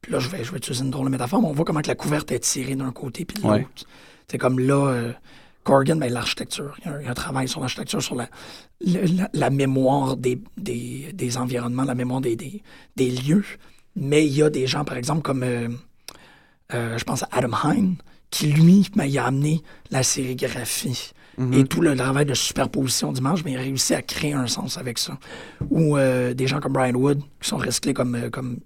Puis 0.00 0.12
là, 0.12 0.18
je 0.18 0.28
vais, 0.28 0.44
je 0.44 0.52
vais 0.52 0.58
utiliser 0.58 0.84
une 0.84 0.90
drôle 0.90 1.06
de 1.06 1.10
métaphore, 1.10 1.42
mais 1.42 1.48
on 1.48 1.52
voit 1.52 1.64
comment 1.64 1.82
que 1.82 1.88
la 1.88 1.94
couverte 1.94 2.30
est 2.32 2.38
tirée 2.38 2.76
d'un 2.76 2.92
côté 2.92 3.24
puis 3.24 3.36
de 3.36 3.42
l'autre. 3.42 3.58
Ouais. 3.58 3.66
C'est 4.28 4.38
comme 4.38 4.58
là, 4.58 4.88
euh, 4.88 5.12
Corrigan, 5.66 5.96
ben, 5.96 6.12
l'architecture. 6.12 6.76
Il 6.78 7.02
y, 7.02 7.06
a 7.06 7.10
un, 7.10 7.14
travail 7.14 7.48
sur 7.48 7.60
l'architecture, 7.60 8.00
sur 8.00 8.14
la, 8.14 8.28
la, 8.80 9.28
la 9.32 9.50
mémoire 9.50 10.16
des, 10.16 10.40
des, 10.56 11.10
des 11.12 11.36
environnements, 11.36 11.82
la 11.82 11.96
mémoire 11.96 12.20
des, 12.20 12.36
des, 12.36 12.62
des 12.94 13.10
lieux. 13.10 13.44
Mais 13.96 14.24
il 14.24 14.32
y 14.32 14.44
a 14.44 14.48
des 14.48 14.68
gens, 14.68 14.84
par 14.84 14.96
exemple, 14.96 15.22
comme 15.22 15.42
euh, 15.42 15.68
euh, 16.72 16.96
je 16.96 17.02
pense 17.02 17.24
à 17.24 17.28
Adam 17.32 17.50
Hine, 17.64 17.96
qui 18.30 18.46
lui, 18.46 18.88
ben, 18.94 19.06
il 19.06 19.18
a 19.18 19.26
amené 19.26 19.60
la 19.90 20.04
sérigraphie 20.04 21.12
et 21.52 21.64
tout 21.64 21.82
le 21.82 21.94
travail 21.96 22.24
de 22.24 22.32
superposition 22.32 23.12
d'images, 23.12 23.44
mais 23.44 23.52
il 23.52 23.58
a 23.58 23.60
réussi 23.60 23.92
à 23.92 24.00
créer 24.00 24.32
un 24.32 24.46
sens 24.46 24.78
avec 24.78 24.98
ça. 24.98 25.18
Ou 25.68 25.98
euh, 25.98 26.32
des 26.32 26.46
gens 26.46 26.60
comme 26.60 26.72
Brian 26.72 26.94
Wood, 26.94 27.20
qui 27.40 27.48
sont 27.48 27.58
restés 27.58 27.92
comme, 27.92 28.30
comme 28.30 28.58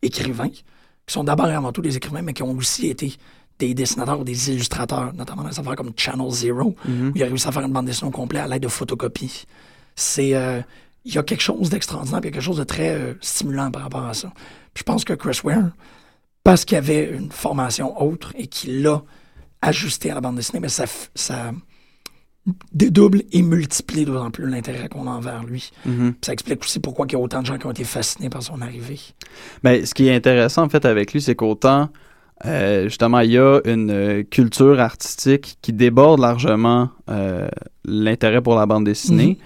écrivains, 0.00 0.48
qui 0.48 0.64
sont 1.08 1.24
d'abord 1.24 1.48
et 1.48 1.54
avant 1.54 1.72
tout 1.72 1.82
des 1.82 1.96
écrivains, 1.96 2.22
mais 2.22 2.32
qui 2.32 2.42
ont 2.42 2.52
aussi 2.52 2.88
été 2.88 3.12
des 3.58 3.74
dessinateurs 3.74 4.20
ou 4.20 4.24
des 4.24 4.50
illustrateurs, 4.50 5.12
notamment 5.14 5.42
dans 5.42 5.48
des 5.48 5.58
affaires 5.58 5.76
comme 5.76 5.92
Channel 5.96 6.30
Zero, 6.30 6.74
où 6.88 7.12
il 7.14 7.22
a 7.22 7.26
réussi 7.26 7.46
à 7.46 7.52
faire 7.52 7.62
une 7.62 7.72
bande 7.72 7.86
dessinée 7.86 8.08
au 8.08 8.12
complet 8.12 8.40
à 8.40 8.48
l'aide 8.48 8.62
de 8.62 8.68
photocopies. 8.68 9.46
C'est... 9.94 10.34
euh, 10.34 10.60
il 11.04 11.14
y 11.14 11.18
a 11.18 11.22
quelque 11.22 11.42
chose 11.42 11.68
d'extraordinaire, 11.70 12.20
il 12.22 12.26
y 12.26 12.28
a 12.28 12.30
quelque 12.32 12.42
chose 12.42 12.56
de 12.56 12.64
très 12.64 12.90
euh, 12.90 13.14
stimulant 13.20 13.70
par 13.70 13.82
rapport 13.82 14.04
à 14.04 14.14
ça. 14.14 14.32
Puis 14.72 14.80
je 14.80 14.84
pense 14.84 15.04
que 15.04 15.12
Chris 15.12 15.40
Ware, 15.44 15.70
parce 16.42 16.64
qu'il 16.64 16.78
avait 16.78 17.10
une 17.10 17.30
formation 17.30 18.00
autre 18.02 18.32
et 18.36 18.46
qu'il 18.46 18.82
l'a 18.82 19.02
ajusté 19.60 20.10
à 20.10 20.14
la 20.14 20.20
bande 20.20 20.36
dessinée, 20.36 20.60
mais 20.60 20.68
ça, 20.68 20.84
ça 21.14 21.52
dédouble 22.72 23.22
et 23.32 23.42
multiplie 23.42 24.04
d'autant 24.04 24.30
plus 24.30 24.48
l'intérêt 24.48 24.88
qu'on 24.88 25.06
a 25.06 25.10
envers 25.10 25.44
lui. 25.44 25.70
Mhm. 25.86 26.14
Ça 26.22 26.32
explique 26.32 26.62
aussi 26.62 26.80
pourquoi 26.80 27.06
il 27.08 27.12
y 27.12 27.16
a 27.16 27.18
autant 27.18 27.40
de 27.40 27.46
gens 27.46 27.58
qui 27.58 27.66
ont 27.66 27.70
été 27.70 27.84
fascinés 27.84 28.28
par 28.28 28.42
son 28.42 28.60
arrivée. 28.60 29.00
Ben, 29.62 29.84
ce 29.84 29.94
qui 29.94 30.08
est 30.08 30.14
intéressant 30.14 30.62
en 30.62 30.68
fait 30.68 30.84
avec 30.84 31.12
lui, 31.12 31.22
c'est 31.22 31.34
qu'autant 31.34 31.90
euh, 32.46 32.84
justement 32.84 33.20
il 33.20 33.30
y 33.32 33.38
a 33.38 33.60
une 33.64 33.90
euh, 33.90 34.22
culture 34.22 34.80
artistique 34.80 35.56
qui 35.62 35.72
déborde 35.72 36.20
largement 36.20 36.88
euh, 37.10 37.48
l'intérêt 37.84 38.40
pour 38.42 38.54
la 38.56 38.66
bande 38.66 38.84
dessinée, 38.84 39.38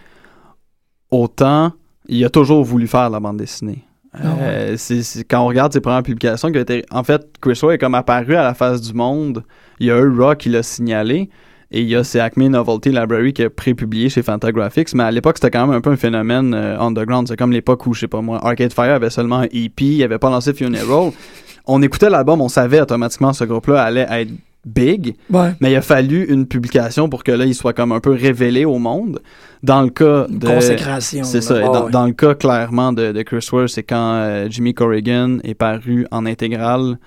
autant 1.10 1.72
il 2.08 2.24
a 2.24 2.30
toujours 2.30 2.64
voulu 2.64 2.86
faire 2.86 3.10
la 3.10 3.20
bande 3.20 3.36
dessinée. 3.36 3.84
Ah 4.14 4.76
c'est- 4.76 5.02
c'est- 5.02 5.24
quand 5.24 5.40
on 5.42 5.46
regarde 5.46 5.72
ses 5.72 5.80
premières 5.80 6.02
publications, 6.02 6.50
qui 6.50 6.58
été, 6.58 6.84
en 6.90 7.04
fait, 7.04 7.26
Chris 7.40 7.58
Ware 7.62 7.72
est 7.72 7.78
comme 7.78 7.94
apparu 7.94 8.34
à 8.36 8.42
la 8.42 8.54
face 8.54 8.80
du 8.80 8.94
monde. 8.94 9.44
Il 9.78 9.86
y 9.86 9.90
a 9.90 9.98
eu 9.98 10.08
Rock 10.18 10.38
qui 10.38 10.48
l'a 10.48 10.62
signalé. 10.62 11.28
Et 11.70 11.82
il 11.82 11.86
y 11.88 11.94
a 11.94 12.02
c'est 12.02 12.18
Acme 12.18 12.46
Novelty 12.46 12.88
Library 12.88 13.34
qui 13.34 13.42
a 13.42 13.50
pré-publié 13.50 14.08
chez 14.08 14.22
Fantagraphics, 14.22 14.94
mais 14.94 15.02
à 15.02 15.10
l'époque, 15.10 15.36
c'était 15.36 15.50
quand 15.50 15.66
même 15.66 15.76
un 15.76 15.82
peu 15.82 15.90
un 15.90 15.96
phénomène 15.96 16.54
euh, 16.54 16.80
underground. 16.80 17.28
C'est 17.28 17.36
comme 17.36 17.52
l'époque 17.52 17.86
où, 17.86 17.92
je 17.92 18.00
sais 18.00 18.08
pas 18.08 18.22
moi, 18.22 18.42
Arcade 18.42 18.72
Fire 18.72 18.94
avait 18.94 19.10
seulement 19.10 19.40
un 19.40 19.48
EP, 19.52 19.84
il 19.84 20.02
avait 20.02 20.18
pas 20.18 20.30
lancé 20.30 20.54
Funeral. 20.54 21.12
on 21.68 21.80
écoutait 21.82 22.10
l'album, 22.10 22.40
on 22.40 22.48
savait 22.48 22.80
automatiquement 22.80 23.32
ce 23.32 23.44
groupe-là 23.44 23.82
allait 23.82 24.06
être 24.10 24.30
big, 24.66 25.14
Ouais. 25.30 25.52
mais 25.60 25.70
il 25.72 25.76
a 25.76 25.80
fallu 25.82 26.24
une 26.28 26.46
publication 26.46 27.08
pour 27.08 27.22
que 27.24 27.30
là, 27.32 27.44
il 27.44 27.54
soit 27.54 27.72
comme 27.72 27.92
un 27.92 28.00
peu 28.00 28.10
révélé 28.10 28.64
au 28.64 28.78
monde. 28.78 29.20
Dans 29.62 29.82
le 29.82 29.88
cas 29.90 30.26
de... 30.28 30.46
consécration. 30.46 31.24
C'est 31.24 31.40
ça. 31.40 31.56
Ah 31.62 31.66
dans, 31.68 31.84
ouais. 31.86 31.90
dans 31.90 32.06
le 32.06 32.12
cas 32.12 32.34
clairement 32.34 32.92
de, 32.92 33.12
de 33.12 33.22
Chris 33.22 33.46
Ware, 33.52 33.68
c'est 33.68 33.82
quand 33.84 34.14
euh, 34.16 34.46
Jimmy 34.50 34.74
Corrigan 34.74 35.38
est 35.44 35.54
paru 35.54 36.06
en 36.10 36.26
intégrale 36.26 36.98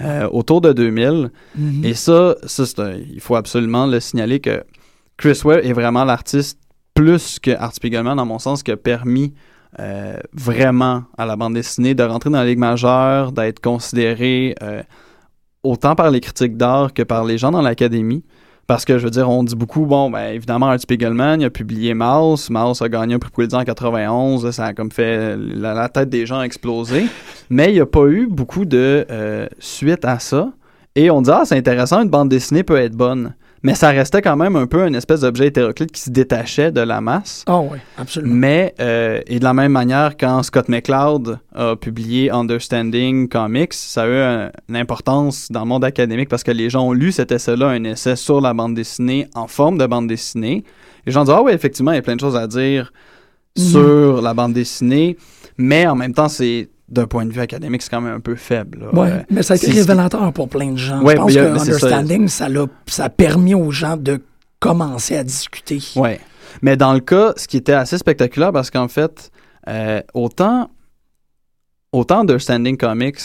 euh, 0.00 0.28
autour 0.30 0.60
de 0.60 0.72
2000. 0.72 1.30
Mhm. 1.56 1.84
Et 1.84 1.94
ça, 1.94 2.36
ça 2.46 2.62
un- 2.78 2.92
il 3.12 3.20
faut 3.20 3.34
absolument 3.36 3.86
le 3.86 3.98
signaler 4.00 4.38
que 4.40 4.62
Chris 5.16 5.40
Ware 5.44 5.58
est 5.64 5.72
vraiment 5.72 6.04
l'artiste 6.04 6.58
plus 6.94 7.38
que 7.40 7.50
Art 7.52 7.74
Spiegelman, 7.74 8.16
dans 8.16 8.26
mon 8.26 8.38
sens, 8.38 8.62
qui 8.62 8.70
a 8.70 8.76
permis 8.76 9.34
euh, 9.78 10.16
vraiment 10.32 11.04
à 11.16 11.26
la 11.26 11.36
bande 11.36 11.54
dessinée 11.54 11.94
de 11.94 12.02
rentrer 12.02 12.30
dans 12.30 12.38
la 12.38 12.46
Ligue 12.46 12.58
majeure, 12.58 13.32
d'être 13.32 13.60
considéré 13.60 14.54
euh, 14.62 14.82
autant 15.62 15.94
par 15.94 16.10
les 16.10 16.20
critiques 16.20 16.56
d'art 16.56 16.94
que 16.94 17.02
par 17.02 17.24
les 17.24 17.38
gens 17.38 17.50
dans 17.50 17.62
l'académie. 17.62 18.24
Parce 18.66 18.84
que, 18.84 18.98
je 18.98 19.04
veux 19.04 19.10
dire, 19.10 19.30
on 19.30 19.44
dit 19.44 19.54
beaucoup, 19.54 19.86
bon, 19.86 20.10
ben, 20.10 20.34
évidemment, 20.34 20.66
Art 20.66 20.78
Spiegelman, 20.78 21.40
il 21.40 21.46
a 21.46 21.50
publié 21.50 21.94
Mouse. 21.94 22.50
Mouse 22.50 22.82
a 22.82 22.88
gagné 22.90 23.14
un 23.14 23.18
prix 23.18 23.30
Pulitzer 23.30 23.56
en 23.56 23.64
91. 23.64 24.50
Ça 24.50 24.66
a 24.66 24.74
comme 24.74 24.92
fait 24.92 25.38
la, 25.38 25.72
la 25.72 25.88
tête 25.88 26.10
des 26.10 26.26
gens 26.26 26.42
exploser. 26.42 27.06
Mais 27.50 27.70
il 27.70 27.74
n'y 27.74 27.80
a 27.80 27.86
pas 27.86 28.06
eu 28.08 28.26
beaucoup 28.26 28.66
de 28.66 29.06
euh, 29.10 29.46
suite 29.58 30.04
à 30.04 30.18
ça. 30.18 30.52
Et 30.94 31.10
on 31.10 31.22
dit, 31.22 31.30
ah, 31.32 31.44
c'est 31.46 31.56
intéressant, 31.56 32.02
une 32.02 32.10
bande 32.10 32.28
dessinée 32.28 32.62
peut 32.62 32.76
être 32.76 32.94
bonne. 32.94 33.34
Mais 33.64 33.74
ça 33.74 33.90
restait 33.90 34.22
quand 34.22 34.36
même 34.36 34.54
un 34.56 34.66
peu 34.66 34.86
une 34.86 34.94
espèce 34.94 35.20
d'objet 35.22 35.48
hétéroclite 35.48 35.90
qui 35.90 36.00
se 36.00 36.10
détachait 36.10 36.70
de 36.70 36.80
la 36.80 37.00
masse. 37.00 37.42
Ah 37.46 37.58
oui, 37.60 37.78
absolument. 37.96 38.34
Mais, 38.34 38.74
euh, 38.80 39.20
et 39.26 39.38
de 39.40 39.44
la 39.44 39.52
même 39.52 39.72
manière, 39.72 40.16
quand 40.16 40.42
Scott 40.44 40.68
McCloud 40.68 41.38
a 41.54 41.74
publié 41.74 42.30
Understanding 42.30 43.28
Comics, 43.28 43.72
ça 43.74 44.02
a 44.02 44.06
eu 44.06 44.16
un- 44.16 44.50
une 44.68 44.76
importance 44.76 45.50
dans 45.50 45.60
le 45.60 45.66
monde 45.66 45.84
académique 45.84 46.28
parce 46.28 46.44
que 46.44 46.52
les 46.52 46.70
gens 46.70 46.86
ont 46.86 46.92
lu 46.92 47.10
cet 47.12 47.32
essai-là, 47.32 47.68
un 47.68 47.82
essai 47.84 48.14
sur 48.16 48.40
la 48.40 48.54
bande 48.54 48.74
dessinée 48.74 49.26
en 49.34 49.48
forme 49.48 49.78
de 49.78 49.86
bande 49.86 50.06
dessinée. 50.06 50.64
Les 51.06 51.12
gens 51.12 51.24
disent 51.24 51.34
Ah 51.36 51.42
oui, 51.42 51.52
effectivement, 51.52 51.92
il 51.92 51.96
y 51.96 51.98
a 51.98 52.02
plein 52.02 52.16
de 52.16 52.20
choses 52.20 52.36
à 52.36 52.46
dire 52.46 52.92
Mhm. 53.58 53.64
sur 53.64 54.22
la 54.22 54.34
bande 54.34 54.52
dessinée, 54.52 55.16
mais 55.56 55.86
en 55.86 55.96
même 55.96 56.14
temps, 56.14 56.28
c'est 56.28 56.68
d'un 56.88 57.06
point 57.06 57.26
de 57.26 57.32
vue 57.32 57.40
académique, 57.40 57.82
c'est 57.82 57.90
quand 57.90 58.00
même 58.00 58.14
un 58.14 58.20
peu 58.20 58.34
faible. 58.34 58.78
là. 58.80 58.94
Ouais, 58.98 59.10
Euh, 59.10 59.22
mais 59.30 59.42
ça 59.42 59.54
a 59.54 59.56
été 59.56 59.70
révélateur 59.70 60.32
pour 60.32 60.48
plein 60.48 60.72
de 60.72 60.76
gens. 60.78 61.02
Ouais, 61.02 61.14
Je 61.16 61.20
pense 61.20 61.36
a- 61.36 61.40
que 61.44 61.58
ça. 61.58 61.86
Understanding, 61.86 62.28
ça, 62.28 62.48
l'a- 62.48 62.66
ça 62.86 63.04
a 63.04 63.08
permis 63.10 63.54
aux 63.54 63.70
gens 63.70 63.96
de 63.96 64.20
commencer 64.58 65.16
à 65.16 65.22
discuter. 65.24 65.80
Ouais. 65.96 66.18
Mais 66.62 66.76
dans 66.76 66.94
le 66.94 67.00
cas, 67.00 67.34
ce 67.36 67.46
qui 67.46 67.56
était 67.58 67.72
assez 67.74 67.98
spectaculaire, 67.98 68.52
parce 68.52 68.70
qu'en 68.70 68.88
fait, 68.88 69.30
euh, 69.68 70.00
autant, 70.14 70.70
autant 71.92 72.20
Understanding 72.20 72.76
Comics 72.76 73.18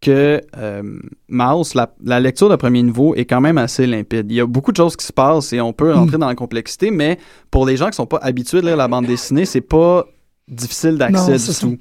que 0.00 0.40
euh, 0.56 0.82
Mouse, 1.28 1.74
la, 1.74 1.92
la 2.04 2.18
lecture 2.20 2.48
de 2.48 2.56
premier 2.56 2.82
niveau 2.82 3.14
est 3.14 3.24
quand 3.24 3.40
même 3.40 3.58
assez 3.58 3.86
limpide. 3.86 4.26
Il 4.30 4.36
y 4.36 4.40
a 4.40 4.46
beaucoup 4.46 4.72
de 4.72 4.76
choses 4.76 4.96
qui 4.96 5.06
se 5.06 5.12
passent 5.12 5.52
et 5.52 5.60
on 5.60 5.72
peut 5.72 5.92
rentrer 5.92 6.18
dans 6.18 6.26
la 6.26 6.34
complexité, 6.34 6.90
mais 6.90 7.18
pour 7.50 7.66
les 7.66 7.76
gens 7.76 7.88
qui 7.90 7.96
sont 7.96 8.06
pas 8.06 8.18
habitués 8.22 8.60
de 8.60 8.66
lire 8.66 8.76
la 8.76 8.88
bande 8.88 9.06
dessinée, 9.06 9.44
c'est 9.44 9.60
pas 9.60 10.04
difficile 10.48 10.98
d'accès 10.98 11.32
du 11.32 11.38
ça. 11.38 11.66
tout. 11.66 11.78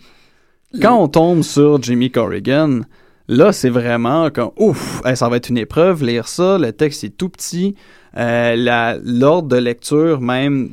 Quand 0.80 0.98
on 0.98 1.08
tombe 1.08 1.42
sur 1.42 1.82
Jimmy 1.82 2.12
Corrigan, 2.12 2.82
là, 3.28 3.52
c'est 3.52 3.70
vraiment 3.70 4.30
comme 4.30 4.52
ouf, 4.58 5.02
ça 5.16 5.28
va 5.28 5.38
être 5.38 5.50
une 5.50 5.58
épreuve, 5.58 6.04
lire 6.04 6.28
ça, 6.28 6.58
le 6.58 6.72
texte 6.72 7.04
est 7.04 7.18
tout 7.18 7.30
petit. 7.30 7.76
Euh, 8.18 9.00
L'ordre 9.04 9.48
de 9.48 9.58
lecture, 9.58 10.22
même 10.22 10.70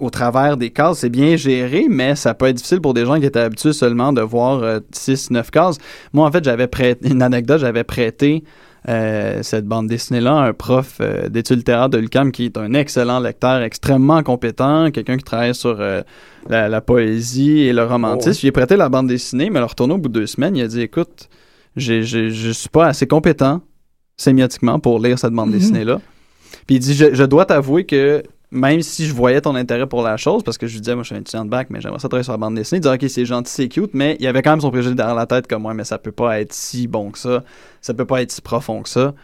au 0.00 0.10
travers 0.10 0.56
des 0.56 0.70
cases, 0.70 0.98
c'est 0.98 1.10
bien 1.10 1.36
géré, 1.36 1.86
mais 1.88 2.14
ça 2.14 2.34
peut 2.34 2.46
être 2.46 2.56
difficile 2.56 2.80
pour 2.80 2.94
des 2.94 3.04
gens 3.04 3.18
qui 3.20 3.26
étaient 3.26 3.40
habitués 3.40 3.72
seulement 3.72 4.12
de 4.12 4.22
voir 4.22 4.80
6-9 4.92 5.50
cases. 5.50 5.78
Moi, 6.12 6.26
en 6.26 6.32
fait, 6.32 6.44
j'avais 6.44 6.66
prêté 6.66 7.08
une 7.08 7.22
anecdote, 7.22 7.60
j'avais 7.60 7.84
prêté 7.84 8.42
euh, 8.44 8.48
cette 8.86 9.64
bande 9.66 9.86
dessinée-là 9.86 10.32
un 10.32 10.52
prof 10.52 10.98
euh, 11.00 11.28
d'études 11.28 11.58
littéraires 11.58 11.88
de 11.88 11.98
l'UQAM 11.98 12.32
qui 12.32 12.46
est 12.46 12.56
un 12.56 12.74
excellent 12.74 13.20
lecteur, 13.20 13.62
extrêmement 13.62 14.22
compétent, 14.22 14.90
quelqu'un 14.90 15.16
qui 15.16 15.24
travaille 15.24 15.54
sur 15.54 15.76
euh, 15.80 16.02
la, 16.48 16.68
la 16.68 16.80
poésie 16.80 17.60
et 17.60 17.72
le 17.72 17.84
romantisme. 17.84 18.30
Oh. 18.30 18.40
J'ai 18.42 18.52
prêté 18.52 18.76
la 18.76 18.88
bande 18.88 19.06
dessinée, 19.06 19.50
mais 19.50 19.60
le 19.60 19.66
retourné 19.66 19.94
au 19.94 19.98
bout 19.98 20.08
de 20.08 20.14
deux 20.20 20.26
semaines, 20.26 20.56
il 20.56 20.62
a 20.62 20.66
dit 20.68 20.80
écoute, 20.80 21.28
j'ai- 21.76 22.02
j'ai- 22.02 22.30
je 22.30 22.50
suis 22.50 22.68
pas 22.68 22.86
assez 22.88 23.06
compétent 23.06 23.60
sémiotiquement 24.16 24.78
pour 24.80 24.98
lire 25.00 25.18
cette 25.18 25.32
bande 25.32 25.50
Mhm. 25.50 25.58
dessinée-là. 25.58 26.00
Puis 26.66 26.76
il 26.76 26.78
dit 26.80 26.94
je, 26.94 27.14
je 27.14 27.24
dois 27.24 27.44
t'avouer 27.46 27.86
que 27.86 28.22
même 28.52 28.82
si 28.82 29.06
je 29.06 29.14
voyais 29.14 29.40
ton 29.40 29.54
intérêt 29.54 29.86
pour 29.86 30.02
la 30.02 30.18
chose, 30.18 30.42
parce 30.42 30.58
que 30.58 30.66
je 30.66 30.74
lui 30.74 30.82
disais, 30.82 30.94
moi 30.94 31.02
je 31.02 31.08
suis 31.08 31.16
un 31.16 31.20
étudiant 31.20 31.46
de 31.46 31.50
bac, 31.50 31.68
mais 31.70 31.80
j'aimerais 31.80 31.98
ça 31.98 32.08
travailler 32.08 32.24
sur 32.24 32.34
la 32.34 32.38
bande 32.38 32.54
dessinée, 32.54 32.78
il 32.78 32.82
disait, 32.82 32.94
ok, 32.94 33.04
c'est 33.08 33.24
gentil, 33.24 33.50
c'est 33.50 33.68
cute, 33.68 33.94
mais 33.94 34.18
il 34.20 34.26
avait 34.26 34.42
quand 34.42 34.50
même 34.50 34.60
son 34.60 34.70
préjugé 34.70 34.94
derrière 34.94 35.14
la 35.14 35.24
tête 35.24 35.46
comme 35.46 35.62
moi, 35.62 35.72
mais 35.72 35.84
ça 35.84 35.96
peut 35.96 36.12
pas 36.12 36.38
être 36.38 36.52
si 36.52 36.86
bon 36.86 37.10
que 37.10 37.18
ça, 37.18 37.42
ça 37.80 37.94
peut 37.94 38.04
pas 38.04 38.20
être 38.20 38.30
si 38.30 38.42
profond 38.42 38.82
que 38.82 38.90
ça. 38.90 39.14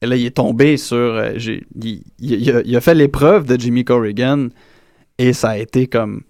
Et 0.00 0.06
là, 0.06 0.16
il 0.16 0.24
est 0.24 0.36
tombé 0.36 0.78
sur. 0.78 0.96
euh, 0.96 1.32
il, 2.20 2.76
a, 2.76 2.80
fait 2.80 2.94
l'épreuve 2.94 3.46
de 3.46 3.60
Jimmy 3.60 3.84
Corrigan 3.84 4.48
et 5.18 5.34
ça 5.34 5.50
a 5.50 5.58
été 5.58 5.86
comme. 5.86 6.22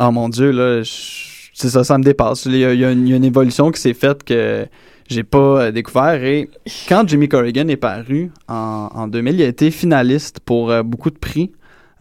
Oh 0.00 0.10
mon 0.10 0.28
Dieu, 0.28 0.52
là, 0.52 0.82
c'est 0.84 1.68
ça, 1.68 1.84
ça 1.84 1.98
me 1.98 2.04
dépasse. 2.04 2.46
Il 2.46 2.56
y 2.56 2.64
a 2.64 2.90
une 2.90 3.24
évolution 3.24 3.70
qui 3.70 3.80
s'est 3.80 3.94
faite 3.94 4.24
que 4.24 4.66
j'ai 5.12 5.22
pas 5.22 5.64
euh, 5.64 5.70
découvert. 5.70 6.22
Et 6.24 6.50
quand 6.88 7.08
Jimmy 7.08 7.28
Corrigan 7.28 7.68
est 7.68 7.76
paru 7.76 8.30
en, 8.48 8.88
en 8.92 9.06
2000, 9.06 9.34
il 9.36 9.42
a 9.42 9.46
été 9.46 9.70
finaliste 9.70 10.40
pour 10.40 10.70
euh, 10.70 10.82
beaucoup 10.82 11.10
de 11.10 11.18
prix, 11.18 11.52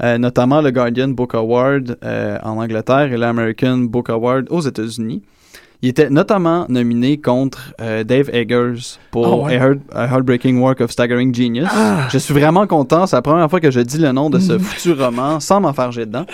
euh, 0.02 0.18
notamment 0.18 0.62
le 0.62 0.72
Guardian 0.72 1.10
Book 1.10 1.36
Award 1.36 1.98
en 2.02 2.58
Angleterre 2.58 3.14
et 3.14 3.18
l'American 3.18 3.78
Book 3.78 4.10
Award 4.10 4.48
aux 4.50 4.62
États-Unis. 4.62 5.22
Il 5.84 5.90
était 5.90 6.12
notamment 6.12 6.66
nominé 6.70 7.20
contre 7.20 7.74
euh, 7.82 8.04
Dave 8.04 8.30
Eggers 8.34 8.98
pour 9.10 9.26
Ah 9.26 9.36
ouais. 9.48 9.56
A, 9.58 9.60
Heart- 9.70 9.80
A 9.94 10.06
Heartbreaking 10.06 10.60
Work 10.60 10.82
of 10.82 10.92
Staggering 10.92 11.34
Genius. 11.34 11.68
Ah. 11.72 12.08
Je 12.12 12.20
suis 12.20 12.34
vraiment 12.36 12.68
content. 12.68 13.08
C'est 13.08 13.16
la 13.16 13.24
première 13.24 13.50
fois 13.50 13.60
que 13.60 13.72
je 13.72 13.80
dis 13.80 13.98
le 13.98 14.12
nom 14.12 14.30
de 14.30 14.38
ce 14.38 14.54
Mhm. 14.54 14.60
foutu 14.60 14.92
roman 14.94 15.40
sans 15.40 15.60
m'en 15.60 15.74
faire 15.74 15.92
jeter 15.92 16.06
dedans. 16.06 16.26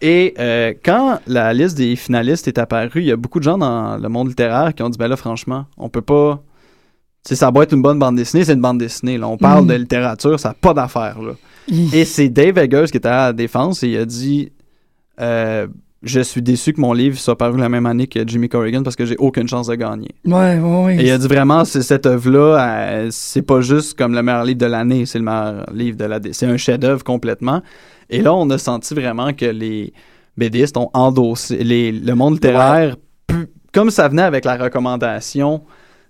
Et 0.00 0.34
euh, 0.40 0.74
quand 0.84 1.20
la 1.28 1.52
liste 1.52 1.76
des 1.76 1.94
finalistes 1.94 2.48
est 2.48 2.58
apparue, 2.58 2.90
il 2.96 3.04
y 3.04 3.12
a 3.12 3.16
beaucoup 3.16 3.38
de 3.38 3.44
gens 3.44 3.58
dans 3.58 3.96
le 3.96 4.08
monde 4.08 4.28
littéraire 4.28 4.74
qui 4.74 4.82
ont 4.82 4.88
dit 4.88 4.98
ben 4.98 5.06
là, 5.08 5.16
franchement, 5.16 5.66
on 5.76 5.88
peut 5.88 6.02
pas. 6.02 6.42
Tu 7.22 7.28
sais, 7.28 7.36
ça 7.36 7.50
doit 7.52 7.62
être 7.64 7.74
une 7.74 7.82
bonne 7.82 7.98
bande 7.98 8.16
dessinée, 8.16 8.44
c'est 8.44 8.54
une 8.54 8.62
bande 8.62 8.78
dessinée. 8.78 9.18
Là. 9.18 9.28
On 9.28 9.36
parle 9.36 9.62
Mhm. 9.64 9.68
de 9.68 9.74
littérature, 9.74 10.40
ça 10.40 10.48
n'a 10.48 10.54
pas 10.60 10.72
d'affaire. 10.74 11.20
là. 11.22 11.32
Et 11.92 12.04
c'est 12.04 12.28
Dave 12.28 12.58
Eggers 12.58 12.86
qui 12.90 12.96
était 12.96 13.08
à 13.08 13.26
la 13.26 13.32
défense 13.34 13.84
et 13.84 13.88
il 13.88 13.96
a 13.98 14.04
dit 14.04 14.50
euh, 15.20 15.68
Je 16.02 16.20
suis 16.20 16.40
déçu 16.40 16.72
que 16.72 16.80
mon 16.80 16.94
livre 16.94 17.18
soit 17.18 17.36
paru 17.36 17.58
la 17.58 17.68
même 17.68 17.84
année 17.84 18.06
que 18.06 18.26
Jimmy 18.26 18.48
Corrigan 18.48 18.82
parce 18.82 18.96
que 18.96 19.04
j'ai 19.04 19.16
aucune 19.18 19.46
chance 19.46 19.66
de 19.66 19.74
gagner. 19.74 20.08
Ouais, 20.24 20.58
ouais, 20.58 20.84
ouais. 20.84 20.96
Et 20.96 21.08
il 21.08 21.10
a 21.10 21.18
dit 21.18 21.28
vraiment, 21.28 21.64
cette 21.66 22.06
œuvre-là, 22.06 22.88
euh, 22.88 23.08
c'est 23.10 23.42
pas 23.42 23.60
juste 23.60 23.98
comme 23.98 24.14
le 24.14 24.22
meilleur 24.22 24.44
livre 24.44 24.58
de 24.58 24.66
l'année, 24.66 25.04
c'est 25.04 25.18
le 25.18 25.24
meilleur 25.24 25.66
livre 25.74 25.98
de 25.98 26.04
l'année. 26.06 26.30
C'est 26.32 26.46
un 26.46 26.56
chef-d'œuvre 26.56 27.04
complètement. 27.04 27.60
Et 28.08 28.22
là, 28.22 28.34
on 28.34 28.48
a 28.48 28.56
senti 28.56 28.94
vraiment 28.94 29.34
que 29.34 29.44
les 29.44 29.92
BDistes 30.38 30.78
ont 30.78 30.88
endossé, 30.94 31.62
les, 31.62 31.92
le 31.92 32.14
monde 32.14 32.34
littéraire, 32.34 32.96
comme 33.74 33.90
ça 33.90 34.08
venait 34.08 34.22
avec 34.22 34.46
la 34.46 34.56
recommandation 34.56 35.62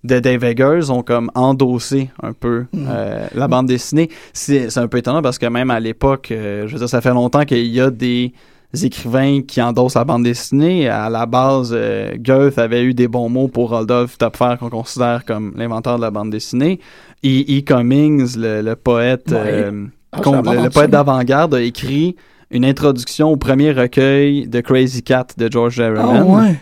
de 0.04 0.18
Dave 0.20 0.44
Eggers, 0.44 0.88
ont 0.90 1.02
comme 1.02 1.30
endossé 1.34 2.10
un 2.22 2.32
peu 2.32 2.66
Mhm. 2.72 2.86
euh, 2.88 3.26
la 3.34 3.48
bande 3.48 3.66
dessinée. 3.66 4.08
C'est 4.32 4.70
c'est 4.70 4.80
un 4.80 4.86
peu 4.88 4.98
étonnant 4.98 5.20
parce 5.20 5.38
que 5.38 5.46
même 5.46 5.70
à 5.72 5.80
l'époque, 5.80 6.28
euh, 6.30 6.68
je 6.68 6.72
veux 6.74 6.78
dire, 6.78 6.88
ça 6.88 7.00
fait 7.00 7.10
longtemps 7.10 7.44
qu'il 7.44 7.66
y 7.66 7.80
a 7.80 7.90
des 7.90 8.32
écrivains 8.74 9.42
qui 9.42 9.60
endossent 9.60 9.94
la 9.94 10.04
bande 10.04 10.22
dessinée. 10.24 10.88
À 10.88 11.08
la 11.10 11.26
base, 11.26 11.70
euh, 11.74 12.14
Goethe 12.18 12.58
avait 12.58 12.82
eu 12.82 12.94
des 12.94 13.08
bons 13.08 13.28
mots 13.28 13.48
pour 13.48 13.70
Rodolphe 13.70 14.16
Topfer, 14.18 14.54
qu'on 14.60 14.70
considère 14.70 15.24
comme 15.24 15.52
l'inventeur 15.56 15.96
de 15.96 16.02
la 16.02 16.10
bande 16.10 16.30
dessinée. 16.30 16.78
E. 17.24 17.58
E. 17.58 17.60
Cummings, 17.62 18.36
le, 18.36 18.62
le 18.62 18.76
poète, 18.76 19.30
Ouais. 19.32 19.36
euh, 19.38 19.86
Ah, 20.12 20.20
le, 20.24 20.64
le 20.64 20.70
poète 20.70 20.90
d'avant-garde, 20.90 21.54
a 21.54 21.62
écrit 21.62 22.16
une 22.50 22.64
introduction 22.64 23.30
au 23.30 23.36
premier 23.36 23.70
recueil 23.72 24.48
de 24.48 24.60
Crazy 24.60 25.02
Cat 25.02 25.26
de 25.36 25.48
George 25.50 25.78
Ah, 25.80 25.84
Herriman. 25.86 26.22
ouais? 26.24 26.56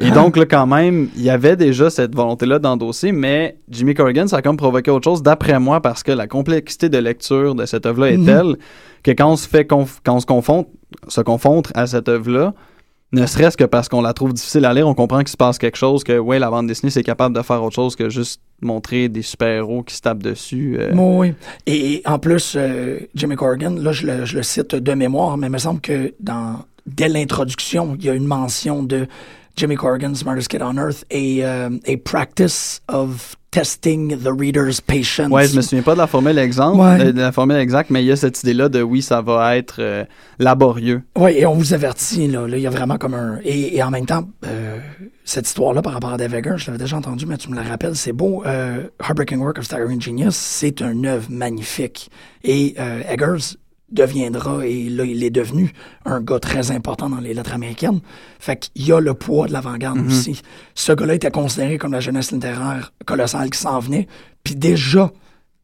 Et 0.00 0.06
Ah. 0.06 0.10
donc, 0.10 0.36
là, 0.36 0.46
quand 0.46 0.66
même, 0.66 1.08
il 1.16 1.22
y 1.22 1.30
avait 1.30 1.56
déjà 1.56 1.90
cette 1.90 2.14
volonté-là 2.14 2.58
d'endosser, 2.60 3.10
mais 3.12 3.56
Jimmy 3.68 3.94
Corrigan, 3.94 4.28
ça 4.28 4.36
a 4.36 4.42
comme 4.42 4.56
provoqué 4.56 4.90
autre 4.92 5.04
chose, 5.04 5.22
d'après 5.22 5.58
moi, 5.58 5.80
parce 5.80 6.02
que 6.04 6.12
la 6.12 6.26
complexité 6.28 6.88
de 6.88 6.98
lecture 6.98 7.54
de 7.56 7.66
cette 7.66 7.84
œuvre-là 7.84 8.10
est 8.12 8.16
Mhm. 8.16 8.26
telle 8.26 8.56
que 9.02 9.10
quand 9.10 9.32
on 9.32 9.36
se 9.36 9.48
fait 9.48 9.68
conf- 9.68 9.98
quand 10.04 10.14
on 10.16 10.20
se 10.20 10.26
confronte, 10.26 10.68
se 11.08 11.20
confronte 11.20 11.72
à 11.74 11.86
cette 11.88 12.08
œuvre-là, 12.08 12.54
ne 13.10 13.24
serait-ce 13.26 13.56
que 13.56 13.64
parce 13.64 13.88
qu'on 13.88 14.02
la 14.02 14.12
trouve 14.12 14.34
difficile 14.34 14.66
à 14.66 14.74
lire, 14.74 14.86
on 14.86 14.94
comprend 14.94 15.18
qu'il 15.20 15.28
se 15.28 15.36
passe 15.36 15.58
quelque 15.58 15.78
chose, 15.78 16.04
que, 16.04 16.16
ouais, 16.18 16.38
la 16.38 16.50
bande 16.50 16.66
dessinée, 16.68 16.90
c'est 16.90 17.02
capable 17.02 17.34
de 17.34 17.42
faire 17.42 17.62
autre 17.64 17.74
chose 17.74 17.96
que 17.96 18.08
juste 18.10 18.40
montrer 18.60 19.08
des 19.08 19.22
super-héros 19.22 19.82
qui 19.82 19.94
se 19.96 20.02
tapent 20.02 20.22
dessus. 20.22 20.76
euh. 20.78 20.92
Oui. 20.94 21.32
Et 21.66 22.02
en 22.04 22.18
plus, 22.18 22.54
euh, 22.56 22.98
Jimmy 23.14 23.34
Corrigan, 23.34 23.74
là, 23.78 23.92
je 23.92 24.06
le, 24.06 24.24
je 24.26 24.36
le 24.36 24.42
cite 24.42 24.74
de 24.76 24.92
mémoire, 24.94 25.36
mais 25.38 25.46
il 25.46 25.52
me 25.52 25.58
semble 25.58 25.80
que 25.80 26.12
dans, 26.20 26.60
dès 26.86 27.08
l'introduction, 27.08 27.96
il 27.98 28.04
y 28.04 28.10
a 28.10 28.14
une 28.14 28.26
mention 28.26 28.82
de 28.82 29.06
Jimmy 29.58 29.74
Corrigan, 29.76 30.14
Smartest 30.14 30.48
Kid 30.48 30.62
on 30.62 30.78
Earth, 30.78 31.04
a, 31.10 31.42
um, 31.42 31.80
a 31.86 31.96
practice 31.96 32.80
of 32.88 33.34
testing 33.50 34.16
the 34.22 34.30
reader's 34.32 34.80
patience. 34.80 35.30
Ouais, 35.32 35.48
je 35.48 35.56
me 35.56 35.62
souviens 35.62 35.82
pas 35.82 35.94
de 35.94 35.98
la 35.98 36.06
formule 36.06 36.38
exemple, 36.38 36.78
Ouais. 36.80 37.12
de 37.12 37.18
la 37.20 37.32
formule 37.32 37.56
exacte, 37.56 37.90
mais 37.90 38.02
il 38.04 38.06
y 38.06 38.12
a 38.12 38.16
cette 38.16 38.40
idée-là 38.42 38.68
de 38.68 38.82
oui, 38.82 39.02
ça 39.02 39.20
va 39.20 39.56
être 39.56 39.76
euh, 39.80 40.04
laborieux. 40.38 41.02
Oui, 41.16 41.32
et 41.36 41.46
on 41.46 41.54
vous 41.54 41.72
avertit, 41.74 42.28
là, 42.28 42.46
il 42.46 42.58
y 42.60 42.66
a 42.66 42.70
vraiment 42.70 42.98
comme 42.98 43.14
un... 43.14 43.38
Et, 43.42 43.76
et 43.76 43.82
en 43.82 43.90
même 43.90 44.06
temps, 44.06 44.28
euh, 44.46 44.78
cette 45.24 45.48
histoire-là 45.48 45.82
par 45.82 45.94
rapport 45.94 46.12
à 46.12 46.18
Dave 46.18 46.34
Eggers, 46.34 46.58
je 46.58 46.66
l'avais 46.66 46.78
déjà 46.78 46.96
entendu, 46.98 47.26
mais 47.26 47.36
tu 47.38 47.50
me 47.50 47.56
la 47.56 47.62
rappelles, 47.62 47.96
c'est 47.96 48.12
beau. 48.12 48.44
Euh, 48.46 48.84
Heartbreaking 49.02 49.38
Work 49.40 49.58
of 49.58 49.64
Staggering 49.64 50.00
Genius, 50.00 50.36
c'est 50.36 50.80
un 50.82 51.02
œuvre 51.04 51.26
magnifique. 51.30 52.10
Et 52.44 52.74
euh, 52.78 53.00
Eggers 53.10 53.56
deviendra, 53.90 54.66
et 54.66 54.88
là, 54.88 55.04
il 55.04 55.24
est 55.24 55.30
devenu 55.30 55.72
un 56.04 56.20
gars 56.20 56.38
très 56.38 56.70
important 56.70 57.08
dans 57.08 57.20
les 57.20 57.34
lettres 57.34 57.54
américaines. 57.54 58.00
Fait 58.38 58.56
qu'il 58.56 58.86
y 58.86 58.92
a 58.92 59.00
le 59.00 59.14
poids 59.14 59.46
de 59.46 59.52
l'avant-garde 59.52 59.98
aussi. 60.06 60.42
Ce 60.74 60.92
gars-là 60.92 61.14
était 61.14 61.30
considéré 61.30 61.78
comme 61.78 61.92
la 61.92 62.00
jeunesse 62.00 62.32
littéraire 62.32 62.92
colossale 63.06 63.50
qui 63.50 63.58
s'en 63.58 63.78
venait. 63.80 64.06
Puis 64.44 64.54
déjà, 64.54 65.10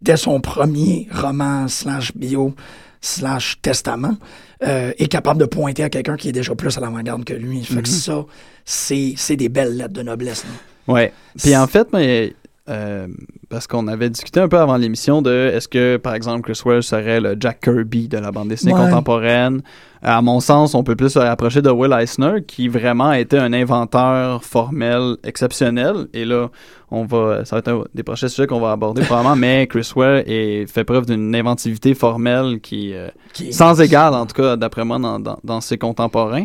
dès 0.00 0.16
son 0.16 0.40
premier 0.40 1.08
roman 1.12 1.68
slash 1.68 2.14
bio 2.16 2.54
slash 3.00 3.58
testament, 3.60 4.16
euh, 4.62 4.92
est 4.98 5.08
capable 5.08 5.38
de 5.38 5.44
pointer 5.44 5.82
à 5.82 5.90
quelqu'un 5.90 6.16
qui 6.16 6.30
est 6.30 6.32
déjà 6.32 6.54
plus 6.54 6.76
à 6.78 6.80
l'avant-garde 6.80 7.24
que 7.24 7.34
lui. 7.34 7.62
Fait 7.62 7.82
que 7.82 7.88
ça, 7.88 8.24
c'est 8.64 9.12
c'est 9.16 9.36
des 9.36 9.50
belles 9.50 9.76
lettres 9.76 9.92
de 9.92 10.02
noblesse. 10.02 10.44
là. 10.44 10.94
Ouais. 10.94 11.12
Puis 11.38 11.54
en 11.56 11.66
fait, 11.66 11.88
mais, 11.92 12.34
euh, 12.70 13.06
parce 13.50 13.66
qu'on 13.66 13.86
avait 13.88 14.08
discuté 14.08 14.40
un 14.40 14.48
peu 14.48 14.58
avant 14.58 14.76
l'émission 14.76 15.20
de 15.22 15.50
est-ce 15.54 15.68
que, 15.68 15.96
par 15.98 16.14
exemple, 16.14 16.42
Chris 16.50 16.60
Wells 16.64 16.82
serait 16.82 17.20
le 17.20 17.36
Jack 17.38 17.60
Kirby 17.60 18.08
de 18.08 18.18
la 18.18 18.30
bande 18.32 18.48
dessinée 18.48 18.72
Ouais. 18.72 18.80
contemporaine? 18.80 19.62
À 20.02 20.20
mon 20.22 20.40
sens, 20.40 20.74
on 20.74 20.82
peut 20.82 20.96
plus 20.96 21.10
se 21.10 21.18
rapprocher 21.18 21.62
de 21.62 21.70
Will 21.70 21.92
Eisner, 21.92 22.42
qui 22.46 22.68
vraiment 22.68 23.12
était 23.12 23.38
un 23.38 23.52
inventeur 23.52 24.44
formel 24.44 25.16
exceptionnel. 25.24 26.08
Et 26.14 26.24
là, 26.24 26.50
on 26.90 27.04
va, 27.04 27.44
ça 27.44 27.56
va 27.56 27.60
être 27.60 27.68
un 27.68 27.84
des 27.94 28.02
prochains 28.02 28.28
sujets 28.28 28.46
qu'on 28.46 28.60
va 28.60 28.72
aborder 28.72 29.02
probablement, 29.06 29.36
mais 29.36 29.66
Chris 29.66 29.90
Wells 29.96 30.24
est, 30.26 30.66
fait 30.70 30.84
preuve 30.84 31.06
d'une 31.06 31.34
inventivité 31.34 31.94
formelle 31.94 32.60
qui, 32.60 32.92
euh, 32.94 33.08
Qui- 33.32 33.52
sans 33.52 33.80
égal, 33.80 34.14
en 34.14 34.26
tout 34.26 34.34
cas, 34.40 34.56
d'après 34.56 34.84
moi, 34.84 34.98
dans, 34.98 35.18
dans, 35.18 35.38
dans 35.44 35.60
ses 35.60 35.76
contemporains. 35.78 36.44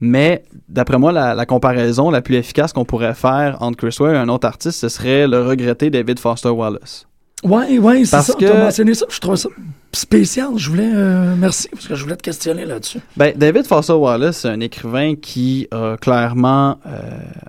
Mais 0.00 0.44
d'après 0.68 0.98
moi, 0.98 1.10
la, 1.12 1.34
la 1.34 1.46
comparaison 1.46 2.10
la 2.10 2.22
plus 2.22 2.36
efficace 2.36 2.72
qu'on 2.72 2.84
pourrait 2.84 3.14
faire 3.14 3.56
entre 3.60 3.76
Chris 3.78 3.96
Ware 4.00 4.14
et 4.14 4.18
un 4.18 4.28
autre 4.28 4.46
artiste, 4.46 4.78
ce 4.80 4.88
serait 4.88 5.26
le 5.26 5.42
regretté 5.42 5.90
David 5.90 6.18
Foster 6.20 6.50
Wallace. 6.50 7.06
Ouais, 7.44 7.78
ouais, 7.78 8.04
c'est 8.04 8.10
Parce 8.12 8.26
ça. 8.26 8.34
que- 8.34 8.44
T'as 8.46 8.64
mentionné 8.64 8.94
ça. 8.94 9.06
Je 9.08 9.20
trouve 9.20 9.36
ça 9.36 9.48
spécial. 9.92 10.50
Je 10.56 10.70
voulais. 10.70 10.90
euh, 10.92 11.34
merci, 11.36 11.68
parce 11.72 11.86
que 11.88 11.94
je 11.94 12.02
voulais 12.02 12.16
te 12.16 12.22
questionner 12.22 12.64
là-dessus. 12.64 12.98
Ben, 13.16 13.32
David 13.36 13.66
Foster 13.66 13.92
Wallace, 13.92 14.38
c'est 14.38 14.48
un 14.48 14.60
écrivain 14.60 15.14
qui 15.14 15.66
a 15.70 15.96
clairement 15.96 16.78
euh, 16.86 16.98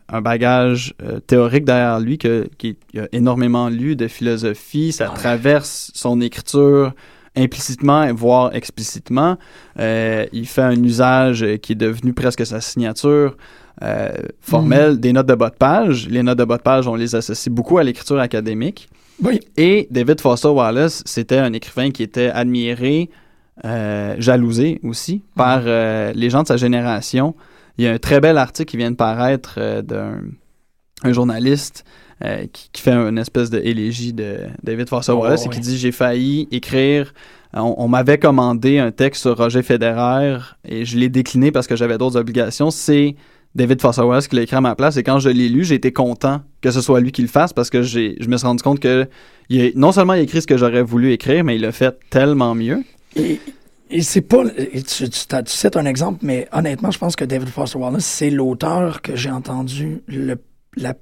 un 0.07 0.21
bagage 0.21 0.93
euh, 1.03 1.19
théorique 1.19 1.65
derrière 1.65 1.99
lui, 1.99 2.17
que, 2.19 2.47
qui 2.57 2.77
a 2.97 3.03
énormément 3.11 3.67
lu 3.69 3.95
de 3.95 4.07
philosophie. 4.07 4.91
Ça 4.91 5.09
Ouais. 5.09 5.15
traverse 5.15 5.91
son 5.95 6.21
écriture 6.21 6.93
implicitement, 7.35 8.11
voire 8.13 8.55
explicitement. 8.55 9.37
Euh, 9.79 10.25
il 10.33 10.47
fait 10.47 10.61
un 10.61 10.83
usage 10.83 11.45
qui 11.61 11.73
est 11.73 11.75
devenu 11.75 12.13
presque 12.13 12.45
sa 12.45 12.61
signature 12.61 13.35
euh, 13.81 14.09
formelle 14.41 14.99
des 14.99 15.13
notes 15.13 15.27
de 15.27 15.35
bas 15.35 15.49
de 15.49 15.55
page. 15.55 16.07
Les 16.09 16.21
notes 16.21 16.37
de 16.37 16.43
bas 16.43 16.57
de 16.57 16.61
page, 16.61 16.87
on 16.87 16.95
les 16.95 17.15
associe 17.15 17.53
beaucoup 17.53 17.77
à 17.77 17.83
l'écriture 17.83 18.19
académique. 18.19 18.89
Oui. 19.23 19.39
Et 19.57 19.87
David 19.89 20.19
Foster 20.19 20.49
Wallace, 20.49 21.03
c'était 21.05 21.37
un 21.37 21.53
écrivain 21.53 21.91
qui 21.91 22.03
était 22.03 22.29
admiré, 22.29 23.09
euh, 23.65 24.15
jalousé 24.17 24.79
aussi 24.83 25.23
par 25.35 25.61
euh, 25.65 26.11
les 26.13 26.29
gens 26.29 26.43
de 26.43 26.47
sa 26.47 26.57
génération. 26.57 27.35
Il 27.77 27.85
y 27.85 27.87
a 27.87 27.91
un 27.91 27.97
très 27.97 28.19
bel 28.19 28.37
article 28.37 28.69
qui 28.69 28.77
vient 28.77 28.91
de 28.91 28.95
paraître 28.97 29.81
d'un 29.81 30.21
un 31.03 31.13
journaliste 31.13 31.85
euh, 32.25 32.45
qui, 32.51 32.69
qui 32.73 32.81
fait 32.81 32.91
une 32.93 33.17
espèce 33.17 33.49
de 33.49 33.59
élégie 33.59 34.13
de 34.13 34.37
David 34.63 34.89
Foster 34.89 35.13
Oh, 35.13 35.21
Wallace 35.21 35.45
et 35.45 35.49
oui. 35.49 35.55
qui 35.55 35.61
dit 35.61 35.77
j'ai 35.77 35.91
failli 35.91 36.47
écrire 36.51 37.13
on, 37.53 37.75
on 37.77 37.87
m'avait 37.87 38.17
commandé 38.19 38.77
un 38.79 38.91
texte 38.91 39.21
sur 39.23 39.37
Roger 39.37 39.63
Federer 39.63 40.37
et 40.67 40.85
je 40.85 40.97
l'ai 40.97 41.09
décliné 41.09 41.51
parce 41.51 41.65
que 41.67 41.75
j'avais 41.75 41.97
d'autres 41.97 42.17
obligations 42.19 42.71
c'est 42.71 43.15
David 43.55 43.81
Foster 43.81 44.01
Wallace 44.03 44.27
qui 44.27 44.35
l'a 44.35 44.43
écrit 44.43 44.55
à 44.57 44.61
ma 44.61 44.75
place 44.75 44.97
et 44.97 45.03
quand 45.03 45.19
je 45.19 45.29
l'ai 45.29 45.49
lu 45.49 45.63
j'ai 45.63 45.75
été 45.75 45.91
content 45.91 46.41
que 46.61 46.71
ce 46.71 46.81
soit 46.81 46.99
lui 46.99 47.11
qui 47.11 47.21
le 47.21 47.27
fasse 47.27 47.53
parce 47.53 47.69
que 47.69 47.81
j'ai 47.81 48.15
je 48.19 48.27
me 48.27 48.37
suis 48.37 48.45
rendu 48.45 48.61
compte 48.61 48.79
que 48.79 49.07
il 49.49 49.61
a- 49.61 49.69
non 49.75 49.91
seulement 49.91 50.13
il 50.13 50.19
a 50.19 50.23
écrit 50.23 50.41
ce 50.41 50.47
que 50.47 50.57
j'aurais 50.57 50.83
voulu 50.83 51.11
écrire 51.11 51.43
mais 51.43 51.55
il 51.55 51.61
l'a 51.61 51.71
fait 51.71 51.97
tellement 52.11 52.53
mieux 52.53 52.83
Et, 53.15 53.39
et 53.89 54.01
c'est 54.03 54.21
pas. 54.21 54.43
et 54.55 54.83
tu, 54.83 55.09
tu 55.09 55.19
cites 55.47 55.75
un 55.77 55.85
exemple, 55.85 56.19
mais 56.21 56.47
honnêtement, 56.53 56.91
je 56.91 56.99
pense 56.99 57.15
que 57.15 57.25
David 57.25 57.49
Foster 57.49 57.79
Wallace, 57.79 58.05
c'est 58.05 58.29
l'auteur 58.29 59.01
que 59.01 59.15
j'ai 59.15 59.31
entendu 59.31 60.03
le. 60.05 60.35
La, 60.77 60.93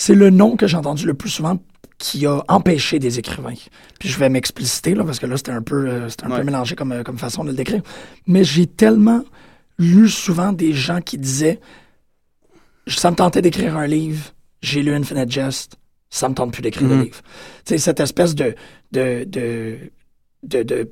c'est 0.00 0.14
le 0.14 0.30
nom 0.30 0.56
que 0.56 0.66
j'ai 0.66 0.76
entendu 0.78 1.04
le 1.06 1.14
plus 1.14 1.28
souvent 1.30 1.58
qui 1.98 2.24
a 2.26 2.42
empêché 2.48 2.98
des 2.98 3.18
écrivains. 3.18 3.52
Puis 3.98 4.08
je 4.08 4.18
vais 4.18 4.30
m'expliciter, 4.30 4.94
là, 4.94 5.04
parce 5.04 5.18
que 5.18 5.26
là, 5.26 5.36
c'était 5.36 5.50
un 5.52 5.60
peu, 5.60 5.86
euh, 5.88 6.08
c'était 6.08 6.24
un 6.24 6.30
Ouais. 6.30 6.38
peu 6.38 6.44
mélangé 6.44 6.74
comme, 6.74 6.92
euh, 6.92 7.02
comme 7.02 7.18
façon 7.18 7.44
de 7.44 7.50
le 7.50 7.54
décrire. 7.56 7.82
Mais 8.26 8.42
j'ai 8.42 8.66
tellement 8.66 9.22
lu 9.78 10.08
souvent 10.08 10.52
des 10.54 10.72
gens 10.72 11.00
qui 11.02 11.18
disaient 11.18 11.60
Ça 12.86 13.10
me 13.10 13.16
tentait 13.16 13.42
d'écrire 13.42 13.76
un 13.76 13.86
livre, 13.86 14.32
j'ai 14.62 14.82
lu 14.82 14.92
Infinite 14.94 15.30
Jest, 15.30 15.76
ça 16.08 16.28
me 16.28 16.34
tente 16.34 16.52
plus 16.52 16.62
d'écrire 16.62 16.88
de 16.88 16.94
Mhm. 16.94 17.02
livre. 17.04 17.20
Tu 17.64 17.74
sais, 17.74 17.78
cette 17.78 18.00
espèce 18.00 18.34
de, 18.34 18.54
de, 18.92 19.24
de, 19.24 19.78
de, 20.42 20.62
de 20.62 20.88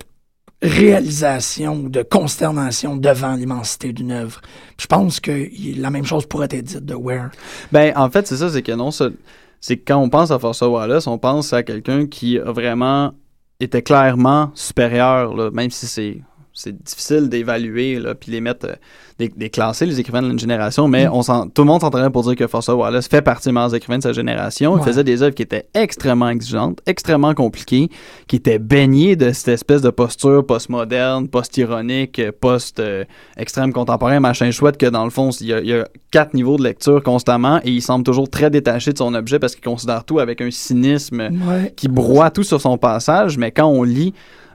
réalisation 0.60 1.74
ou 1.84 1.88
de 1.88 2.02
consternation 2.02 2.96
devant 2.96 3.34
l'immensité 3.34 3.92
d'une 3.92 4.12
œuvre. 4.12 4.40
Je 4.80 4.86
pense 4.86 5.20
que 5.20 5.48
la 5.80 5.90
même 5.90 6.04
chose 6.04 6.26
pourrait 6.26 6.48
être 6.50 6.64
dite 6.64 6.84
de 6.84 6.94
Ware. 6.94 7.30
Ben, 7.70 7.92
en 7.96 8.10
fait, 8.10 8.26
c'est 8.26 8.36
ça, 8.36 8.50
c'est 8.50 8.62
que 8.62 8.72
non, 8.72 8.90
c'est 8.90 9.76
quand 9.78 9.98
on 9.98 10.08
pense 10.08 10.30
à 10.30 10.38
Foster 10.38 10.66
Wallace, 10.66 11.06
on 11.06 11.18
pense 11.18 11.52
à 11.52 11.62
quelqu'un 11.62 12.06
qui 12.06 12.38
a 12.38 12.50
vraiment 12.50 13.12
était 13.60 13.82
clairement 13.82 14.50
supérieur, 14.54 15.34
là, 15.34 15.50
même 15.50 15.70
si 15.70 15.86
c'est 15.86 16.20
c'est 16.60 16.82
difficile 16.82 17.28
d'évaluer 17.28 18.00
là, 18.00 18.14
puis 18.16 18.32
les 18.32 18.40
mettre, 18.40 18.66
euh, 18.66 18.74
des, 19.20 19.28
des 19.28 19.48
classer 19.50 19.86
les 19.86 19.98
écrivains 20.00 20.22
de 20.22 20.28
une 20.30 20.38
génération, 20.38 20.88
mais 20.88 21.06
Mm. 21.06 21.12
on 21.12 21.22
tout 21.48 21.62
le 21.62 21.66
monde 21.66 21.80
s'entendrait 21.80 22.10
pour 22.10 22.22
dire 22.24 22.34
que 22.36 22.46
Foster 22.46 22.72
Wallace 22.72 23.06
fait 23.08 23.22
partie 23.22 23.48
des 23.48 23.52
meilleurs 23.52 23.74
écrivains 23.74 23.98
de 23.98 24.02
sa 24.02 24.12
génération. 24.12 24.76
Il 24.78 24.82
faisait 24.84 25.04
des 25.04 25.22
œuvres 25.22 25.34
qui 25.34 25.42
étaient 25.42 25.66
extrêmement 25.74 26.28
exigeantes, 26.28 26.80
extrêmement 26.86 27.34
compliquées, 27.34 27.88
qui 28.26 28.36
étaient 28.36 28.58
baignées 28.58 29.14
de 29.16 29.32
cette 29.32 29.48
espèce 29.48 29.82
de 29.82 29.90
posture 29.90 30.44
postmoderne, 30.46 31.28
post-ironique, 31.28 32.18
euh, 32.18 32.32
post-extrême 32.38 33.72
contemporain, 33.72 34.20
machin 34.20 34.50
chouette, 34.50 34.76
que 34.76 34.86
dans 34.86 35.04
le 35.04 35.10
fond, 35.10 35.30
il 35.40 35.46
y, 35.46 35.52
a, 35.52 35.60
il 35.60 35.66
y 35.68 35.74
a 35.74 35.86
quatre 36.10 36.34
niveaux 36.34 36.56
de 36.56 36.62
lecture 36.64 37.02
constamment 37.02 37.60
et 37.64 37.70
il 37.70 37.82
semble 37.82 38.04
toujours 38.04 38.28
très 38.28 38.50
détaché 38.50 38.92
de 38.92 38.98
son 38.98 39.14
objet 39.14 39.38
parce 39.38 39.54
qu'il 39.54 39.64
considère 39.64 40.04
tout 40.04 40.18
avec 40.18 40.40
un 40.40 40.50
cynisme 40.50 41.28
Ouais. 41.48 41.72
qui 41.76 41.88
broie 41.88 42.30
tout 42.30 42.42
sur 42.42 42.60
son 42.60 42.78
passage, 42.78 43.38
mais 43.38 43.50
quand 43.52 43.66
on 43.66 43.82
lit 43.82 44.14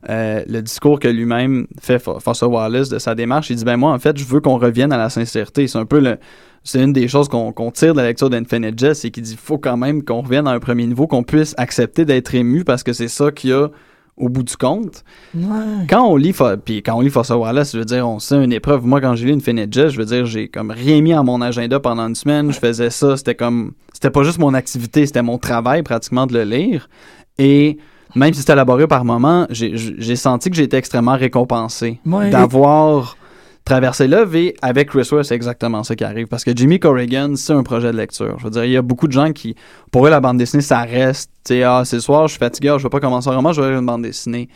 euh, 0.09 0.43
le 0.47 0.61
discours 0.61 0.99
que 0.99 1.07
lui-même 1.07 1.67
fait 1.81 1.97
Fo- 1.97 2.19
Foster 2.19 2.45
Wallace 2.45 2.89
de 2.89 2.99
sa 2.99 3.15
démarche, 3.15 3.49
il 3.49 3.55
dit 3.55 3.63
ben 3.65 3.77
moi 3.77 3.91
en 3.91 3.99
fait 3.99 4.17
je 4.17 4.25
veux 4.25 4.41
qu'on 4.41 4.57
revienne 4.57 4.91
à 4.91 4.97
la 4.97 5.09
sincérité. 5.09 5.67
C'est 5.67 5.77
un 5.77 5.85
peu 5.85 5.99
le 5.99 6.17
c'est 6.63 6.81
une 6.81 6.93
des 6.93 7.07
choses 7.07 7.27
qu'on 7.27 7.71
tire 7.71 7.93
de 7.93 7.99
la 7.99 8.07
lecture 8.07 8.29
d'Infinite 8.29 8.79
Jest, 8.79 9.01
c'est 9.01 9.11
qu'il 9.11 9.23
dit 9.23 9.37
faut 9.41 9.57
quand 9.57 9.77
même 9.77 10.03
qu'on 10.03 10.21
revienne 10.21 10.47
à 10.47 10.51
un 10.51 10.59
premier 10.59 10.85
niveau, 10.87 11.07
qu'on 11.07 11.23
puisse 11.23 11.53
accepter 11.57 12.05
d'être 12.05 12.33
ému 12.35 12.63
parce 12.63 12.83
que 12.83 12.93
c'est 12.93 13.07
ça 13.09 13.31
qu'il 13.31 13.49
y 13.49 13.53
a 13.53 13.67
au 14.15 14.29
bout 14.29 14.43
du 14.43 14.55
compte. 14.55 15.03
Ouais. 15.33 15.87
Quand 15.89 16.05
on 16.05 16.15
lit 16.15 16.35
puis 16.63 16.83
quand 16.83 16.95
on 16.95 17.01
lit 17.01 17.11
Wallace, 17.31 17.73
je 17.73 17.79
veux 17.79 17.85
dire 17.85 18.07
on 18.07 18.19
sait 18.19 18.41
une 18.43 18.53
épreuve. 18.53 18.85
Moi 18.85 19.01
quand 19.01 19.15
j'ai 19.15 19.25
lu 19.25 19.33
Infinite 19.33 19.73
Jest, 19.73 19.91
je 19.91 19.97
veux 19.97 20.05
dire 20.05 20.25
j'ai 20.25 20.47
comme 20.49 20.71
rien 20.71 21.01
mis 21.01 21.13
à 21.13 21.23
mon 21.23 21.41
agenda 21.41 21.79
pendant 21.79 22.07
une 22.07 22.15
semaine, 22.15 22.51
je 22.51 22.59
faisais 22.59 22.89
ça, 22.89 23.17
c'était 23.17 23.35
comme 23.35 23.73
c'était 23.91 24.11
pas 24.11 24.23
juste 24.23 24.39
mon 24.39 24.53
activité, 24.53 25.05
c'était 25.05 25.21
mon 25.21 25.37
travail 25.37 25.81
pratiquement 25.83 26.27
de 26.27 26.33
le 26.33 26.43
lire 26.43 26.89
et 27.37 27.77
même 28.15 28.33
si 28.33 28.39
c'était 28.41 28.55
laborieux 28.55 28.87
par 28.87 29.05
moment, 29.05 29.45
j'ai 29.49 30.15
senti 30.15 30.49
que 30.49 30.55
j'ai 30.55 30.63
été 30.63 30.77
extrêmement 30.77 31.15
récompensé 31.17 31.99
Ouais. 32.05 32.29
d'avoir 32.29 33.17
traversé 33.65 34.07
l'œuvre 34.09 34.35
et 34.35 34.55
avec 34.61 34.89
Chris 34.89 35.07
Ware, 35.11 35.23
c'est 35.23 35.35
exactement 35.35 35.83
ça 35.83 35.95
qui 35.95 36.03
arrive 36.03 36.27
parce 36.27 36.43
que 36.43 36.51
Jimmy 36.53 36.79
Corrigan, 36.79 37.35
c'est 37.37 37.53
un 37.53 37.63
projet 37.63 37.91
de 37.93 37.97
lecture. 37.97 38.35
Je 38.39 38.43
veux 38.43 38.49
dire, 38.49 38.65
il 38.65 38.71
y 38.71 38.77
a 38.77 38.81
beaucoup 38.81 39.07
de 39.07 39.13
gens 39.13 39.31
qui, 39.31 39.55
pour 39.89 40.05
eux, 40.05 40.09
la 40.09 40.19
bande 40.19 40.37
dessinée, 40.37 40.61
ça 40.61 40.81
reste, 40.81 41.31
tu 41.45 41.53
sais, 41.53 41.63
ah, 41.63 41.83
c'est 41.85 41.95
le 41.95 42.01
soir, 42.01 42.27
je 42.27 42.33
suis 42.33 42.39
fatigué, 42.39 42.69
ah, 42.69 42.77
je 42.77 42.83
vais 42.83 42.89
pas 42.89 42.99
commencer 42.99 43.29
un 43.29 43.35
roman, 43.35 43.53
je 43.53 43.61
vais 43.61 43.69
lire 43.69 43.79
une 43.79 43.85
bande 43.85 44.01
dessinée. 44.01 44.49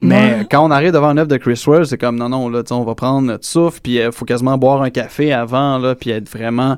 Mais 0.00 0.14
Ouais. 0.38 0.46
quand 0.50 0.64
on 0.64 0.70
arrive 0.70 0.92
devant 0.92 1.10
une 1.10 1.18
œuvre 1.18 1.28
de 1.28 1.36
Chris 1.36 1.62
Ware, 1.66 1.84
c'est 1.86 1.98
comme 1.98 2.16
non, 2.16 2.28
non, 2.30 2.48
là, 2.48 2.62
on 2.70 2.82
va 2.84 2.94
prendre 2.94 3.26
notre 3.26 3.44
souffle, 3.44 3.80
puis 3.82 3.96
il 3.96 4.10
faut 4.12 4.24
quasiment 4.24 4.56
boire 4.56 4.80
un 4.82 4.90
café 4.90 5.32
avant, 5.34 5.76
là, 5.78 5.94
puis 5.94 6.10
être 6.10 6.28
vraiment 6.30 6.76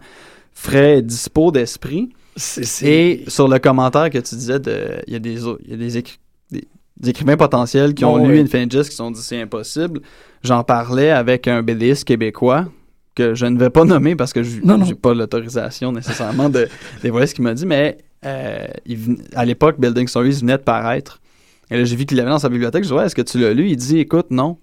frais, 0.52 1.00
dispo 1.02 1.52
d'esprit. 1.52 2.10
Et 2.86 3.24
sur 3.28 3.48
le 3.48 3.58
commentaire 3.58 4.10
que 4.10 4.18
tu 4.18 4.34
disais, 4.34 4.58
de- 4.60 5.02
il 5.06 5.12
y 5.12 5.16
a 5.16 5.18
des, 5.18 5.34
il 5.64 5.70
y 5.70 5.74
a 5.74 5.76
des, 5.76 5.98
écri- 6.00 6.18
des- 6.50 6.66
des 6.98 7.10
écrivains 7.10 7.36
potentiels 7.36 7.94
qui 7.94 8.04
ont 8.04 8.16
lu 8.28 8.34
ouais. 8.34 8.40
Infinite 8.40 8.72
Jest 8.72 8.90
qui 8.90 8.96
sont 8.96 9.10
dit 9.10 9.20
c'est 9.22 9.40
impossible. 9.40 10.00
J'en 10.42 10.62
parlais 10.64 11.10
avec 11.10 11.48
un 11.48 11.62
BDiste 11.62 12.04
québécois 12.04 12.66
que 13.14 13.34
je 13.34 13.46
ne 13.46 13.58
vais 13.58 13.70
pas 13.70 13.84
nommer 13.84 14.14
parce 14.14 14.32
que 14.32 14.42
je 14.44 14.60
n'ai 14.60 14.94
pas 14.94 15.12
l'autorisation 15.14 15.90
nécessairement 15.92 16.48
de 16.48 16.68
dévoiler 17.02 17.26
ce 17.26 17.34
qu'il 17.34 17.42
m'a 17.44 17.54
dit, 17.54 17.66
mais 17.66 17.98
euh, 18.24 18.66
il 18.86 19.16
à 19.34 19.44
l'époque, 19.44 19.76
Building 19.80 20.06
Stories 20.08 20.38
venait 20.40 20.58
de 20.58 20.62
paraître. 20.62 21.20
Et 21.70 21.76
là, 21.76 21.84
j'ai 21.84 21.96
vu 21.96 22.06
qu'il 22.06 22.16
l'avait 22.16 22.30
dans 22.30 22.38
sa 22.38 22.48
bibliothèque. 22.48 22.84
Je 22.84 22.88
dis, 22.88 22.94
ouais, 22.94 23.04
est-ce 23.06 23.14
que 23.14 23.22
tu 23.22 23.38
l'as 23.38 23.52
lu? 23.52 23.68
Il 23.68 23.76
dit, 23.76 23.98
écoute, 23.98 24.30
non. 24.30 24.56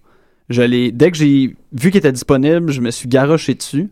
Je 0.49 0.61
dès 0.91 1.11
que 1.11 1.17
j'ai 1.17 1.55
vu 1.73 1.89
qu'il 1.91 1.97
était 1.97 2.11
disponible, 2.11 2.71
je 2.71 2.79
me 2.81 2.91
suis 2.91 3.07
garoché 3.07 3.53
dessus. 3.55 3.89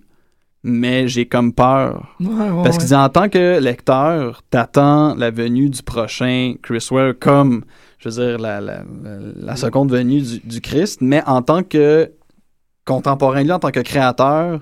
Mais 0.64 1.08
j'ai 1.08 1.26
comme 1.28 1.52
peur. 1.54 2.16
Ouais, 2.20 2.28
ouais, 2.28 2.64
Parce 2.64 2.76
ouais. 2.76 2.78
qu'il 2.80 2.88
dit 2.88 2.96
en 2.96 3.10
tant 3.10 3.30
que 3.30 3.60
lecteur, 3.60 4.42
t'attends 4.50 5.14
la 5.16 5.30
venue 5.32 5.70
du 5.70 5.84
prochain 5.84 6.56
Chris 6.62 6.88
Ware 6.92 7.14
comme, 7.20 7.64
je 8.00 8.10
veux 8.10 8.16
dire, 8.26 8.40
la, 8.40 8.62
la, 8.62 8.78
la- 9.04 9.20
la 9.36 9.56
seconde 9.56 9.92
venue 9.92 10.22
du, 10.22 10.40
du 10.40 10.62
Christ, 10.62 11.02
mais 11.02 11.22
en 11.26 11.42
tant 11.42 11.64
que 11.64 12.12
contemporain, 12.86 13.48
en 13.50 13.60
tant 13.60 13.72
que 13.72 13.80
créateur, 13.82 14.62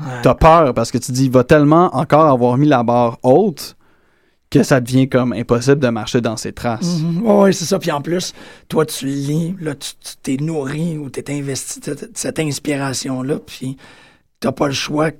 Ouais. 0.00 0.22
t'as 0.22 0.34
peur 0.36 0.74
parce 0.74 0.92
que 0.92 0.98
tu 0.98 1.10
dis, 1.10 1.24
il 1.24 1.30
va 1.32 1.42
tellement 1.42 1.90
encore 1.96 2.26
avoir 2.26 2.56
mis 2.56 2.68
la 2.68 2.84
barre 2.84 3.18
haute 3.24 3.74
que 4.48 4.62
ça 4.62 4.80
devient 4.80 5.08
comme 5.08 5.32
impossible 5.32 5.80
de 5.80 5.88
marcher 5.88 6.20
dans 6.20 6.36
ses 6.36 6.52
traces. 6.52 7.00
Mhm. 7.00 7.26
Ouais, 7.26 7.34
ouais, 7.42 7.52
c'est 7.52 7.64
ça. 7.64 7.80
Puis 7.80 7.90
en 7.90 8.00
plus, 8.00 8.32
toi, 8.68 8.86
tu 8.86 9.06
lis, 9.06 9.56
là, 9.60 9.74
tu 9.74 9.90
t'es 10.22 10.36
nourri 10.36 10.96
ou 10.98 11.10
t'es 11.10 11.28
investi 11.36 11.80
de 11.80 11.94
de 11.94 12.10
cette 12.14 12.38
inspiration-là, 12.38 13.40
puis 13.44 13.76
t'as 14.40 14.52
pas 14.52 14.66
le 14.66 14.74
choix 14.74 15.10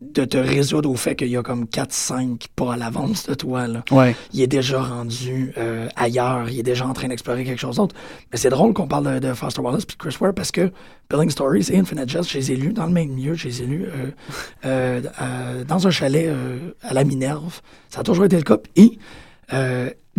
de 0.00 0.24
te 0.24 0.38
résoudre 0.38 0.90
au 0.90 0.94
fait 0.94 1.14
qu'il 1.14 1.28
y 1.28 1.36
a 1.36 1.42
comme 1.42 1.64
4-5 1.64 2.46
pas 2.56 2.72
à 2.72 2.76
l'avance 2.78 3.26
de 3.26 3.34
toi, 3.34 3.66
là. 3.66 3.84
Ouais. 3.90 4.16
Il 4.32 4.40
est 4.40 4.46
déjà 4.46 4.82
rendu 4.82 5.52
euh, 5.58 5.88
ailleurs, 5.94 6.48
il 6.48 6.58
est 6.58 6.62
déjà 6.62 6.86
en 6.86 6.94
train 6.94 7.08
d'explorer 7.08 7.44
quelque 7.44 7.58
chose 7.58 7.76
d'autre. 7.76 7.94
Mais 8.32 8.38
c'est 8.38 8.48
drôle 8.48 8.72
qu'on 8.72 8.86
parle 8.88 9.20
de, 9.20 9.28
de 9.28 9.34
Foster 9.34 9.60
Wallace 9.60 9.84
puis 9.84 9.98
Chris 9.98 10.16
Ware 10.18 10.32
parce 10.32 10.50
que 10.52 10.72
Building 11.10 11.30
Stories 11.30 11.66
et 11.70 11.78
Infinite 11.78 12.08
Jest, 12.08 12.30
je 12.30 12.38
les 12.38 12.52
ai 12.52 12.56
lus 12.56 12.72
dans 12.72 12.86
le 12.86 12.92
même 12.92 13.14
lieu, 13.14 13.34
je 13.34 13.48
les 13.48 13.62
ai 13.62 13.66
lus 13.66 13.86
euh, 14.64 15.02
euh, 15.20 15.64
dans 15.64 15.86
un 15.86 15.90
chalet 15.90 16.34
à 16.82 16.94
la 16.94 17.04
Minerve. 17.04 17.60
Ça 17.90 18.00
a 18.00 18.02
toujours 18.02 18.24
été 18.24 18.36
le 18.36 18.42
cas. 18.42 18.56
Et 18.76 18.98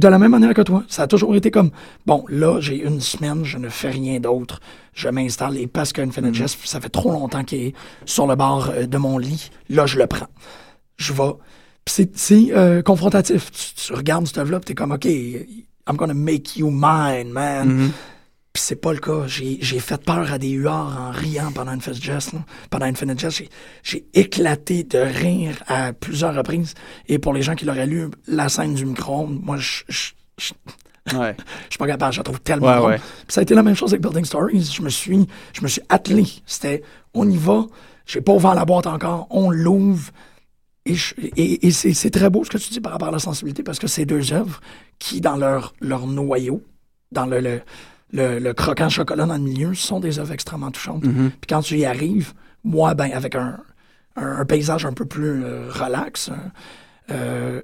de 0.02 0.08
la 0.10 0.20
même 0.20 0.32
manière 0.32 0.54
que 0.54 0.62
toi, 0.62 0.84
ça 0.90 1.04
a 1.04 1.08
toujours 1.08 1.36
été 1.36 1.52
comme 1.52 1.72
bon, 2.06 2.26
là, 2.28 2.60
j'ai 2.60 2.84
une 2.84 3.00
semaine, 3.00 3.46
je 3.46 3.58
ne 3.58 3.70
fais 3.70 3.90
rien 3.92 4.20
d'autre. 4.20 4.60
Je 4.94 5.08
m'installe 5.08 5.58
et 5.58 5.68
parce 5.68 5.94
qu'Infinite 5.94 6.34
Jest, 6.36 6.58
ça 6.66 6.82
fait 6.82 6.90
trop 6.90 7.12
longtemps 7.12 7.44
qu'il 7.46 7.60
est 7.68 7.74
sur 8.06 8.28
le 8.28 8.36
bord 8.36 8.70
euh, 8.74 8.86
de 8.88 8.98
mon 8.98 9.18
lit, 9.18 9.50
là, 9.70 9.86
je 9.86 9.98
le 9.98 10.08
prends. 10.08 10.28
Je 10.98 11.14
vais. 11.14 11.32
C'est- 11.88 12.52
euh, 12.52 12.82
confrontatif. 12.82 13.52
Tu, 13.52 13.74
tu 13.88 13.94
regardes 13.94 14.28
cette 14.28 14.38
œuvre-là, 14.38 14.60
puis 14.60 14.66
t'es 14.66 14.76
comme, 14.76 14.92
OK, 14.92 15.06
I'm 15.06 15.96
gonna 15.98 16.14
make 16.14 16.58
you 16.58 16.70
mine, 16.70 17.32
man. 17.32 17.68
Mhm. 17.68 17.92
Puis 18.54 18.62
c'est 18.64 18.76
pas 18.76 18.92
le 18.92 19.00
cas. 19.00 19.28
J'ai 19.28 19.60
j'ai 19.62 19.80
fait 19.80 20.02
peur 20.04 20.32
à 20.32 20.38
des 20.38 20.50
huards 20.50 20.98
en 21.00 21.12
riant 21.12 21.52
pendant 21.54 21.72
Infinite 21.72 22.04
Jest. 22.04 22.32
Pendant 22.70 22.86
Infinite 22.86 23.20
Jest, 23.20 23.38
j'ai- 23.38 23.50
j'ai 23.84 24.06
éclaté 24.14 24.84
de 24.84 24.98
rire 24.98 25.56
à 25.68 25.94
plusieurs 25.94 26.36
reprises. 26.36 26.74
Et 27.08 27.18
pour 27.18 27.34
les 27.34 27.42
gens 27.44 27.56
qui 27.56 27.64
l'auraient 27.66 27.88
lu, 27.88 28.10
la 28.28 28.50
scène 28.50 28.74
du 28.74 28.86
micro-ondes, 28.86 29.40
moi, 29.42 29.56
je 29.58 29.84
je- 29.88 30.12
je- 30.38 30.54
Ouais. 31.18 31.36
je 31.66 31.70
suis 31.72 31.78
pas 31.80 31.88
capable, 31.88 32.14
je 32.14 32.20
la 32.20 32.24
trouve 32.24 32.42
tellement 32.42 32.68
Ouais, 32.68 32.76
drôle. 32.78 32.92
ouais. 32.92 33.02
Ça 33.30 33.40
a 33.40 33.44
été 33.44 33.56
la 33.56 33.64
même 33.64 33.76
chose 33.76 33.92
avec 33.94 34.02
Building 34.02 34.26
Stories. 34.26 34.72
Je 34.76 34.82
me 34.82 34.90
suis, 34.90 35.26
je 35.54 35.62
me 35.62 35.68
suis 35.68 35.82
attelé. 35.90 36.26
C'était, 36.46 36.84
on 37.14 37.30
y 37.30 37.38
va. 37.38 37.66
J'ai 38.06 38.20
pas 38.22 38.34
ouvert 38.34 38.54
la 38.54 38.66
boîte 38.66 38.86
encore. 38.88 39.28
On 39.30 39.50
l'ouvre. 39.50 40.12
Et, 40.86 40.96
je- 40.96 41.16
et, 41.38 41.68
et 41.68 41.72
c'est, 41.72 41.94
c'est 41.94 42.10
très 42.10 42.30
beau 42.30 42.44
ce 42.44 42.50
que 42.50 42.58
tu 42.58 42.70
dis 42.70 42.82
par 42.82 42.92
rapport 42.92 43.08
à 43.08 43.12
la 43.12 43.20
sensibilité 43.20 43.64
parce 43.64 43.80
que 43.80 43.88
c'est 43.88 44.06
deux 44.06 44.34
œuvres 44.34 44.60
qui, 45.00 45.22
dans 45.22 45.38
leur, 45.38 45.74
leur 45.80 46.06
noyau, 46.08 46.62
dans 47.12 47.26
le, 47.28 47.40
le, 47.40 47.62
le, 48.13 48.39
le 48.39 48.54
croquant 48.54 48.89
chocolat 48.89 49.26
dans 49.26 49.36
le 49.36 49.41
milieu, 49.41 49.74
sont 49.74 50.00
des 50.00 50.19
œuvres 50.19 50.34
extrêmement 50.34 50.71
touchantes. 50.71 51.04
Mhm. 51.06 51.30
Puis 51.32 51.47
quand 51.50 51.62
tu 51.62 51.78
y 51.78 51.86
arrives, 51.86 52.34
moi, 52.63 52.93
ben, 52.93 53.12
avec 53.13 53.36
un, 53.36 53.58
un, 54.15 54.39
un 54.39 54.45
paysage 54.45 54.86
un 54.86 54.93
peu 54.93 55.06
plus 55.06 55.43
euh, 55.43 55.69
relax, 55.71 56.30
euh, 57.12 57.62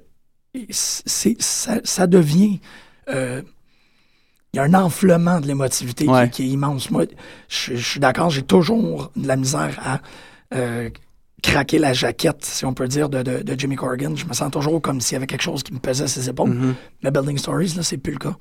c'est, 0.70 1.40
ça, 1.40 1.80
ça 1.84 2.06
devient. 2.06 2.60
euh, 3.08 3.42
il 4.54 4.56
y 4.56 4.60
a 4.60 4.62
un 4.62 4.72
enflement 4.74 5.40
de 5.40 5.46
l'émotivité 5.46 6.06
qui- 6.32 6.42
est 6.44 6.48
immense. 6.48 6.90
Moi, 6.90 7.04
je, 7.48 7.76
je 7.76 7.86
suis 7.86 8.00
d'accord, 8.00 8.30
j'ai 8.30 8.42
toujours 8.42 9.12
de 9.14 9.28
la 9.28 9.36
misère 9.36 9.78
à 9.84 10.00
euh, 10.54 10.88
craquer 11.42 11.78
la 11.78 11.92
jaquette, 11.92 12.44
si 12.44 12.64
on 12.64 12.74
peut 12.74 12.88
dire, 12.88 13.08
de, 13.08 13.22
de, 13.22 13.42
de 13.42 13.54
Jimmy 13.58 13.76
Corrigan. 13.76 14.16
Je 14.16 14.26
me 14.26 14.32
sens 14.32 14.50
toujours 14.50 14.80
comme 14.82 15.00
s'il 15.00 15.14
y 15.14 15.16
avait 15.16 15.26
quelque 15.26 15.42
chose 15.42 15.62
qui 15.62 15.72
me 15.72 15.78
pesait 15.78 16.08
ses 16.08 16.28
épaules. 16.28 16.50
Mhm. 16.50 16.74
Mais 17.02 17.10
Building 17.10 17.38
Stories, 17.38 17.74
là, 17.76 17.82
c'est 17.82 17.98
plus 17.98 18.12
le 18.12 18.18
cas. 18.18 18.36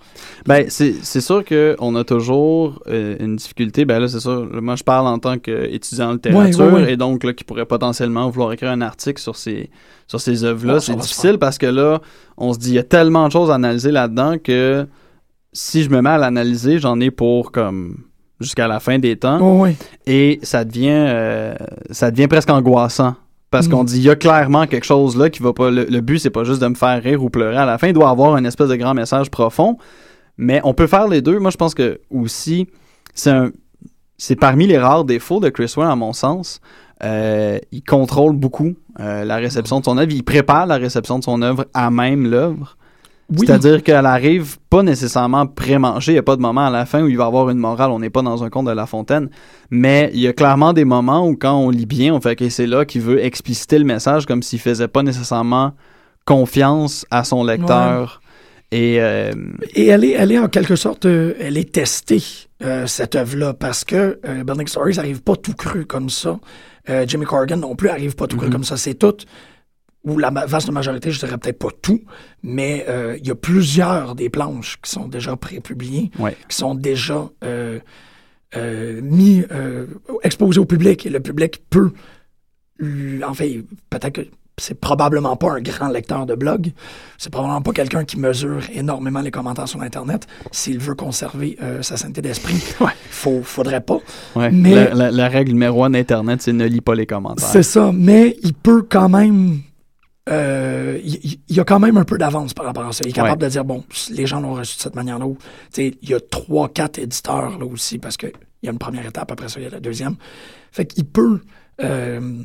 Ben, 0.47 0.65
c'est 0.69 1.21
sûr 1.21 1.43
qu'on 1.45 1.95
a 1.95 2.03
toujours 2.03 2.81
euh, 2.87 3.15
une 3.19 3.35
difficulté. 3.35 3.85
Ben 3.85 3.99
là, 3.99 4.07
c'est 4.07 4.19
sûr, 4.19 4.49
moi, 4.61 4.75
je 4.75 4.83
parle 4.83 5.07
en 5.07 5.19
tant 5.19 5.37
qu'étudiant 5.37 6.09
en 6.09 6.13
littérature 6.13 6.87
et 6.87 6.97
donc 6.97 7.23
là, 7.23 7.33
qui 7.33 7.43
pourrait 7.43 7.65
potentiellement 7.65 8.29
vouloir 8.29 8.51
écrire 8.53 8.71
un 8.71 8.81
article 8.81 9.21
sur 9.21 9.35
ces, 9.35 9.69
sur 10.07 10.19
ces 10.19 10.43
œuvres-là. 10.43 10.79
C'est 10.79 10.95
difficile 10.95 11.37
parce 11.37 11.57
que 11.57 11.67
là, 11.67 12.01
on 12.37 12.53
se 12.53 12.59
dit, 12.59 12.69
il 12.69 12.75
y 12.75 12.79
a 12.79 12.83
tellement 12.83 13.27
de 13.27 13.31
choses 13.31 13.51
à 13.51 13.55
analyser 13.55 13.91
là-dedans 13.91 14.37
que 14.43 14.87
si 15.53 15.83
je 15.83 15.89
me 15.89 16.01
mets 16.01 16.09
à 16.09 16.17
l'analyser, 16.17 16.79
j'en 16.79 16.99
ai 16.99 17.11
pour 17.11 17.51
comme 17.51 18.03
jusqu'à 18.39 18.67
la 18.67 18.79
fin 18.79 18.99
des 18.99 19.15
temps 19.17 19.39
Oh, 19.41 19.63
oui. 19.63 19.75
et 20.05 20.39
ça 20.43 20.63
devient, 20.65 20.89
euh, 20.91 21.55
ça 21.91 22.11
devient 22.11 22.27
presque 22.27 22.49
angoissant. 22.49 23.15
Parce 23.49 23.67
Mm. 23.67 23.71
qu'on 23.71 23.83
dit, 23.85 23.97
il 23.97 24.03
y 24.03 24.09
a 24.09 24.15
clairement 24.15 24.67
quelque 24.67 24.83
chose 24.85 25.15
là 25.17 25.29
qui 25.29 25.41
va 25.41 25.53
pas. 25.53 25.71
Le, 25.71 25.85
le 25.85 26.01
but, 26.01 26.19
c'est 26.19 26.29
pas 26.29 26.43
juste 26.43 26.61
de 26.61 26.67
me 26.67 26.75
faire 26.75 27.01
rire 27.01 27.23
ou 27.23 27.29
pleurer 27.29 27.55
à 27.57 27.65
la 27.65 27.77
fin. 27.77 27.87
Il 27.87 27.93
doit 27.93 28.09
avoir 28.09 28.35
une 28.37 28.45
espèce 28.45 28.67
de 28.67 28.75
grand 28.75 28.93
message 28.93 29.31
profond. 29.31 29.77
Mais 30.37 30.59
on 30.65 30.73
peut 30.73 30.85
faire 30.87 31.07
les 31.07 31.21
deux. 31.21 31.39
Moi, 31.39 31.49
je 31.51 31.57
pense 31.57 31.73
que 31.73 31.99
aussi, 32.11 32.67
c'est 33.13 33.31
un. 33.31 33.51
C'est 34.17 34.35
parmi 34.35 34.67
les 34.67 34.77
rares 34.77 35.05
défauts 35.05 35.39
de 35.39 35.47
Chris 35.49 35.71
Ware, 35.77 35.89
à 35.89 35.95
mon 35.95 36.11
sens. 36.11 36.59
Euh, 37.03 37.59
il 37.71 37.83
contrôle 37.83 38.35
beaucoup 38.35 38.73
euh, 38.99 39.23
la 39.23 39.35
réception 39.37 39.79
de 39.79 39.85
son 39.85 39.97
œuvre. 39.97 40.11
Il 40.11 40.23
prépare 40.23 40.65
la 40.65 40.75
réception 40.77 41.17
de 41.19 41.23
son 41.23 41.41
œuvre 41.41 41.65
à 41.73 41.89
même 41.91 42.29
l'œuvre. 42.29 42.75
Oui. 43.29 43.45
C'est-à-dire 43.45 43.83
qu'elle 43.83 44.05
arrive 44.05 44.57
pas 44.69 44.83
nécessairement 44.83 45.45
pré-mangée. 45.47 46.13
Il 46.13 46.15
n'y 46.15 46.19
a 46.19 46.23
pas 46.23 46.37
de 46.37 46.41
moment 46.41 46.67
à 46.67 46.69
la 46.69 46.85
fin 46.85 47.01
où 47.03 47.07
il 47.09 47.17
va 47.17 47.25
y 47.25 47.27
avoir 47.27 47.49
une 47.49 47.57
morale. 47.57 47.91
On 47.91 47.99
n'est 47.99 48.09
pas 48.09 48.21
dans 48.21 48.43
un 48.43 48.49
conte 48.49 48.67
de 48.67 48.71
La 48.71 48.85
Fontaine. 48.85 49.29
Mais 49.69 50.09
il 50.13 50.21
y 50.21 50.27
a 50.27 50.33
clairement 50.33 50.71
des 50.71 50.85
moments 50.85 51.27
où, 51.27 51.35
quand 51.35 51.57
on 51.57 51.69
lit 51.69 51.85
bien, 51.85 52.13
on 52.13 52.21
fait 52.21 52.37
que 52.37 52.47
c'est 52.49 52.67
là 52.67 52.85
qu'il 52.85 53.01
veut 53.01 53.23
expliciter 53.23 53.79
le 53.79 53.85
message 53.85 54.25
comme 54.25 54.41
s'il 54.41 54.59
faisait 54.59 54.87
pas 54.87 55.03
nécessairement 55.03 55.73
confiance 56.25 57.05
à 57.11 57.23
son 57.23 57.43
lecteur. 57.43 58.21
Et 58.71 58.97
euh, 59.01 59.31
Et 59.75 59.87
elle 59.87 60.03
est, 60.03 60.11
elle 60.11 60.31
est 60.31 60.39
en 60.39 60.49
quelque 60.49 60.75
sorte, 60.75 61.05
euh, 61.05 61.33
elle 61.39 61.57
est 61.57 61.71
testée, 61.71 62.21
euh, 62.63 62.85
cette 62.85 63.15
œuvre-là, 63.15 63.53
parce 63.53 63.85
que 63.85 64.19
Building 64.43 64.67
Stories 64.67 64.97
n'arrive 64.97 65.21
pas 65.21 65.35
tout 65.37 65.53
cru 65.53 65.85
comme 65.85 66.09
ça. 66.09 66.37
Jimmy 67.05 67.25
Corrigan 67.25 67.57
non 67.57 67.75
plus 67.75 67.89
arrive 67.89 68.15
pas 68.15 68.27
tout 68.27 68.37
cru 68.37 68.47
Mhm. 68.47 68.53
comme 68.53 68.63
ça. 68.63 68.77
C'est 68.77 68.93
tout, 68.93 69.13
ou 70.07 70.17
la 70.17 70.29
vaste 70.31 70.71
majorité, 70.71 71.11
je 71.11 71.19
dirais 71.19 71.37
peut-être 71.37 71.59
pas 71.59 71.69
tout, 71.81 72.01
mais 72.43 72.85
euh, 72.89 73.17
il 73.19 73.27
y 73.27 73.31
a 73.31 73.35
plusieurs 73.35 74.15
des 74.15 74.29
planches 74.29 74.77
qui 74.81 74.89
sont 74.89 75.07
déjà 75.07 75.35
pré-publiées, 75.35 76.11
Ouais. 76.17 76.35
qui 76.49 76.55
sont 76.57 76.73
déjà 76.75 77.29
euh, 77.43 77.79
euh, 78.55 79.01
mis, 79.03 79.43
exposées 80.23 80.59
au 80.59 80.65
public, 80.65 81.05
et 81.05 81.09
le 81.09 81.19
public 81.19 81.61
peut, 81.69 81.91
en 83.27 83.33
fait, 83.33 83.63
peut-être 83.89 84.13
que 84.13 84.21
c'est 84.59 84.79
probablement 84.79 85.35
pas 85.35 85.51
un 85.51 85.61
grand 85.61 85.89
lecteur 85.89 86.25
de 86.25 86.33
blog. 86.33 86.71
C'est 87.19 87.31
probablement 87.31 87.61
pas 87.61 87.73
quelqu'un 87.73 88.05
qui 88.05 88.17
mesure 88.19 88.61
énormément 88.73 89.21
les 89.21 89.29
commentaires 89.29 89.67
sur 89.67 89.81
Internet. 89.83 90.25
S'il 90.51 90.79
veut 90.79 90.95
conserver 90.95 91.57
euh, 91.61 91.83
sa 91.83 91.95
sainteté 91.95 92.23
d'esprit, 92.23 92.63
Ouais. 92.79 92.87
faut, 93.11 93.43
faudrait 93.43 93.81
pas. 93.81 93.99
ouais, 94.35 94.49
Mais- 94.49 94.73
la, 94.73 94.93
la- 94.95 95.11
la 95.11 95.27
règle 95.27 95.51
numéro 95.51 95.83
un 95.83 95.91
d'Internet, 95.91 96.41
c'est 96.41 96.53
ne 96.53 96.65
lis 96.65 96.81
pas 96.81 96.95
les 96.95 97.05
commentaires. 97.05 97.47
C'est 97.47 97.61
ça, 97.61 97.91
mais 97.93 98.35
il 98.41 98.53
peut 98.55 98.81
quand 98.89 99.09
même. 99.09 99.59
Euh, 100.27 100.99
il, 101.03 101.15
il- 101.23 101.39
il 101.49 101.55
y 101.55 101.59
a 101.59 101.63
quand 101.63 101.79
même 101.79 101.97
un 101.97 102.03
peu 102.03 102.17
d'avance 102.17 102.53
par 102.53 102.65
rapport 102.65 102.85
à 102.85 102.91
ça. 102.91 103.01
Il 103.05 103.09
est 103.09 103.13
capable 103.13 103.41
de 103.41 103.47
dire 103.49 103.63
bon, 103.65 103.83
les 104.11 104.25
gens 104.25 104.39
l'ont 104.41 104.53
reçu 104.53 104.75
de 104.77 104.81
cette 104.81 104.95
manière-là. 104.95 105.25
Il 105.77 105.95
y 106.03 106.13
a 106.13 106.19
trois, 106.19 106.69
quatre 106.69 106.99
éditeurs 106.99 107.57
là 107.57 107.65
aussi 107.65 107.97
parce 107.97 108.17
qu'il 108.17 108.31
y 108.63 108.67
a 108.67 108.71
une 108.71 108.77
première 108.79 109.05
étape, 109.05 109.31
après 109.31 109.47
ça, 109.49 109.59
il 109.59 109.63
y 109.63 109.67
a 109.67 109.69
la 109.69 109.79
deuxième. 109.79 110.15
Fait 110.71 110.85
qu'il 110.85 111.05
peut 111.05 111.39
euh, 111.81 112.43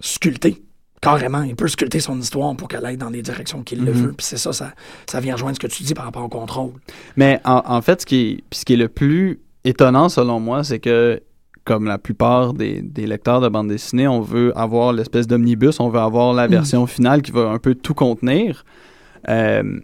sculpter 0.00 0.62
carrément. 1.00 1.42
Il 1.42 1.54
peut 1.54 1.68
sculpter 1.68 2.00
son 2.00 2.18
histoire 2.18 2.54
pour 2.56 2.68
qu'elle 2.68 2.84
aille 2.84 2.96
dans 2.96 3.10
les 3.10 3.22
directions 3.22 3.62
qu'il 3.62 3.84
le 3.84 3.92
Mhm. 3.92 3.98
veut. 4.06 4.12
Puis 4.12 4.26
c'est 4.26 4.38
ça, 4.38 4.52
ça, 4.52 4.72
ça 5.06 5.20
vient 5.20 5.34
rejoindre 5.34 5.56
ce 5.56 5.60
que 5.60 5.66
tu 5.72 5.82
dis 5.82 5.94
par 5.94 6.04
rapport 6.06 6.24
au 6.24 6.28
contrôle. 6.28 6.72
Mais 7.16 7.40
en, 7.44 7.62
en 7.66 7.82
fait, 7.82 8.00
ce 8.02 8.06
qui, 8.06 8.16
est, 8.50 8.56
ce 8.56 8.64
qui 8.64 8.72
est 8.74 8.76
le 8.78 8.88
plus 8.88 9.40
étonnant 9.64 10.08
selon 10.08 10.40
moi, 10.40 10.64
c'est 10.64 10.78
que 10.78 11.22
comme 11.64 11.86
la 11.86 11.98
plupart 11.98 12.52
des, 12.52 12.82
des 12.82 13.06
lecteurs 13.06 13.40
de 13.40 13.48
bande 13.48 13.68
dessinée, 13.68 14.06
on 14.06 14.20
veut 14.20 14.52
avoir 14.58 14.92
l'espèce 14.92 15.26
d'omnibus, 15.26 15.80
on 15.80 15.88
veut 15.88 16.00
avoir 16.00 16.32
la 16.34 16.46
Mm. 16.46 16.50
version 16.50 16.86
finale 16.86 17.22
qui 17.22 17.30
va 17.32 17.48
un 17.48 17.58
peu 17.58 17.74
tout 17.74 17.94
contenir. 17.94 18.64
Euh, 19.28 19.80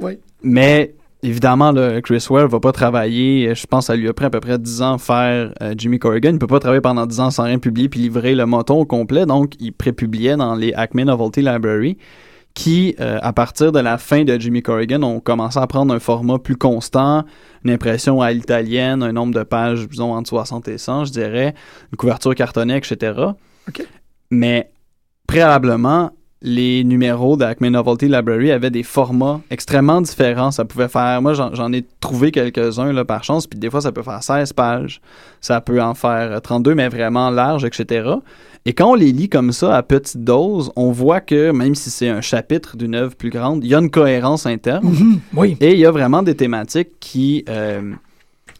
Oui. 0.00 0.18
Mais 0.42 0.94
évidemment, 1.24 1.72
là, 1.72 2.00
Chris 2.00 2.24
Ware 2.30 2.46
va 2.46 2.60
pas 2.60 2.70
travailler, 2.70 3.52
je 3.54 3.66
pense 3.66 3.84
que 3.84 3.92
ça 3.92 3.96
lui 3.96 4.08
a 4.08 4.12
pris 4.12 4.26
à 4.26 4.30
peu 4.30 4.38
près 4.38 4.58
10 4.58 4.82
ans 4.82 4.98
faire 4.98 5.52
euh, 5.60 5.74
Jimmy 5.76 5.98
Corrigan. 5.98 6.30
Il 6.30 6.38
peut 6.38 6.46
pas 6.46 6.60
travailler 6.60 6.80
pendant 6.80 7.04
10 7.06 7.18
ans 7.20 7.30
sans 7.32 7.42
rien 7.44 7.58
publier 7.58 7.88
puis 7.88 7.98
livrer 8.00 8.36
le 8.36 8.46
moton 8.46 8.78
au 8.78 8.84
complet. 8.84 9.26
Donc, 9.26 9.54
il 9.58 9.72
prépubliait 9.72 10.36
dans 10.36 10.54
les 10.54 10.72
Acme 10.74 11.02
Novelty 11.02 11.40
Library 11.42 11.98
qui, 12.58 12.96
euh, 12.98 13.20
à 13.22 13.32
partir 13.32 13.70
de 13.70 13.78
la 13.78 13.98
fin 13.98 14.24
de 14.24 14.36
Jimmy 14.36 14.62
Corrigan, 14.62 15.04
ont 15.04 15.20
commencé 15.20 15.60
à 15.60 15.66
prendre 15.68 15.94
un 15.94 16.00
format 16.00 16.40
plus 16.40 16.56
constant, 16.56 17.24
une 17.64 17.70
impression 17.70 18.20
à 18.20 18.32
l'italienne, 18.32 19.04
un 19.04 19.12
nombre 19.12 19.32
de 19.32 19.44
pages, 19.44 19.88
disons, 19.88 20.12
entre 20.12 20.28
60 20.30 20.66
et 20.66 20.76
100, 20.76 21.04
je 21.04 21.12
dirais, 21.12 21.54
une 21.92 21.96
couverture 21.96 22.34
cartonnée, 22.34 22.76
etc. 22.76 23.12
Mais 24.32 24.72
préalablement, 25.28 26.10
les 26.40 26.84
numéros 26.84 27.36
d'Acme 27.36 27.68
Novelty 27.68 28.06
Library 28.06 28.52
avaient 28.52 28.70
des 28.70 28.84
formats 28.84 29.40
extrêmement 29.50 30.00
différents. 30.00 30.50
Ça 30.50 30.64
pouvait 30.64 30.88
faire, 30.88 31.20
moi 31.20 31.34
j'en 31.34 31.72
ai 31.72 31.84
trouvé 32.00 32.30
quelques-uns 32.30 33.04
par 33.04 33.24
chance, 33.24 33.46
puis 33.46 33.58
des 33.58 33.70
fois 33.70 33.80
ça 33.80 33.92
peut 33.92 34.02
faire 34.02 34.22
16 34.22 34.52
pages, 34.52 35.00
ça 35.40 35.60
peut 35.60 35.82
en 35.82 35.94
faire 35.94 36.40
32, 36.40 36.74
mais 36.74 36.88
vraiment 36.88 37.30
large, 37.30 37.64
etc. 37.64 38.10
Et 38.64 38.72
quand 38.72 38.90
on 38.90 38.94
les 38.94 39.12
lit 39.12 39.28
comme 39.28 39.52
ça 39.52 39.76
à 39.76 39.82
petite 39.82 40.22
dose, 40.22 40.70
on 40.76 40.90
voit 40.90 41.20
que 41.20 41.50
même 41.50 41.74
si 41.74 41.90
c'est 41.90 42.08
un 42.08 42.20
chapitre 42.20 42.76
d'une 42.76 42.94
œuvre 42.94 43.16
plus 43.16 43.30
grande, 43.30 43.64
il 43.64 43.70
y 43.70 43.74
a 43.74 43.78
une 43.78 43.90
cohérence 43.90 44.46
interne. 44.46 44.86
Mhm, 44.86 45.20
oui. 45.34 45.56
Et 45.60 45.72
il 45.72 45.78
y 45.78 45.86
a 45.86 45.90
vraiment 45.90 46.22
des 46.22 46.34
thématiques 46.34 47.00
qui, 47.00 47.44
euh, 47.48 47.92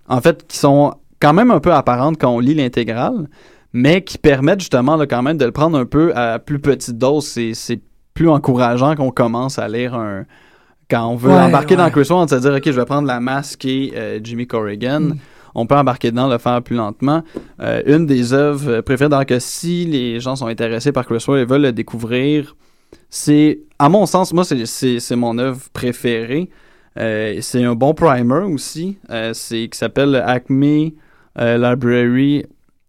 en 0.09 0.21
fait, 0.21 0.47
qui 0.49 0.57
sont 0.57 0.95
quand 1.21 1.33
même 1.33 1.51
un 1.51 1.61
peu 1.61 1.73
apparentes 1.73 2.17
quand 2.19 2.31
on 2.31 2.39
lit 2.39 2.55
l'intégrale, 2.55 3.29
mais 3.73 4.03
qui 4.03 4.19
permettent 4.19 4.61
justement 4.61 4.97
là, 4.97 5.07
quand 5.07 5.23
même 5.23 5.37
de 5.37 5.45
le 5.45 5.53
prendre 5.53 5.79
un 5.79 5.87
peu 5.87 6.15
à 6.17 6.39
plus 6.39 6.59
petite 6.59 6.99
dose. 6.99 7.27
C'est, 7.27 7.81
plus 8.15 8.29
encourageant 8.29 8.97
qu'on 8.97 9.13
commence 9.13 9.61
à 9.61 9.69
lire 9.69 9.95
un... 9.95 10.25
Quand 10.91 11.07
on 11.07 11.15
veut 11.15 11.31
Ouais, 11.31 11.39
embarquer 11.39 11.77
dans. 11.77 11.89
Chris 11.89 12.09
Ware, 12.11 12.19
on 12.19 12.27
se 12.27 12.35
dire, 12.35 12.53
OK, 12.53 12.63
je 12.65 12.71
vais 12.73 12.85
prendre 12.85 13.07
la 13.07 13.21
masque 13.21 13.65
et 13.65 13.93
euh, 13.95 14.19
Jimmy 14.21 14.49
Corrigan. 14.49 15.01
Mm. 15.01 15.19
On 15.55 15.67
peut 15.67 15.77
embarquer 15.77 16.11
dedans, 16.11 16.27
le 16.27 16.39
faire 16.39 16.61
plus 16.63 16.75
lentement. 16.75 17.23
Euh, 17.61 17.83
une 17.87 18.07
des 18.07 18.33
œuvres 18.33 18.81
préférées, 18.81 19.11
dans 19.11 19.25
que 19.25 19.39
si 19.39 19.85
les 19.85 20.19
gens 20.19 20.35
sont 20.35 20.47
intéressés 20.47 20.91
par 20.91 21.07
Chris 21.07 21.23
Ware 21.29 21.39
et 21.39 21.45
veulent 21.45 21.63
le 21.63 21.73
découvrir, 21.73 22.57
c'est, 23.11 23.61
à 23.79 23.89
mon 23.89 24.07
sens, 24.07 24.33
moi, 24.33 24.45
c'est, 24.45 25.17
mon 25.17 25.39
œuvre 25.39 25.61
préférée. 25.73 26.51
Euh, 26.99 27.39
c'est 27.41 27.65
un 27.65 27.75
bon 27.75 27.95
primer 27.95 28.45
aussi. 28.45 28.99
Euh, 29.11 29.33
c'est 29.35 29.69
qui 29.69 29.79
s'appelle 29.79 30.17
Acme 30.17 30.91
euh, 31.39 31.57
Library, 31.57 32.45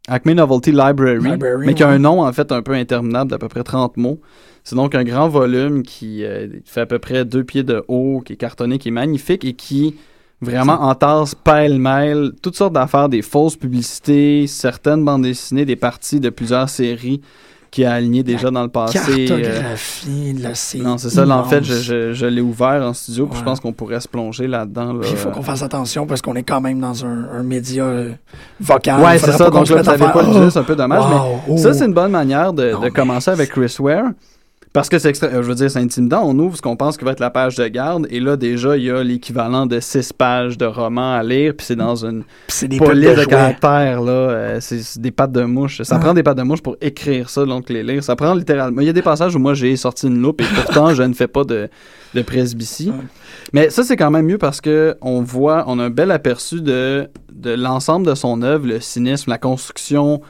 Acme 0.09 0.33
Novelty 0.33 0.71
Library, 0.71 1.19
Library, 1.19 1.67
mais 1.67 1.73
qui 1.73 1.83
a 1.83 1.89
un 1.89 1.99
nom 1.99 2.23
en 2.23 2.33
fait 2.33 2.51
un 2.51 2.61
peu 2.61 2.73
interminable 2.73 3.29
d'à 3.29 3.37
peu 3.37 3.47
près 3.47 3.63
30 3.63 3.97
mots. 3.97 4.19
C'est 4.63 4.75
donc 4.75 4.95
un 4.95 5.03
grand 5.03 5.29
volume 5.29 5.83
qui 5.83 6.23
euh, 6.23 6.47
fait 6.65 6.81
à 6.81 6.85
peu 6.85 6.99
près 6.99 7.25
deux 7.25 7.43
pieds 7.43 7.63
de 7.63 7.83
haut, 7.87 8.21
qui 8.25 8.33
est 8.33 8.37
cartonné, 8.37 8.77
qui 8.77 8.89
est 8.89 8.91
magnifique 8.91 9.45
et 9.45 9.53
qui 9.53 9.95
vraiment 10.41 10.81
entasse 10.83 11.35
pêle-mêle 11.35 12.31
toutes 12.41 12.55
sortes 12.55 12.73
d'affaires, 12.73 13.09
des 13.09 13.21
fausses 13.21 13.55
publicités, 13.55 14.47
certaines 14.47 15.03
bandes 15.03 15.23
dessinées, 15.23 15.65
des 15.65 15.75
parties 15.75 16.19
de 16.19 16.29
plusieurs 16.29 16.69
séries 16.69 17.21
qui 17.71 17.85
a 17.85 17.93
aligné 17.93 18.23
déjà 18.23 18.49
dans 18.49 18.63
le 18.63 18.69
passé. 18.69 18.97
euh, 18.97 19.27
Cartographie, 19.27 20.33
là, 20.33 20.49
c'est. 20.53 20.79
non, 20.79 20.97
c'est 20.97 21.09
ça. 21.09 21.25
Là, 21.25 21.37
en 21.37 21.43
fait, 21.43 21.63
je, 21.63 21.75
je, 21.75 22.13
je 22.13 22.25
l'ai 22.25 22.41
ouvert 22.41 22.81
en 22.83 22.93
studio, 22.93 23.27
puis 23.27 23.39
je 23.39 23.43
pense 23.43 23.59
qu'on 23.59 23.73
pourrait 23.73 23.99
se 23.99 24.07
plonger 24.07 24.47
là-dedans. 24.47 24.93
Là. 24.93 24.99
Puis 25.01 25.11
il 25.11 25.17
faut 25.17 25.29
qu'on 25.29 25.43
fasse 25.43 25.61
attention 25.61 26.07
parce 26.07 26.21
qu'on 26.21 26.35
est 26.35 26.43
quand 26.43 26.61
même 26.61 26.79
dans 26.79 27.05
un, 27.05 27.29
un 27.31 27.43
média 27.43 27.83
euh, 27.83 28.11
vocal. 28.59 29.01
Ouais, 29.01 29.17
c'est 29.19 29.31
ça. 29.33 29.49
Donc 29.49 29.69
là, 29.69 29.77
vous 29.77 29.83
n'avez 29.83 30.05
pas 30.11 30.21
le 30.23 30.31
dire, 30.31 30.51
c'est 30.51 30.59
un 30.59 30.63
peu 30.63 30.75
dommage. 30.75 31.03
wow, 31.03 31.41
mais 31.47 31.57
ça, 31.57 31.69
oh. 31.69 31.73
c'est 31.73 31.85
une 31.85 31.93
bonne 31.93 32.11
manière 32.11 32.53
de, 32.53 32.71
Non, 32.71 32.79
de 32.79 32.89
commencer 32.89 33.31
avec 33.31 33.49
Chris 33.51 33.75
Ware. 33.79 34.05
Parce 34.71 34.87
que 34.87 34.99
c'est 34.99 35.09
extra... 35.09 35.27
euh, 35.27 35.41
je 35.41 35.47
veux 35.47 35.55
dire, 35.55 35.71
c'est 35.71 35.79
intimidant. 35.79 36.21
On 36.25 36.37
ouvre 36.37 36.55
ce 36.55 36.61
qu'on 36.61 36.75
pense 36.75 36.95
qui 36.95 37.03
va 37.03 37.11
être 37.11 37.19
la 37.19 37.31
page 37.31 37.55
de 37.55 37.67
garde, 37.67 38.05
et 38.11 38.19
là, 38.19 38.37
déjà, 38.37 38.77
il 38.77 38.83
y 38.83 38.91
a 38.91 39.03
l'équivalent 39.03 39.65
de 39.65 39.79
six 39.79 40.13
pages 40.13 40.59
de 40.59 40.65
romans 40.65 41.13
à 41.15 41.23
lire, 41.23 41.53
puis 41.57 41.65
c'est 41.65 41.75
dans 41.75 41.95
une 41.95 42.23
des 42.61 42.77
police 42.77 43.09
de, 43.15 43.21
de 43.21 43.25
caractère, 43.25 44.01
là. 44.01 44.11
euh, 44.11 44.57
c'est 44.61 44.99
des 45.01 45.09
pattes 45.11 45.31
de 45.31 45.41
mouche. 45.43 45.81
Ça 45.81 45.95
Ouais. 45.95 46.01
prend 46.01 46.13
des 46.13 46.21
pattes 46.21 46.37
de 46.37 46.43
mouche 46.43 46.61
pour 46.61 46.75
écrire 46.81 47.29
ça, 47.31 47.45
donc 47.45 47.69
les 47.69 47.81
lire. 47.81 48.03
Ça 48.03 48.15
prend 48.15 48.35
littéralement. 48.35 48.81
Il 48.81 48.85
y 48.85 48.89
a 48.89 48.93
des 48.93 49.01
passages 49.01 49.35
où 49.35 49.39
moi, 49.39 49.55
j'ai 49.55 49.75
sorti 49.75 50.05
une 50.05 50.21
loupe, 50.21 50.41
et 50.41 50.45
pourtant, 50.55 50.93
je 50.93 51.01
ne 51.01 51.13
fais 51.13 51.27
pas 51.27 51.43
de, 51.43 51.67
de 52.13 52.21
presbytie. 52.21 52.91
Mais 53.53 53.71
ça, 53.71 53.83
c'est 53.83 53.97
quand 53.97 54.11
même 54.11 54.27
mieux 54.27 54.37
parce 54.37 54.61
que 54.61 54.95
on 55.01 55.21
voit, 55.21 55.63
on 55.65 55.79
a 55.79 55.85
un 55.85 55.89
bel 55.89 56.11
aperçu 56.11 56.61
de, 56.61 57.09
de 57.33 57.51
l'ensemble 57.55 58.05
de 58.05 58.13
son 58.13 58.43
œuvre, 58.43 58.67
le 58.67 58.79
cynisme, 58.79 59.31
la 59.31 59.39
construction 59.39 60.21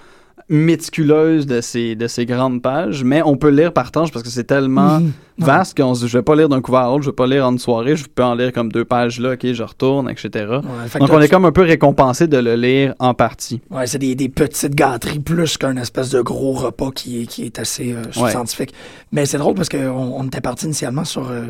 méticuleuse 0.50 1.46
de 1.46 1.62
ces, 1.62 1.96
de 1.96 2.08
ces 2.08 2.26
grandes 2.26 2.62
pages, 2.62 3.04
mais 3.04 3.22
on 3.24 3.38
peut 3.38 3.50
lire 3.50 3.72
par 3.72 3.92
tranche 3.92 4.12
parce 4.12 4.24
que 4.24 4.30
c'est 4.30 4.44
tellement 4.46 5.00
vaste 5.38 5.78
qu'on 5.78 5.94
se 5.96 6.02
dit, 6.06 6.08
je 6.10 6.18
vais 6.18 6.24
pas 6.24 6.36
lire 6.36 6.50
d'un 6.50 6.60
couvert 6.60 6.82
à 6.82 6.88
l'autre, 6.88 7.04
je 7.04 7.10
vais 7.10 7.16
pas 7.16 7.28
lire 7.28 7.46
en 7.48 7.52
une 7.54 7.60
soirée, 7.60 7.96
je 7.96 8.06
peux 8.08 8.24
en 8.24 8.34
lire 8.36 8.52
comme 8.52 8.72
deux 8.72 8.84
pages 8.84 9.20
là, 9.20 9.34
ok, 9.34 9.54
je 9.54 9.64
retourne, 9.64 10.10
etc. 10.10 10.30
Ouais, 10.64 11.00
Donc 11.00 11.10
on 11.12 11.22
est 11.22 11.30
comme 11.30 11.46
un 11.46 11.52
peu 11.52 11.62
récompensé 11.62 12.28
de 12.28 12.38
le 12.38 12.56
lire 12.56 12.94
en 13.00 13.14
partie. 13.14 13.62
Ouais, 13.70 13.86
c'est 13.88 14.00
des, 14.00 14.16
des 14.16 14.28
petites 14.30 14.76
gâteries 14.76 15.20
plus 15.20 15.58
qu'un 15.58 15.78
espèce 15.78 16.10
de 16.10 16.22
gros 16.22 16.54
repas 16.54 16.92
qui 16.92 17.22
est, 17.22 17.26
qui 17.26 17.44
est 17.46 17.60
assez 17.60 17.94
euh, 17.94 18.04
Ouais. 18.22 18.32
scientifique. 18.32 18.74
Mais 19.12 19.26
c'est 19.26 19.38
drôle 19.38 19.54
parce 19.56 19.70
qu'on 19.70 19.78
on 19.88 20.26
était 20.26 20.42
parti 20.42 20.66
initialement 20.66 21.06
sur 21.06 21.30
euh, 21.30 21.46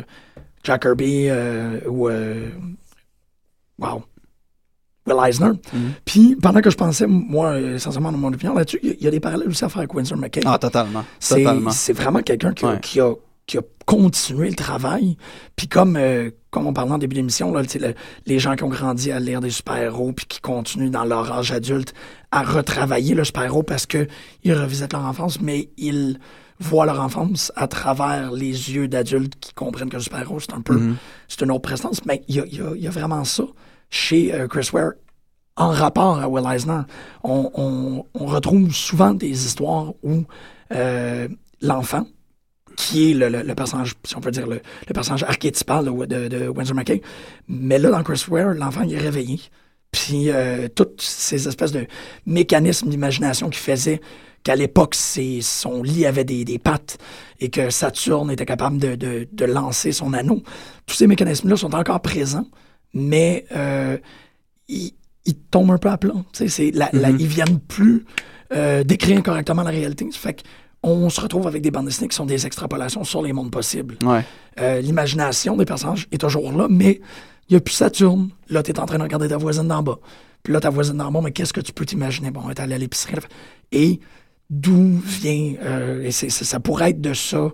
Jack 0.62 0.82
Kirby 0.82 1.26
euh, 1.30 1.80
ou. 1.88 2.08
euh, 2.08 2.48
wow. 3.78 4.02
Will 5.06 5.16
Eisner. 5.26 5.52
Mhm. 5.72 5.92
Puis 6.04 6.36
pendant 6.40 6.60
que 6.60 6.70
je 6.70 6.76
pensais, 6.76 7.06
moi, 7.06 7.50
euh, 7.52 7.76
essentiellement, 7.76 8.12
dans 8.12 8.18
mon 8.18 8.32
opinion 8.32 8.54
là-dessus, 8.54 8.78
il 8.82 8.88
y 8.88 8.92
a- 8.92 8.96
il 8.98 9.04
y, 9.04 9.08
a 9.08 9.10
des 9.10 9.20
parallèles 9.20 9.48
aussi 9.48 9.64
à 9.64 9.68
faire 9.68 9.78
avec 9.78 9.94
Winsor 9.94 10.18
McCay. 10.18 10.42
Ah, 10.44 10.58
totalement. 10.58 11.04
C'est 11.18 11.42
Totalement. 11.42 11.70
c'est 11.70 11.92
vraiment 11.94 12.20
quelqu'un 12.22 12.52
qui, 12.52 12.64
a- 12.64 12.68
Ouais. 12.68 12.80
qui 12.80 13.00
a, 13.00 13.12
qui 13.46 13.58
a 13.58 13.62
continué 13.86 14.48
le 14.50 14.54
travail. 14.54 15.16
Puis 15.56 15.66
comme, 15.66 15.96
euh, 15.96 16.30
comme 16.50 16.66
on 16.66 16.72
parlait 16.72 16.92
en 16.92 16.98
début 16.98 17.16
d'émission, 17.16 17.52
le- 17.52 17.94
les 18.26 18.38
gens 18.38 18.54
qui 18.54 18.62
ont 18.62 18.68
grandi 18.68 19.10
à 19.10 19.18
lire 19.18 19.40
des 19.40 19.50
super-héros 19.50 20.12
puis 20.12 20.26
qui 20.26 20.40
continuent 20.40 20.90
dans 20.90 21.04
leur 21.04 21.32
âge 21.32 21.50
adulte 21.50 21.92
à 22.30 22.42
retravailler 22.42 23.14
le 23.14 23.24
super-héros 23.24 23.62
parce 23.64 23.86
que 23.86 24.06
ils 24.44 24.52
revisitent 24.52 24.92
leur 24.92 25.04
enfance, 25.06 25.40
mais 25.40 25.70
ils 25.78 26.18
voient 26.60 26.84
leur 26.86 27.00
enfance 27.00 27.50
à 27.56 27.66
travers 27.66 28.30
les 28.32 28.50
yeux 28.74 28.86
d'adultes 28.86 29.32
qui 29.40 29.54
comprennent 29.54 29.88
que 29.88 29.96
le 29.96 30.02
super-héros, 30.02 30.38
c'est 30.40 30.52
un 30.52 30.60
peu... 30.60 30.74
Mhm. 30.76 30.96
C'est 31.26 31.40
une 31.42 31.50
autre 31.50 31.62
prestance. 31.62 32.04
Mais 32.04 32.22
il 32.28 32.36
y 32.36 32.40
a, 32.40 32.46
y 32.46 32.60
a- 32.60 32.72
il 32.76 32.82
y 32.82 32.86
a 32.86 32.90
vraiment 32.90 33.24
ça 33.24 33.44
chez 33.90 34.32
euh, 34.32 34.46
Chris 34.46 34.70
Ware 34.72 34.92
en 35.56 35.70
rapport 35.70 36.18
à 36.18 36.28
Will 36.28 36.46
Eisner. 36.46 36.82
On, 37.22 38.04
retrouve 38.14 38.72
souvent 38.72 39.12
des 39.12 39.46
histoires 39.46 39.92
où 40.02 40.24
euh, 40.72 41.28
l'enfant, 41.60 42.06
qui 42.76 43.10
est 43.10 43.14
le, 43.14 43.54
personnage, 43.54 43.94
si 44.04 44.16
on 44.16 44.20
peut 44.20 44.30
dire, 44.30 44.46
le, 44.46 44.60
personnage 44.94 45.24
archétypal 45.24 45.84
de, 45.84 46.28
de, 46.28 46.72
McCay, 46.72 47.02
mais 47.48 47.78
là, 47.78 47.90
dans 47.90 48.02
Chris 48.02 48.24
Ware, 48.28 48.54
l'enfant, 48.54 48.88
est 48.88 48.96
réveillé. 48.96 49.40
Puis 49.92 50.30
euh, 50.30 50.68
toutes 50.74 51.02
ces 51.02 51.48
espèces 51.48 51.72
de 51.72 51.86
mécanismes 52.24 52.88
d'imagination 52.88 53.50
qui 53.50 53.58
faisaient 53.58 54.00
qu'à 54.44 54.54
l'époque, 54.56 54.94
son 54.94 55.82
lit 55.82 56.06
avait 56.06 56.24
des, 56.24 56.58
pattes 56.58 56.96
et 57.40 57.50
que 57.50 57.68
Saturne 57.68 58.30
était 58.30 58.46
capable 58.46 58.78
de 58.78 59.44
lancer 59.44 59.92
son 59.92 60.14
anneau. 60.14 60.42
Tous 60.86 60.94
ces 60.94 61.06
mécanismes-là 61.06 61.56
sont 61.56 61.74
encore 61.74 62.00
présents, 62.00 62.46
mais 62.94 63.44
euh, 63.54 63.96
ils, 64.68 64.92
ils 65.26 65.34
tombent 65.36 65.72
un 65.72 65.78
peu 65.78 65.88
à 65.90 65.96
plat. 65.98 66.12
La- 66.74 66.90
la- 66.92 67.10
Mhm. 67.12 67.16
ils 67.20 67.26
viennent 67.26 67.58
plus 67.60 68.04
euh, 68.52 68.82
décrire 68.82 69.22
correctement 69.22 69.62
la 69.62 69.70
réalité. 69.70 70.06
Fait 70.12 70.42
qu'on 70.82 71.08
se 71.08 71.20
retrouve 71.20 71.46
avec 71.46 71.62
des 71.62 71.70
bandes 71.70 71.86
dessinées 71.86 72.08
qui 72.08 72.16
sont 72.16 72.26
des 72.26 72.46
extrapolations 72.46 73.04
sur 73.04 73.22
les 73.22 73.32
mondes 73.32 73.50
possibles. 73.52 73.96
Ouais. 74.02 74.24
Euh, 74.60 74.80
L'imagination 74.80 75.56
des 75.56 75.64
personnages 75.64 76.08
est 76.10 76.18
toujours 76.18 76.50
là, 76.52 76.66
mais 76.68 77.00
il 77.48 77.52
n'y 77.52 77.56
a 77.56 77.60
plus 77.60 77.74
Saturne. 77.74 78.30
Là, 78.48 78.62
tu 78.62 78.72
es 78.72 78.80
en 78.80 78.86
train 78.86 78.98
de 78.98 79.02
regarder 79.04 79.28
ta 79.28 79.36
voisine 79.36 79.68
d'en 79.68 79.82
bas. 79.82 79.98
Puis 80.42 80.52
là, 80.52 80.58
ta 80.60 80.70
voisine 80.70 80.96
d'en 80.96 81.12
bas, 81.12 81.20
mais 81.22 81.30
qu'est-ce 81.32 81.52
que 81.52 81.60
tu 81.60 81.72
peux 81.72 81.84
t'imaginer? 81.84 82.30
Bon, 82.30 82.40
elle 82.46 82.52
est 82.52 82.60
allée 82.60 82.74
à 82.74 82.78
l'épicerie. 82.78 83.14
Et 83.72 84.00
d'où 84.48 84.98
vient, 85.04 85.54
euh, 85.62 86.02
et 86.02 86.10
ça 86.10 86.58
pourrait 86.60 86.90
être 86.90 87.00
de 87.00 87.12
ça 87.14 87.50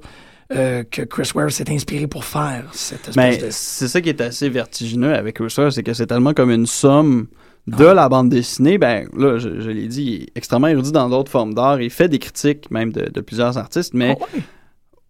euh, 0.53 0.85
que 0.85 1.03
Chris 1.03 1.31
Ware 1.35 1.51
s'est 1.51 1.71
inspiré 1.71 2.07
pour 2.07 2.25
faire 2.25 2.69
cette 2.73 3.09
espèce 3.09 3.17
Mais 3.17 3.37
de... 3.39 3.47
c'est 3.51 3.89
ça 3.89 4.01
qui 4.01 4.09
est 4.09 4.21
assez 4.21 4.49
vertigineux 4.49 5.15
avec 5.15 5.39
Rousseau, 5.39 5.71
c'est 5.71 5.83
que 5.83 5.93
c'est 5.93 6.07
tellement 6.07 6.35
comme 6.35 6.51
une 6.51 6.67
somme 6.67 7.27
de 7.67 7.85
la 7.85 8.09
bande 8.09 8.29
dessinée. 8.29 8.79
Ben 8.79 9.09
là, 9.17 9.39
je, 9.39 9.61
je 9.61 9.71
l'ai 9.71 9.89
dit, 9.89 10.03
il 10.03 10.23
est 10.23 10.29
extrêmement 10.37 10.69
érudit 10.69 10.93
dans 10.93 11.09
d'autres 11.09 11.33
formes 11.33 11.53
d'art. 11.53 11.81
Il 11.81 11.91
fait 11.91 12.09
des 12.09 12.21
critiques 12.21 12.71
même 12.71 12.93
de, 12.93 13.11
de 13.11 13.21
plusieurs 13.21 13.59
artistes, 13.59 13.93
mais 13.93 14.17
Ah 14.21 14.25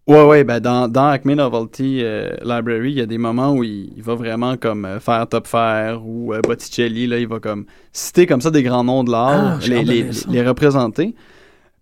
ouais? 0.07 0.15
ouais, 0.15 0.23
ouais, 0.25 0.43
ben 0.43 0.59
dans, 0.59 0.87
dans 0.87 1.07
Acme 1.09 1.33
Novelty 1.33 1.99
euh, 2.01 2.31
Library, 2.41 2.91
il 2.93 2.97
y 2.97 3.01
a 3.01 3.05
des 3.05 3.19
moments 3.19 3.53
où 3.53 3.63
il, 3.63 3.93
il 3.95 4.01
va 4.01 4.15
vraiment 4.15 4.57
comme 4.57 4.85
euh, 4.85 4.99
faire 4.99 5.27
Top 5.27 5.45
Fair 5.45 6.01
ou 6.03 6.33
euh, 6.33 6.41
Botticelli, 6.41 7.05
là, 7.05 7.19
il 7.19 7.27
va 7.27 7.39
comme 7.39 7.65
citer 7.93 8.25
comme 8.25 8.41
ça 8.41 8.49
des 8.49 8.63
grands 8.63 8.83
noms 8.83 9.03
de 9.03 9.11
l'art, 9.11 9.59
Ah, 9.61 9.67
les 9.67 10.47
représenter. 10.47 11.13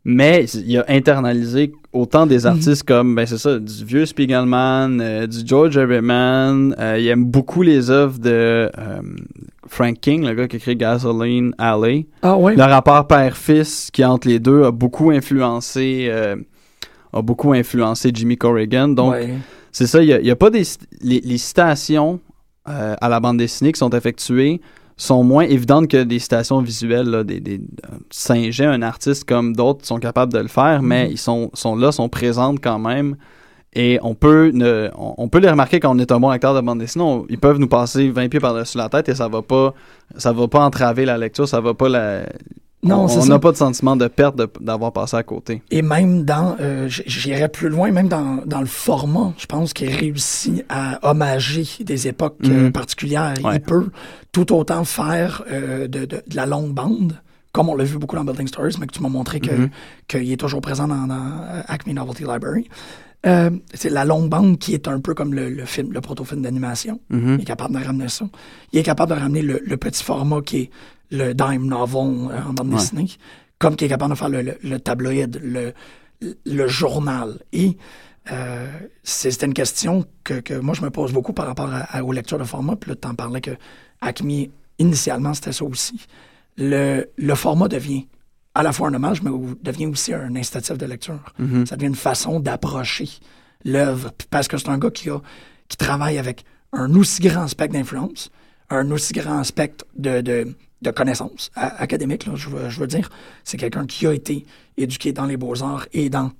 Mais 0.07 0.43
il 0.45 0.77
a 0.77 0.85
internalisé 0.87 1.71
autant 1.95 2.23
Mhm. 2.25 2.29
des 2.29 2.45
artistes 2.45 2.83
comme, 2.83 3.15
ben 3.15 3.25
c'est 3.25 3.37
ça, 3.37 3.57
du 3.59 3.85
vieux 3.85 4.05
Spiegelman, 4.05 4.99
euh, 5.01 5.27
du 5.27 5.37
George 5.45 5.77
Everyman. 5.77 6.75
Euh, 6.79 6.97
il 6.99 7.07
aime 7.07 7.25
beaucoup 7.25 7.61
les 7.61 7.89
œuvres 7.89 8.19
de 8.19 8.29
euh, 8.77 9.01
Frank 9.67 9.99
King, 9.99 10.25
le 10.25 10.33
gars 10.35 10.47
qui 10.47 10.57
écrit 10.57 10.75
Gasoline 10.75 11.53
Alley. 11.57 12.05
Ah 12.21 12.37
ouais? 12.37 12.55
Le 12.55 12.63
rapport 12.63 13.07
père-fils 13.07 13.89
qui 13.91 14.03
entre 14.05 14.27
les 14.27 14.39
deux 14.39 14.63
a 14.63 14.71
beaucoup 14.71 15.09
influencé, 15.11 16.07
euh, 16.09 16.35
a 17.13 17.21
beaucoup 17.21 17.53
influencé 17.53 18.11
Jimmy 18.13 18.37
Corrigan. 18.37 18.89
Donc 18.89 19.11
Ouais. 19.13 19.35
c'est 19.71 19.87
ça, 19.87 20.03
il 20.03 20.21
n'y 20.21 20.29
a, 20.31 20.35
pas 20.35 20.49
des 20.49 20.63
les, 21.01 21.21
les 21.21 21.37
citations 21.37 22.19
à 22.65 23.09
la 23.09 23.19
bande 23.19 23.37
dessinée 23.37 23.71
qui 23.71 23.77
sont 23.79 23.91
effectuées 23.91 24.59
sont 24.97 25.23
moins 25.23 25.43
évidentes 25.43 25.87
que 25.89 26.03
des 26.03 26.19
citations 26.19 26.61
visuelles. 26.61 27.07
Là, 27.09 27.23
des, 27.23 27.39
des, 27.39 27.59
un 28.61 28.81
artiste 28.81 29.25
comme 29.25 29.55
d'autres 29.55 29.85
sont 29.85 29.99
capables 29.99 30.31
de 30.33 30.39
le 30.39 30.47
faire, 30.47 30.81
mais 30.81 31.05
Mhm. 31.05 31.11
ils 31.11 31.17
sont, 31.17 31.49
sont 31.53 31.75
là, 31.75 31.91
sont 31.91 32.09
présentes 32.09 32.59
quand 32.61 32.79
même. 32.79 33.15
Et 33.77 33.99
on 34.03 34.15
peut, 34.15 34.51
ne- 34.53 34.89
on, 34.97 35.15
on 35.17 35.27
peut 35.27 35.39
les 35.39 35.49
remarquer 35.49 35.81
quand 35.81 35.93
on 35.93 35.99
est 35.99 36.11
un 36.13 36.19
bon 36.19 36.29
acteur 36.29 36.55
de 36.55 36.61
bande 36.61 36.79
dessinée. 36.79 37.03
On- 37.03 37.25
ils 37.27 37.37
peuvent 37.37 37.59
nous 37.59 37.67
passer 37.67 38.09
20 38.09 38.29
pieds 38.29 38.39
par-dessus 38.39 38.77
la 38.77 38.87
tête 38.87 39.09
et 39.09 39.15
ça 39.15 39.27
va 39.27 39.41
pas 39.41 39.73
ça 40.17 40.31
va 40.31 40.47
pas 40.47 40.63
entraver 40.63 41.03
la 41.03 41.17
lecture, 41.17 41.47
ça 41.47 41.59
va 41.59 41.73
pas 41.73 41.89
la, 41.89 42.21
Non, 42.85 43.07
on 43.09 43.25
n'a 43.25 43.39
pas 43.39 43.51
de 43.51 43.57
sentiment 43.57 43.95
de 43.95 44.07
perte 44.07 44.39
d'avoir 44.61 44.93
passé 44.93 45.17
à 45.17 45.23
côté. 45.23 45.61
Et 45.71 45.81
même 45.81 46.23
dans, 46.23 46.55
euh, 46.59 46.87
j'irais 46.87 47.49
plus 47.49 47.69
loin, 47.69 47.91
même 47.91 48.07
dans, 48.07 48.41
dans 48.45 48.59
le 48.61 48.65
format, 48.67 49.33
je 49.37 49.45
pense 49.45 49.73
qu'il 49.73 49.89
réussit 49.89 50.63
à 50.69 50.99
hommager 51.09 51.65
des 51.83 52.07
époques 52.07 52.37
euh, 52.45 52.65
Mhm. 52.65 52.71
particulières. 52.71 53.33
Ouais. 53.43 53.55
Il 53.55 53.61
peut 53.61 53.89
tout 54.31 54.53
autant 54.53 54.83
faire 54.85 55.43
euh, 55.51 55.87
de, 55.87 56.05
de- 56.05 56.23
de 56.27 56.35
la 56.35 56.45
longue 56.45 56.73
bande, 56.73 57.19
comme 57.51 57.69
on 57.69 57.75
l'a 57.75 57.83
vu 57.83 57.97
beaucoup 57.97 58.15
dans 58.15 58.23
Building 58.23 58.47
Stories, 58.47 58.75
mais 58.79 58.87
que 58.87 58.93
tu 58.93 59.01
m'as 59.01 59.09
montré 59.09 59.39
Mhm. 59.39 59.69
qu'il 60.07 60.31
est 60.31 60.37
toujours 60.37 60.61
présent 60.61 60.87
dans, 60.87 61.07
dans, 61.07 61.15
euh, 61.15 61.61
Acme 61.67 61.91
Novelty 61.91 62.23
Library. 62.23 62.69
Euh, 63.25 63.49
c'est 63.73 63.89
la 63.89 64.05
longue 64.05 64.29
bande 64.29 64.59
qui 64.59 64.75
est 64.75 64.87
un 64.87 64.99
peu 64.99 65.15
comme 65.15 65.33
le, 65.33 65.49
le 65.49 65.65
film, 65.65 65.91
le 65.91 65.99
proto-film 65.99 66.43
d'animation. 66.43 66.99
Mhm. 67.09 67.35
Il 67.39 67.41
est 67.41 67.45
capable 67.45 67.73
de 67.79 67.83
ramener 67.83 68.07
ça. 68.07 68.25
Il 68.71 68.77
est 68.79 68.83
capable 68.83 69.15
de 69.15 69.19
ramener 69.19 69.41
le, 69.41 69.59
le 69.65 69.77
petit 69.77 70.03
format 70.03 70.41
qui 70.41 70.57
est 70.57 70.69
le 71.11 71.33
dime 71.33 71.65
novel 71.67 72.29
euh, 72.31 72.41
en 72.49 72.53
bande 72.53 72.69
Ouais. 72.69 72.75
dessinée, 72.77 73.07
comme 73.59 73.75
qui 73.75 73.85
est 73.85 73.89
capable 73.89 74.13
de 74.13 74.17
faire 74.17 74.29
le, 74.29 74.41
le- 74.41 74.57
le 74.63 74.79
tabloïd, 74.79 75.39
le, 75.43 75.73
le 76.45 76.67
journal. 76.67 77.39
Et 77.53 77.77
euh, 78.31 78.67
c'est 79.03 79.43
une 79.43 79.53
question 79.53 80.05
que, 80.23 80.39
que 80.39 80.53
moi 80.55 80.73
je 80.73 80.81
me 80.81 80.89
pose 80.89 81.13
beaucoup 81.13 81.33
par 81.33 81.45
rapport 81.47 81.69
à, 81.71 81.81
à- 81.97 82.03
aux 82.03 82.11
lectures 82.11 82.39
de 82.39 82.43
format. 82.43 82.75
Puis 82.75 82.89
là, 82.91 82.95
tu 83.01 83.07
en 83.07 83.15
parlais 83.15 83.41
que 83.41 83.51
Acme, 84.01 84.45
initialement, 84.79 85.33
c'était 85.33 85.51
ça 85.53 85.63
aussi. 85.65 85.99
Le, 86.57 87.05
le 87.17 87.35
format 87.35 87.67
devient 87.67 88.07
à 88.53 88.63
la 88.63 88.71
fois 88.71 88.87
un 88.87 88.93
hommage, 88.93 89.21
mais 89.21 89.31
devient 89.61 89.87
aussi 89.87 90.13
un 90.13 90.35
incitatif 90.35 90.77
de 90.77 90.85
lecture. 90.85 91.19
Mhm. 91.39 91.65
Ça 91.65 91.75
devient 91.75 91.89
une 91.89 91.95
façon 91.95 92.39
d'approcher 92.39 93.09
l'œuvre. 93.65 94.11
Parce 94.29 94.47
que 94.47 94.57
c'est 94.57 94.69
un 94.69 94.77
gars 94.77 94.91
qui, 94.91 95.09
a, 95.09 95.19
qui 95.67 95.75
travaille 95.77 96.17
avec 96.17 96.45
un 96.71 96.93
aussi 96.95 97.21
grand 97.21 97.47
spectre 97.47 97.73
d'influence, 97.77 98.31
un 98.69 98.89
aussi 98.91 99.11
grand 99.13 99.43
spectre 99.43 99.85
de, 99.97 100.21
de, 100.21 100.55
de 100.85 100.91
connaissances 100.91 101.51
académiques, 101.55 102.25
là, 102.25 102.33
je, 102.35 102.49
veux, 102.49 102.69
je 102.69 102.79
veux 102.79 102.87
dire. 102.87 103.09
C'est 103.43 103.57
quelqu'un 103.57 103.85
qui 103.85 104.07
a 104.07 104.13
été 104.13 104.45
éduqué 104.77 105.11
dans 105.13 105.25
les 105.25 105.37
beaux-arts 105.37 105.87
et 105.93 106.09
dans 106.09 106.31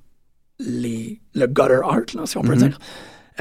les, 0.60 1.20
le 1.34 1.48
gutter 1.48 1.80
art, 1.84 2.02
là, 2.16 2.26
si 2.26 2.38
on 2.38 2.42
peut 2.42 2.54
Mhm. 2.56 2.68
dire. 2.68 2.80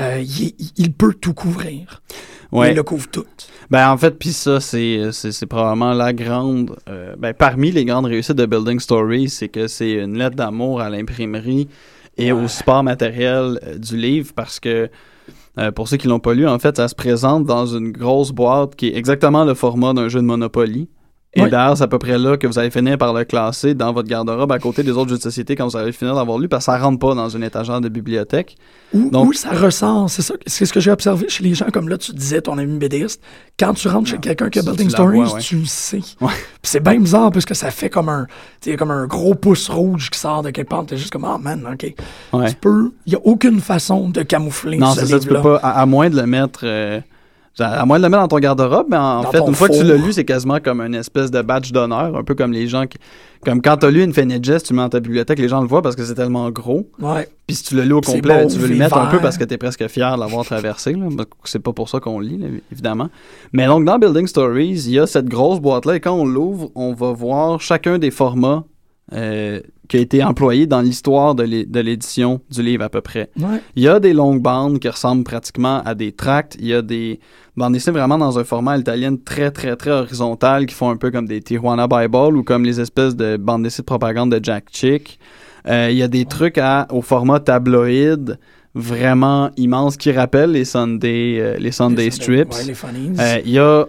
Euh, 0.00 0.20
il, 0.20 0.54
il 0.76 0.92
peut 0.92 1.14
tout 1.14 1.34
couvrir. 1.34 2.02
Ouais. 2.50 2.72
Il 2.72 2.76
le 2.76 2.82
couvre 2.82 3.08
tout. 3.08 3.24
Ben 3.70 3.90
en 3.90 3.96
fait, 3.96 4.12
puis 4.18 4.32
ça, 4.32 4.60
c'est, 4.60 5.10
probablement 5.48 5.92
la 5.92 6.12
grande... 6.12 6.76
euh, 6.88 7.14
ben, 7.16 7.32
parmi 7.32 7.70
les 7.70 7.84
grandes 7.84 8.06
réussites 8.06 8.36
de 8.36 8.46
Building 8.46 8.80
Stories, 8.80 9.28
c'est 9.28 9.48
que 9.48 9.66
c'est 9.68 9.92
une 9.92 10.18
lettre 10.18 10.36
d'amour 10.36 10.80
à 10.80 10.90
l'imprimerie 10.90 11.68
et 12.16 12.32
au 12.32 12.46
support 12.48 12.82
matériel 12.84 13.58
euh, 13.64 13.78
du 13.78 13.96
livre 13.96 14.32
parce 14.34 14.58
que, 14.60 14.88
euh, 15.58 15.70
pour 15.70 15.88
ceux 15.88 15.96
qui 15.96 16.08
l'ont 16.08 16.20
pas 16.20 16.34
lu, 16.34 16.46
en 16.48 16.58
fait, 16.58 16.76
ça 16.76 16.88
se 16.88 16.94
présente 16.94 17.44
dans 17.44 17.66
une 17.66 17.92
grosse 17.92 18.32
boîte 18.32 18.74
qui 18.74 18.88
est 18.88 18.96
exactement 18.96 19.44
le 19.44 19.54
format 19.54 19.92
d'un 19.92 20.08
jeu 20.08 20.20
de 20.20 20.26
Monopoly. 20.26 20.88
Et 21.36 21.42
Ouais. 21.42 21.50
d'ailleurs, 21.50 21.76
c'est 21.76 21.82
à 21.82 21.88
peu 21.88 21.98
près 21.98 22.16
là 22.16 22.36
que 22.36 22.46
vous 22.46 22.58
allez 22.60 22.70
finir 22.70 22.96
par 22.96 23.12
le 23.12 23.24
classer 23.24 23.74
dans 23.74 23.92
votre 23.92 24.08
garde-robe 24.08 24.52
à 24.52 24.58
côté 24.60 24.84
des 24.84 24.92
autres 24.92 25.10
jeux 25.10 25.16
de 25.16 25.22
société 25.22 25.56
quand 25.56 25.66
vous 25.66 25.76
allez 25.76 25.90
finir 25.90 26.14
d'avoir 26.14 26.38
lu, 26.38 26.46
parce 26.48 26.66
que 26.66 26.72
ça 26.72 26.78
rentre 26.78 26.98
pas 27.00 27.14
dans 27.14 27.28
une 27.28 27.42
étagère 27.42 27.80
de 27.80 27.88
bibliothèque. 27.88 28.56
Où, 28.92 29.10
Donc- 29.10 29.34
ça 29.34 29.50
ressort, 29.50 30.08
c'est 30.08 30.22
ça, 30.22 30.34
c'est 30.46 30.64
ce 30.64 30.72
que 30.72 30.78
j'ai 30.78 30.92
observé 30.92 31.28
chez 31.28 31.42
les 31.42 31.54
gens, 31.54 31.66
comme 31.72 31.88
là, 31.88 31.98
tu 31.98 32.12
disais, 32.12 32.40
ton 32.40 32.56
ami 32.58 32.78
BDiste, 32.78 33.20
quand 33.58 33.74
tu 33.74 33.88
rentres 33.88 34.08
chez 34.10 34.18
quelqu'un 34.18 34.48
qui 34.48 34.60
a 34.60 34.62
Building 34.62 34.86
tu 34.86 34.92
Stories, 34.92 35.16
vois, 35.24 35.34
ouais. 35.34 35.40
tu 35.40 35.56
le 35.56 35.64
sais. 35.64 36.00
Ouais. 36.20 36.30
C'est 36.62 36.78
bien 36.82 37.00
bizarre, 37.00 37.32
parce 37.32 37.44
que 37.44 37.54
ça 37.54 37.72
fait 37.72 37.90
comme 37.90 38.08
un, 38.08 38.26
comme 38.78 38.92
un 38.92 39.06
gros 39.06 39.34
pouce 39.34 39.68
rouge 39.68 40.10
qui 40.10 40.18
sort 40.20 40.42
de 40.42 40.50
quelque 40.50 40.68
part, 40.68 40.86
t'es 40.86 40.96
juste 40.96 41.10
comme, 41.12 41.24
ah 41.24 41.38
man, 41.42 41.66
ok. 41.72 41.94
Ouais. 42.32 42.48
Tu 42.50 42.54
peux, 42.56 42.92
il 43.06 43.12
y 43.14 43.16
a 43.16 43.20
aucune 43.24 43.58
façon 43.60 44.08
de 44.08 44.22
camoufler 44.22 44.78
Non, 44.78 44.92
ce 44.94 45.00
c'est 45.00 45.06
ça, 45.06 45.18
tu 45.18 45.26
peux 45.26 45.42
pas, 45.42 45.56
à, 45.56 45.80
à 45.80 45.86
moins 45.86 46.08
de 46.08 46.16
le 46.16 46.26
mettre. 46.26 46.60
euh, 46.62 47.00
à 47.58 47.84
moins 47.86 47.98
de 47.98 48.02
le 48.04 48.08
mettre 48.08 48.22
dans 48.22 48.28
ton 48.28 48.38
garde-robe, 48.38 48.86
mais 48.88 48.96
en 48.96 49.22
Dans 49.22 49.30
fait, 49.30 49.38
une 49.38 49.54
fois 49.54 49.68
que 49.68 49.78
tu 49.78 49.84
l'as 49.84 49.96
lu, 49.96 50.12
c'est 50.12 50.24
quasiment 50.24 50.58
comme 50.60 50.80
une 50.80 50.94
espèce 50.94 51.30
de 51.30 51.40
badge 51.40 51.70
d'honneur, 51.72 52.16
un 52.16 52.24
peu 52.24 52.34
comme 52.34 52.52
les 52.52 52.66
gens 52.66 52.86
qui. 52.86 52.98
Comme 53.44 53.60
quand 53.60 53.76
t'as 53.76 53.90
lu 53.90 54.02
une 54.02 54.12
Jest, 54.42 54.66
tu 54.66 54.72
le 54.72 54.78
mets 54.78 54.82
dans 54.84 54.88
ta 54.88 55.00
bibliothèque, 55.00 55.38
les 55.38 55.48
gens 55.48 55.60
le 55.60 55.66
voient 55.66 55.82
parce 55.82 55.96
que 55.96 56.04
c'est 56.04 56.14
tellement 56.14 56.50
gros. 56.50 56.88
Ouais. 56.98 57.28
Puis 57.46 57.56
si 57.56 57.64
tu 57.64 57.74
le 57.74 57.82
lis 57.82 57.92
au 57.92 58.00
complet, 58.00 58.46
tu 58.46 58.56
veux 58.58 58.68
le 58.68 58.76
mettre 58.76 58.96
un 58.96 59.06
peu 59.06 59.18
parce 59.18 59.36
que 59.36 59.44
t'es 59.44 59.58
presque 59.58 59.86
fier 59.88 60.14
de 60.14 60.20
l'avoir 60.20 60.46
traversé. 60.46 60.96
C'est 61.44 61.58
pas 61.62 61.74
pour 61.74 61.90
ça 61.90 62.00
qu'on 62.00 62.20
le 62.20 62.26
lit, 62.26 62.38
là, 62.38 62.46
évidemment. 62.72 63.10
Mais 63.52 63.66
donc, 63.66 63.84
dans 63.84 63.98
Building 63.98 64.26
Stories, 64.26 64.84
il 64.86 64.92
y 64.92 64.98
a 64.98 65.06
cette 65.06 65.26
grosse 65.26 65.60
boîte-là 65.60 65.96
et 65.96 66.00
quand 66.00 66.14
on 66.14 66.24
l'ouvre, 66.24 66.70
on 66.74 66.94
va 66.94 67.12
voir 67.12 67.60
chacun 67.60 67.98
des 67.98 68.10
formats 68.10 68.64
euh, 69.12 69.60
qui 69.88 69.98
a 69.98 70.00
été 70.00 70.24
employé 70.24 70.66
dans 70.66 70.80
l'histoire 70.80 71.34
de 71.34 71.44
l'édition 71.80 72.40
du 72.50 72.62
livre 72.62 72.84
à 72.84 72.88
peu 72.88 73.02
près. 73.02 73.28
Ouais. 73.38 73.60
Il 73.76 73.82
y 73.82 73.88
a 73.88 74.00
des 74.00 74.14
longues 74.14 74.40
bandes 74.40 74.78
qui 74.78 74.88
ressemblent 74.88 75.24
pratiquement 75.24 75.82
à 75.84 75.94
des 75.94 76.12
tracts. 76.12 76.56
Il 76.58 76.66
y 76.66 76.72
a 76.72 76.80
des 76.80 77.20
bandes 77.56 77.72
dessinées 77.72 77.98
vraiment 77.98 78.18
dans 78.18 78.38
un 78.38 78.44
format 78.44 78.76
italien 78.78 79.16
très, 79.16 79.50
très, 79.50 79.76
très 79.76 79.90
horizontal 79.90 80.66
qui 80.66 80.74
font 80.74 80.90
un 80.90 80.96
peu 80.96 81.10
comme 81.10 81.26
des 81.26 81.40
Tijuana 81.40 81.86
Bible 81.86 82.36
ou 82.36 82.42
comme 82.42 82.64
les 82.64 82.80
espèces 82.80 83.14
de 83.16 83.36
bandes 83.36 83.62
dessinées 83.62 83.82
de 83.82 83.86
propagande 83.86 84.32
de 84.34 84.44
Jack 84.44 84.64
Chick. 84.72 85.18
Euh, 85.66 85.88
il 85.90 85.96
y 85.96 86.02
a 86.02 86.08
des 86.08 86.24
trucs 86.26 86.58
à, 86.58 86.86
au 86.90 87.00
format 87.00 87.40
tabloïd 87.40 88.38
vraiment 88.74 89.50
immense 89.56 89.96
qui 89.96 90.10
rappellent 90.12 90.50
les 90.52 90.64
Sunday, 90.64 91.36
euh, 91.40 91.56
les 91.58 91.70
Sunday 91.72 92.04
Les- 92.06 92.10
Strips. 92.10 92.52
Ouais, 92.52 92.64
les 92.64 92.74
funnies. 92.74 93.12
Euh, 93.18 93.38
Il 93.44 93.52
y 93.52 93.58
a 93.58 93.86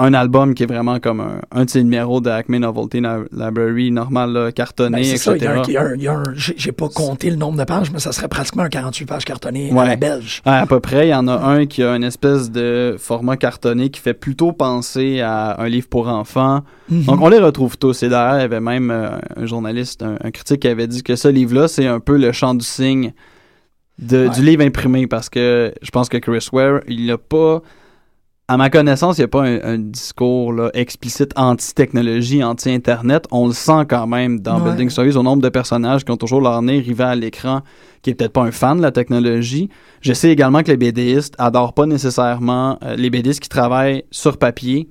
un 0.00 0.14
album 0.14 0.54
qui 0.54 0.62
est 0.62 0.66
vraiment 0.66 1.00
comme 1.00 1.20
un, 1.20 1.40
un 1.50 1.64
de 1.64 1.70
ces 1.70 1.82
numéros 1.82 2.20
de 2.20 2.30
Acme 2.30 2.56
Novelty 2.58 3.00
Library 3.32 3.90
normal, 3.90 4.32
là, 4.32 4.52
cartonné, 4.52 5.02
Ben, 5.02 5.04
etc. 5.36 6.22
j'ai 6.56 6.72
pas 6.72 6.88
compté 6.88 7.30
le 7.30 7.36
nombre 7.36 7.58
de 7.58 7.64
pages, 7.64 7.90
mais 7.90 7.98
ça 7.98 8.12
serait 8.12 8.28
pratiquement 8.28 8.62
un 8.62 8.68
48 8.68 9.06
pages 9.06 9.24
cartonné 9.24 9.70
à 9.70 9.74
Ouais. 9.74 9.86
la 9.88 9.96
belge. 9.96 10.40
Ouais, 10.46 10.52
à 10.52 10.66
peu 10.66 10.78
près. 10.78 11.08
Il 11.08 11.10
y 11.10 11.14
en 11.14 11.26
a 11.26 11.32
un 11.34 11.66
qui 11.66 11.82
a 11.82 11.96
une 11.96 12.04
espèce 12.04 12.50
de 12.52 12.94
format 12.98 13.36
cartonné 13.36 13.90
qui 13.90 14.00
fait 14.00 14.14
plutôt 14.14 14.52
penser 14.52 15.20
à 15.20 15.60
un 15.60 15.68
livre 15.68 15.88
pour 15.88 16.06
enfants. 16.08 16.62
Mhm. 16.90 17.02
Donc, 17.04 17.20
on 17.20 17.28
les 17.28 17.38
retrouve 17.40 17.76
tous. 17.76 18.02
Et 18.04 18.08
d'ailleurs, 18.08 18.36
il 18.38 18.42
y 18.42 18.44
avait 18.44 18.60
même 18.60 18.90
euh, 18.92 19.10
un 19.36 19.46
journaliste, 19.46 20.04
un, 20.04 20.16
un 20.22 20.30
critique 20.30 20.60
qui 20.60 20.68
avait 20.68 20.86
dit 20.86 21.02
que 21.02 21.16
ce 21.16 21.26
livre-là, 21.28 21.66
c'est 21.66 21.86
un 21.86 21.98
peu 22.00 22.16
le 22.16 22.30
chant 22.30 22.54
du 22.54 22.64
signe 22.64 23.12
de, 23.98 24.28
Ouais. 24.28 24.34
du 24.34 24.42
livre 24.44 24.62
imprimé 24.62 25.08
parce 25.08 25.28
que 25.28 25.72
je 25.82 25.90
pense 25.90 26.08
que 26.08 26.18
Chris 26.18 26.46
Ware, 26.52 26.82
il 26.86 27.06
n'a 27.06 27.18
pas. 27.18 27.62
À 28.50 28.56
ma 28.56 28.70
connaissance, 28.70 29.18
il 29.18 29.20
n'y 29.20 29.24
a 29.26 29.28
pas 29.28 29.42
un, 29.44 29.60
un 29.62 29.78
discours 29.78 30.54
là, 30.54 30.70
explicite 30.72 31.32
anti-technologie, 31.36 32.42
anti-Internet. 32.42 33.26
On 33.30 33.46
le 33.48 33.52
sent 33.52 33.84
quand 33.90 34.06
même 34.06 34.40
dans 34.40 34.58
Ouais. 34.58 34.70
Building 34.70 34.88
Stories 34.88 35.16
au 35.18 35.22
nombre 35.22 35.42
de 35.42 35.50
personnages 35.50 36.02
qui 36.02 36.10
ont 36.12 36.16
toujours 36.16 36.40
leur 36.40 36.62
nez 36.62 36.78
rivé 36.80 37.04
à 37.04 37.14
l'écran, 37.14 37.60
qui 38.00 38.08
est 38.08 38.14
peut-être 38.14 38.32
pas 38.32 38.44
un 38.44 38.50
fan 38.50 38.78
de 38.78 38.82
la 38.82 38.90
technologie. 38.90 39.68
Je 40.00 40.14
sais 40.14 40.30
également 40.30 40.62
que 40.62 40.72
les 40.72 40.78
BDistes 40.78 41.34
adorent 41.36 41.74
pas 41.74 41.84
nécessairement 41.84 42.78
euh, 42.82 42.96
les 42.96 43.10
BDistes 43.10 43.40
qui 43.40 43.50
travaillent 43.50 44.04
sur 44.10 44.38
papier 44.38 44.88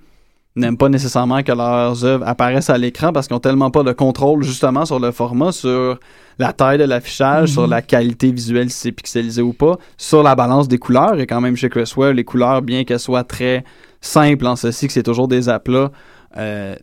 n'aiment 0.56 0.78
pas 0.78 0.90
nécessairement 0.90 1.42
que 1.42 1.52
leurs 1.52 2.06
œuvres 2.06 2.28
apparaissent 2.28 2.70
à 2.70 2.78
l'écran 2.78 3.12
parce 3.12 3.28
qu'ils 3.28 3.36
ont 3.36 3.40
tellement 3.40 3.72
pas 3.72 3.82
de 3.82 3.92
contrôle 3.92 4.44
justement 4.44 4.86
sur 4.86 5.00
le 5.00 5.12
format, 5.12 5.52
sur 5.52 6.00
la 6.40 6.54
taille 6.54 6.78
de 6.78 6.84
l'affichage, 6.84 7.50
Mhm. 7.50 7.54
sur 7.54 7.68
la 7.68 7.82
qualité 7.82 8.32
visuelle 8.32 8.70
si 8.70 8.78
c'est 8.80 8.92
pixelisé 8.92 9.42
ou 9.42 9.54
pas, 9.54 9.78
sur 9.98 10.24
la 10.24 10.36
balance 10.36 10.68
des 10.68 10.78
couleurs 10.78 11.20
et 11.20 11.26
quand 11.28 11.42
même 11.42 11.56
chez 11.56 11.70
Ware, 11.96 12.14
les 12.14 12.24
couleurs 12.24 12.62
bien 12.62 12.84
qu'elles 12.84 13.00
soient 13.00 13.24
très 13.24 13.64
simples 14.02 14.46
en 14.46 14.56
ceci 14.56 14.88
que 14.88 14.94
c'est 14.94 15.04
toujours 15.04 15.28
des 15.28 15.50
aplats, 15.50 15.92
euh, 16.38 16.76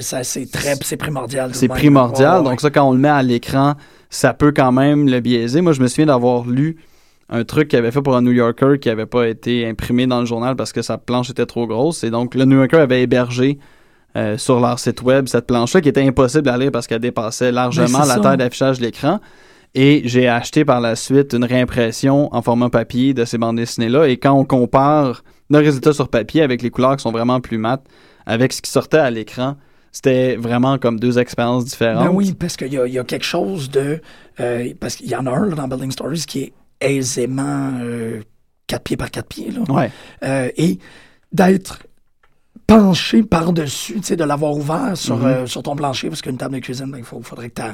c'est 0.00 0.50
très, 0.50 0.76
c'est 0.80 0.96
primordial. 0.96 1.50
c'est 1.54 1.68
primordial. 1.68 2.38
Ouais, 2.42 2.50
Donc 2.50 2.60
ça, 2.60 2.70
quand 2.70 2.88
on 2.88 2.92
le 2.92 2.98
met 2.98 3.08
à 3.08 3.22
l'écran, 3.22 3.74
ça 4.08 4.32
peut 4.32 4.52
quand 4.52 4.72
même 4.72 5.08
le 5.08 5.20
biaiser. 5.20 5.60
Moi, 5.60 5.72
je 5.72 5.82
me 5.82 5.88
souviens 5.88 6.06
d'avoir 6.06 6.46
lu 6.46 6.76
un 7.28 7.44
truc 7.44 7.68
qu'il 7.68 7.78
avait 7.78 7.90
fait 7.90 8.00
pour 8.00 8.16
un 8.16 8.22
New 8.22 8.32
Yorker 8.32 8.78
qui 8.80 8.88
n'avait 8.88 9.06
pas 9.06 9.26
été 9.28 9.66
imprimé 9.66 10.06
dans 10.06 10.20
le 10.20 10.26
journal 10.26 10.56
parce 10.56 10.72
que 10.72 10.80
sa 10.82 10.96
planche 10.98 11.30
était 11.30 11.44
trop 11.46 11.66
grosse. 11.66 12.02
Et 12.04 12.10
donc, 12.10 12.34
le 12.34 12.44
New 12.44 12.56
Yorker 12.56 12.78
avait 12.78 13.02
hébergé 13.02 13.58
euh, 14.16 14.38
sur 14.38 14.60
leur 14.60 14.78
site 14.78 15.02
web 15.02 15.26
cette 15.28 15.46
planche-là 15.46 15.80
qui 15.80 15.88
était 15.88 16.02
impossible 16.06 16.48
à 16.48 16.56
lire 16.56 16.70
parce 16.70 16.86
qu'elle 16.86 17.00
dépassait 17.00 17.50
largement 17.52 17.86
Ben, 17.98 18.02
c'est 18.04 18.08
la 18.08 18.14
ça. 18.14 18.20
taille 18.20 18.36
d'affichage 18.36 18.78
de 18.78 18.84
l'écran. 18.84 19.20
Et 19.76 20.02
j'ai 20.04 20.28
acheté 20.28 20.64
par 20.64 20.80
la 20.80 20.94
suite 20.94 21.32
une 21.32 21.44
réimpression 21.44 22.32
en 22.32 22.42
format 22.42 22.70
papier 22.70 23.12
de 23.12 23.24
ces 23.24 23.38
bandes 23.38 23.56
dessinées-là. 23.56 24.06
Et 24.08 24.18
quand 24.18 24.32
on 24.32 24.44
compare 24.44 25.24
le 25.50 25.58
résultat 25.58 25.92
sur 25.92 26.08
papier 26.08 26.42
avec 26.42 26.62
les 26.62 26.70
couleurs 26.70 26.96
qui 26.96 27.02
sont 27.02 27.10
vraiment 27.10 27.40
plus 27.40 27.58
mates, 27.58 27.84
avec 28.24 28.52
ce 28.52 28.62
qui 28.62 28.70
sortait 28.70 28.98
à 28.98 29.10
l'écran, 29.10 29.56
c'était 29.90 30.36
vraiment 30.36 30.78
comme 30.78 31.00
deux 31.00 31.18
expériences 31.18 31.64
différentes. 31.64 32.04
Ben 32.06 32.12
oui, 32.12 32.34
parce 32.38 32.56
qu'il 32.56 32.72
y 32.72 32.78
a, 32.78 32.86
il 32.86 32.92
y 32.94 32.98
a 33.00 33.04
quelque 33.04 33.24
chose 33.24 33.68
de. 33.70 34.00
euh, 34.38 34.72
parce 34.78 34.94
qu'il 34.96 35.08
y 35.08 35.16
en 35.16 35.26
a 35.26 35.30
un 35.32 35.46
là, 35.46 35.56
dans 35.56 35.66
Building 35.68 35.90
Stories 35.90 36.24
qui 36.26 36.40
est 36.42 36.52
aisément 36.80 37.72
euh, 37.82 38.22
4 38.68 38.82
pieds 38.82 38.96
par 38.96 39.10
4 39.10 39.26
pieds. 39.26 39.50
Là. 39.50 39.60
Ouais. 39.72 39.90
Euh, 40.24 40.50
et 40.56 40.78
d'être 41.32 41.80
penché 42.66 43.22
par-dessus, 43.22 43.94
tu 43.94 44.02
sais, 44.04 44.16
de 44.16 44.24
l'avoir 44.24 44.52
ouvert 44.56 44.96
sur, 44.96 45.16
Mhm. 45.18 45.26
euh, 45.26 45.46
sur 45.46 45.62
ton 45.62 45.76
plancher, 45.76 46.08
parce 46.08 46.22
qu'une 46.22 46.36
table 46.38 46.54
de 46.54 46.60
cuisine, 46.60 46.90
ben, 46.90 46.98
il 46.98 47.04
faudrait 47.04 47.50
que 47.50 47.60
tu 47.60 47.68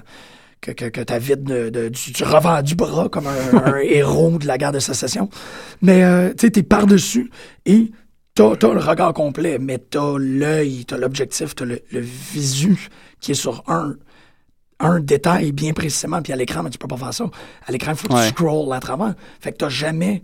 que, 0.61 0.73
que, 0.73 0.85
que 1.03 1.19
vides 1.19 1.45
de, 1.45 1.71
de- 1.71 1.89
du, 1.89 2.23
revers 2.23 2.63
du 2.63 2.75
bras 2.75 3.09
comme 3.09 3.27
un, 3.27 3.31
un 3.77 3.79
héros 3.79 4.37
de 4.39 4.47
la 4.47 4.59
guerre 4.59 4.73
de 4.73 4.79
sécession. 4.79 5.31
Mais 5.81 6.05
euh, 6.05 6.31
tu 6.37 6.47
sais, 6.47 6.51
t'es 6.51 6.63
par-dessus 6.63 7.31
et 7.65 7.91
t'as 8.35 8.51
as 8.53 8.75
le 8.75 8.81
regard 8.81 9.15
complet, 9.15 9.59
mais 9.59 9.79
t'as 9.79 10.19
l'œil, 10.19 10.85
t'as 10.85 10.99
l'objectif, 10.99 11.55
t'as 11.55 11.65
le, 11.65 11.81
le 11.93 12.01
visu 12.01 12.89
qui 13.21 13.31
est 13.31 13.35
sur 13.35 13.63
un 13.69 13.95
un 14.83 14.99
détail 15.01 15.53
bien 15.53 15.73
précisément, 15.75 16.21
puis 16.23 16.33
à 16.33 16.37
l'écran, 16.37 16.63
mais 16.63 16.71
tu 16.71 16.79
peux 16.79 16.89
pas 16.89 16.97
faire 16.97 17.13
ça. 17.15 17.25
À 17.67 17.71
l'écran, 17.73 17.93
il 17.93 17.97
faut 17.99 18.09
que 18.09 18.15
Ouais. 18.15 18.23
tu 18.29 18.35
scrolls 18.35 18.73
à 18.73 18.81
travers. 18.81 19.15
Fait 19.41 19.53
que 19.53 19.59
t'as 19.59 19.69
jamais 19.71 20.23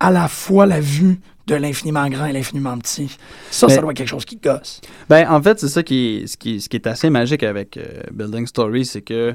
à 0.00 0.10
la 0.10 0.28
fois 0.28 0.64
la 0.66 0.80
vue 0.80 1.20
de 1.46 1.54
l'infiniment 1.54 2.08
grand 2.08 2.26
et 2.26 2.32
l'infiniment 2.32 2.78
petit. 2.78 3.16
Ça, 3.50 3.68
ça 3.68 3.80
doit 3.80 3.90
être 3.90 3.96
quelque 3.98 4.08
chose 4.08 4.24
qui 4.24 4.36
gosse. 4.36 4.80
Ben, 5.08 5.28
en 5.30 5.42
fait, 5.42 5.58
c'est 5.60 5.68
ça 5.68 5.82
qui 5.82 6.22
est, 6.22 6.26
ce, 6.26 6.36
qui, 6.36 6.60
ce 6.60 6.68
qui 6.68 6.76
est 6.76 6.86
assez 6.86 7.10
magique 7.10 7.42
avec 7.42 7.76
euh, 7.76 8.02
Building 8.12 8.46
Story, 8.46 8.84
c'est 8.84 9.02
que 9.02 9.34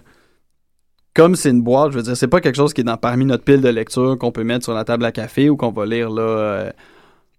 comme 1.13 1.35
c'est 1.35 1.49
une 1.49 1.61
boîte, 1.61 1.91
je 1.91 1.97
veux 1.97 2.03
dire, 2.03 2.15
c'est 2.15 2.27
pas 2.27 2.41
quelque 2.41 2.55
chose 2.55 2.73
qui 2.73 2.81
est 2.81 2.85
dans, 2.85 2.97
parmi 2.97 3.25
notre 3.25 3.43
pile 3.43 3.61
de 3.61 3.69
lecture 3.69 4.17
qu'on 4.17 4.31
peut 4.31 4.43
mettre 4.43 4.63
sur 4.63 4.73
la 4.73 4.83
table 4.83 5.05
à 5.05 5.11
café 5.11 5.49
ou 5.49 5.57
qu'on 5.57 5.71
va 5.71 5.85
lire 5.85 6.09
là, 6.09 6.21
euh, 6.21 6.71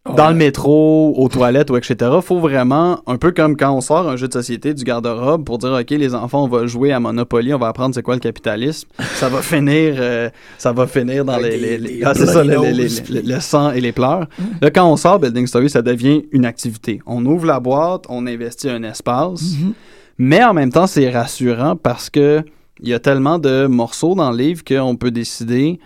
dans 0.07 0.27
Ouais. 0.27 0.31
le 0.33 0.39
métro, 0.39 1.15
aux 1.19 1.29
toilettes 1.29 1.71
ou 1.71 1.77
etc. 1.77 2.11
Faut 2.23 2.41
vraiment, 2.41 3.01
un 3.07 3.17
peu 3.19 3.33
comme 3.33 3.55
quand 3.57 3.71
on 3.73 3.83
sort 3.83 4.09
un 4.09 4.17
jeu 4.17 4.29
de 4.29 4.33
société 4.33 4.73
du 4.73 4.83
garde-robe 4.83 5.45
pour 5.45 5.59
dire, 5.59 5.73
OK, 5.79 5.91
les 5.91 6.15
enfants, 6.15 6.45
on 6.45 6.49
va 6.49 6.67
jouer 6.67 6.91
à 6.93 6.99
Monopoly, 7.01 7.53
on 7.53 7.59
va 7.59 7.69
apprendre 7.69 7.95
c'est 7.95 8.03
quoi 8.03 8.15
le 8.15 8.21
capitalisme. 8.21 8.89
Ça 9.15 9.29
va 9.29 9.43
finir, 9.43 9.97
euh, 9.99 10.31
ça 10.57 10.73
va 10.73 10.87
finir 10.87 11.25
dans 11.27 11.37
les, 11.37 11.77
les- 11.79 12.03
ah, 12.03 12.15
ça, 12.15 12.43
les- 12.43 12.49
les- 12.49 12.55
nose, 12.57 12.67
les- 12.97 13.03
puis- 13.03 13.23
le 13.29 13.41
sang 13.41 13.73
et 13.73 13.81
les 13.83 13.93
pleurs. 13.93 14.27
Mm. 14.39 14.43
Là, 14.63 14.71
quand 14.71 14.91
on 14.91 14.97
sort 14.97 15.19
Building 15.19 15.47
Story, 15.47 15.69
ça 15.69 15.83
devient 15.83 16.23
une 16.33 16.47
activité. 16.47 17.01
On 17.07 17.25
ouvre 17.27 17.45
la 17.47 17.61
boîte, 17.61 18.05
on 18.09 18.27
investit 18.27 18.71
un 18.71 18.83
espace, 18.85 19.43
Mhm. 19.61 19.73
mais 20.17 20.43
en 20.43 20.55
même 20.55 20.73
temps, 20.73 20.87
c'est 20.87 21.11
rassurant 21.11 21.77
parce 21.77 22.09
que 22.09 22.43
il 22.83 22.89
y 22.89 22.95
a 22.95 22.99
tellement 22.99 23.39
de 23.39 23.67
morceaux 23.67 24.15
dans 24.15 24.31
le 24.31 24.39
livre 24.39 24.65
qu'on 24.65 24.97
peut 24.97 25.11
décider 25.11 25.79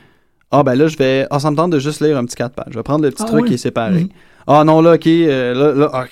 ah 0.58 0.62
ben 0.62 0.74
là 0.74 0.86
je 0.86 0.96
vais 0.96 1.26
ah 1.30 1.38
ça 1.40 1.50
me 1.50 1.56
tente 1.56 1.70
de 1.70 1.78
juste 1.78 2.00
lire 2.00 2.16
un 2.16 2.24
petit 2.24 2.36
4 2.36 2.54
pages. 2.54 2.66
Je 2.70 2.76
vais 2.76 2.82
prendre 2.82 3.02
le 3.04 3.10
petit 3.10 3.22
Ah 3.24 3.30
truc 3.30 3.42
oui. 3.42 3.48
qui 3.48 3.54
est 3.54 3.58
séparé. 3.58 4.02
Mhm. 4.04 4.08
Ah 4.46 4.64
non 4.64 4.80
là 4.80 4.94
OK 4.94 5.06
euh, 5.06 5.54
là, 5.54 5.72
là, 5.74 5.90
ah. 5.92 6.04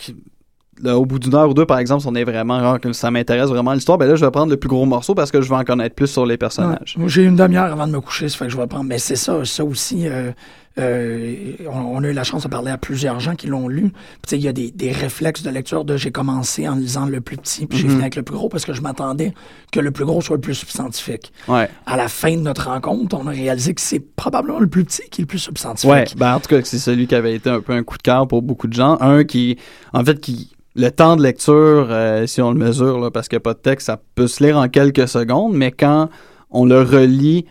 Là, 0.83 0.99
au 0.99 1.05
bout 1.05 1.19
d'une 1.21 1.35
heure 1.35 1.49
ou 1.49 1.55
deux 1.55 1.67
par 1.67 1.79
exemple, 1.79 2.01
si 2.03 2.09
on 2.09 2.15
est 2.15 2.25
vraiment 2.25 2.73
ah, 2.73 2.79
que 2.81 2.93
ça 2.93 3.11
m'intéresse 3.11 3.49
vraiment 3.51 3.73
l'histoire, 3.73 3.99
ben 3.99 4.07
là 4.09 4.17
je 4.17 4.25
vais 4.25 4.31
prendre 4.33 4.51
le 4.51 4.57
plus 4.57 4.69
gros 4.69 4.85
morceau 4.87 5.15
parce 5.15 5.31
que 5.31 5.41
je 5.41 5.49
veux 5.49 5.55
en 5.55 5.65
connaître 5.65 5.95
plus 5.95 6.09
sur 6.09 6.27
les 6.27 6.37
personnages. 6.39 6.95
Ouais. 6.97 7.03
Moi, 7.03 7.09
J'ai 7.09 7.23
une 7.25 7.37
demi-heure 7.37 7.71
avant 7.73 7.87
de 7.87 7.93
me 7.93 8.01
coucher, 8.01 8.29
ça 8.29 8.39
fait 8.39 8.47
que 8.47 8.51
je 8.53 8.57
vais 8.57 8.67
prendre. 8.67 8.85
Mais 8.85 8.99
c'est 8.99 9.15
ça, 9.15 9.45
ça 9.45 9.65
aussi. 9.65 10.09
euh, 10.09 10.33
euh, 10.79 11.53
on, 11.71 11.97
on 11.99 12.05
a 12.05 12.09
eu 12.09 12.13
la 12.13 12.25
chance 12.25 12.43
de 12.45 12.49
parler 12.49 12.71
à 12.71 12.79
plusieurs 12.79 13.21
gens 13.21 13.35
qui 13.35 13.47
l'ont 13.47 13.69
lu. 13.69 13.83
Puis, 13.83 13.93
tu 13.93 14.29
sais, 14.31 14.39
il 14.39 14.43
y 14.45 14.49
a 14.49 14.53
des, 14.53 14.71
des 14.71 14.91
réflexes 14.93 15.43
de 15.43 15.51
lecture 15.51 15.85
de 15.85 15.97
j'ai 15.97 16.11
commencé 16.11 16.69
en 16.69 16.75
lisant 16.77 17.07
le 17.07 17.21
plus 17.21 17.37
petit, 17.37 17.67
puis 17.67 17.79
j'ai 17.79 17.85
Mhm. 17.85 17.91
fini 17.91 18.03
avec 18.03 18.17
le 18.17 18.23
plus 18.23 18.35
gros 18.37 18.49
parce 18.49 18.65
que 18.65 18.73
je 18.73 18.81
m'attendais 18.81 19.35
que 19.71 19.81
le 19.81 19.91
plus 19.91 20.05
gros 20.05 20.21
soit 20.21 20.37
le 20.37 20.41
plus 20.41 20.55
substantifique. 20.55 21.33
Ouais. 21.49 21.69
À 21.87 21.97
la 21.97 22.09
fin 22.09 22.33
de 22.37 22.41
notre 22.43 22.69
rencontre, 22.69 23.17
on 23.19 23.27
a 23.27 23.31
réalisé 23.31 23.75
que 23.75 23.81
c'est 23.81 24.01
probablement 24.01 24.61
le 24.61 24.67
plus 24.67 24.85
petit 24.85 25.03
qui 25.11 25.21
est 25.21 25.25
le 25.25 25.27
plus 25.29 25.39
substantifique. 25.39 25.91
Ouais, 25.91 26.05
ben 26.17 26.35
en 26.37 26.41
tout 26.41 26.49
cas, 26.49 26.61
c'est 26.65 26.79
celui 26.79 27.07
qui 27.07 27.15
avait 27.15 27.35
été 27.35 27.51
un 27.51 27.61
peu 27.61 27.73
un 27.73 27.83
coup 27.83 27.97
de 27.99 28.03
cœur 28.03 28.27
pour 28.27 28.43
beaucoup 28.43 28.67
de 28.67 28.73
gens. 28.73 28.97
Un 29.01 29.25
qui, 29.25 29.59
en 29.93 30.05
fait, 30.05 30.21
qui. 30.21 30.53
Le 30.75 30.89
temps 30.91 31.17
de 31.17 31.23
lecture, 31.23 31.89
euh, 31.91 32.27
si 32.27 32.41
on 32.41 32.51
le 32.51 32.59
mesure, 32.59 32.99
là, 32.99 33.11
parce 33.11 33.29
qu'il 33.29 33.37
n'y 33.37 33.43
a 33.43 33.45
pas 33.45 33.53
de 33.53 33.59
texte, 33.59 33.89
ça 33.89 34.01
peut 34.15 34.27
se 34.27 34.43
lire 34.43 34.57
en 34.57 34.71
quelques 34.71 35.07
secondes, 35.07 35.53
mais 35.53 35.71
quand 35.71 36.09
on 36.51 36.65
le 36.65 36.81
relie 36.81 37.45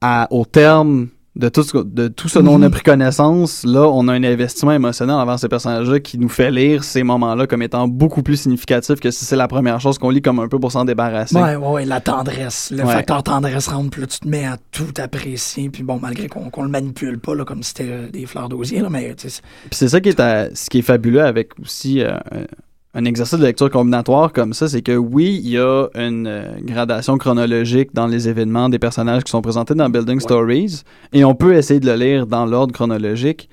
à, 0.00 0.26
au 0.30 0.46
terme 0.46 1.08
de 1.36 1.50
tout, 1.50 1.62
ce, 1.62 1.76
de 1.76 2.08
tout 2.08 2.28
ce 2.28 2.38
dont 2.38 2.54
on 2.54 2.62
a 2.62 2.66
Mhm. 2.66 2.70
pris 2.70 2.82
connaissance, 2.82 3.62
là, 3.64 3.82
on 3.88 4.08
a 4.08 4.14
un 4.14 4.24
investissement 4.24 4.72
émotionnel 4.72 5.16
envers 5.16 5.38
ces 5.38 5.48
personnages-là 5.48 6.00
qui 6.00 6.16
nous 6.18 6.30
fait 6.30 6.50
lire 6.50 6.82
ces 6.82 7.02
moments-là 7.02 7.46
comme 7.46 7.60
étant 7.62 7.86
beaucoup 7.88 8.22
plus 8.22 8.40
significatifs 8.40 9.00
que 9.00 9.10
si 9.10 9.26
c'est 9.26 9.36
la 9.36 9.46
première 9.46 9.78
chose 9.78 9.98
qu'on 9.98 10.08
lit 10.08 10.22
comme 10.22 10.38
un 10.40 10.48
peu 10.48 10.58
pour 10.58 10.72
s'en 10.72 10.86
débarrasser. 10.86 11.36
Ouais, 11.36 11.54
ouais, 11.56 11.68
ouais, 11.68 11.84
la 11.84 12.00
tendresse. 12.00 12.72
Le 12.74 12.84
Ouais. 12.84 12.92
facteur 12.94 13.22
tendresse 13.22 13.68
rentre, 13.68 13.90
puis 13.90 14.00
là, 14.00 14.06
tu 14.06 14.18
te 14.18 14.26
mets 14.28 14.46
à 14.46 14.56
tout 14.72 14.94
apprécier. 14.98 15.68
Puis 15.68 15.82
bon, 15.82 15.98
malgré 16.00 16.26
qu'on 16.28 16.62
le 16.62 16.68
manipule 16.70 17.18
pas, 17.18 17.34
là, 17.34 17.44
comme 17.44 17.62
si 17.62 17.68
c'était 17.76 17.90
euh, 17.90 18.08
des 18.10 18.24
fleurs 18.24 18.48
d'osier, 18.48 18.80
là, 18.80 18.88
mais 18.88 19.14
tu 19.14 19.28
sais, 19.28 19.42
Puis 19.68 19.74
c'est 19.78 19.88
ça 19.88 20.00
qui 20.00 20.08
est, 20.08 20.18
à- 20.20 20.54
ce 20.54 20.70
qui 20.70 20.78
est 20.78 20.82
fabuleux 20.82 21.22
avec 21.22 21.50
aussi 21.60 22.00
euh, 22.00 22.16
un, 22.96 23.04
exercice 23.04 23.38
de 23.38 23.44
lecture 23.44 23.70
combinatoire 23.70 24.32
comme 24.32 24.52
ça, 24.52 24.68
c'est 24.68 24.82
que 24.82 24.96
oui, 24.96 25.40
il 25.44 25.50
y 25.50 25.58
a 25.58 25.86
une 25.94 26.26
euh, 26.26 26.56
gradation 26.62 27.18
chronologique 27.18 27.90
dans 27.94 28.06
les 28.06 28.28
événements 28.28 28.68
des 28.68 28.78
personnages 28.78 29.24
qui 29.24 29.30
sont 29.30 29.42
présentés 29.42 29.74
dans 29.74 29.88
Building 29.88 30.20
Stories, 30.20 30.82
et 31.12 31.24
on 31.24 31.34
peut 31.34 31.54
essayer 31.54 31.80
de 31.80 31.86
le 31.86 31.96
lire 31.96 32.26
dans 32.26 32.46
l'ordre 32.46 32.72
chronologique, 32.72 33.48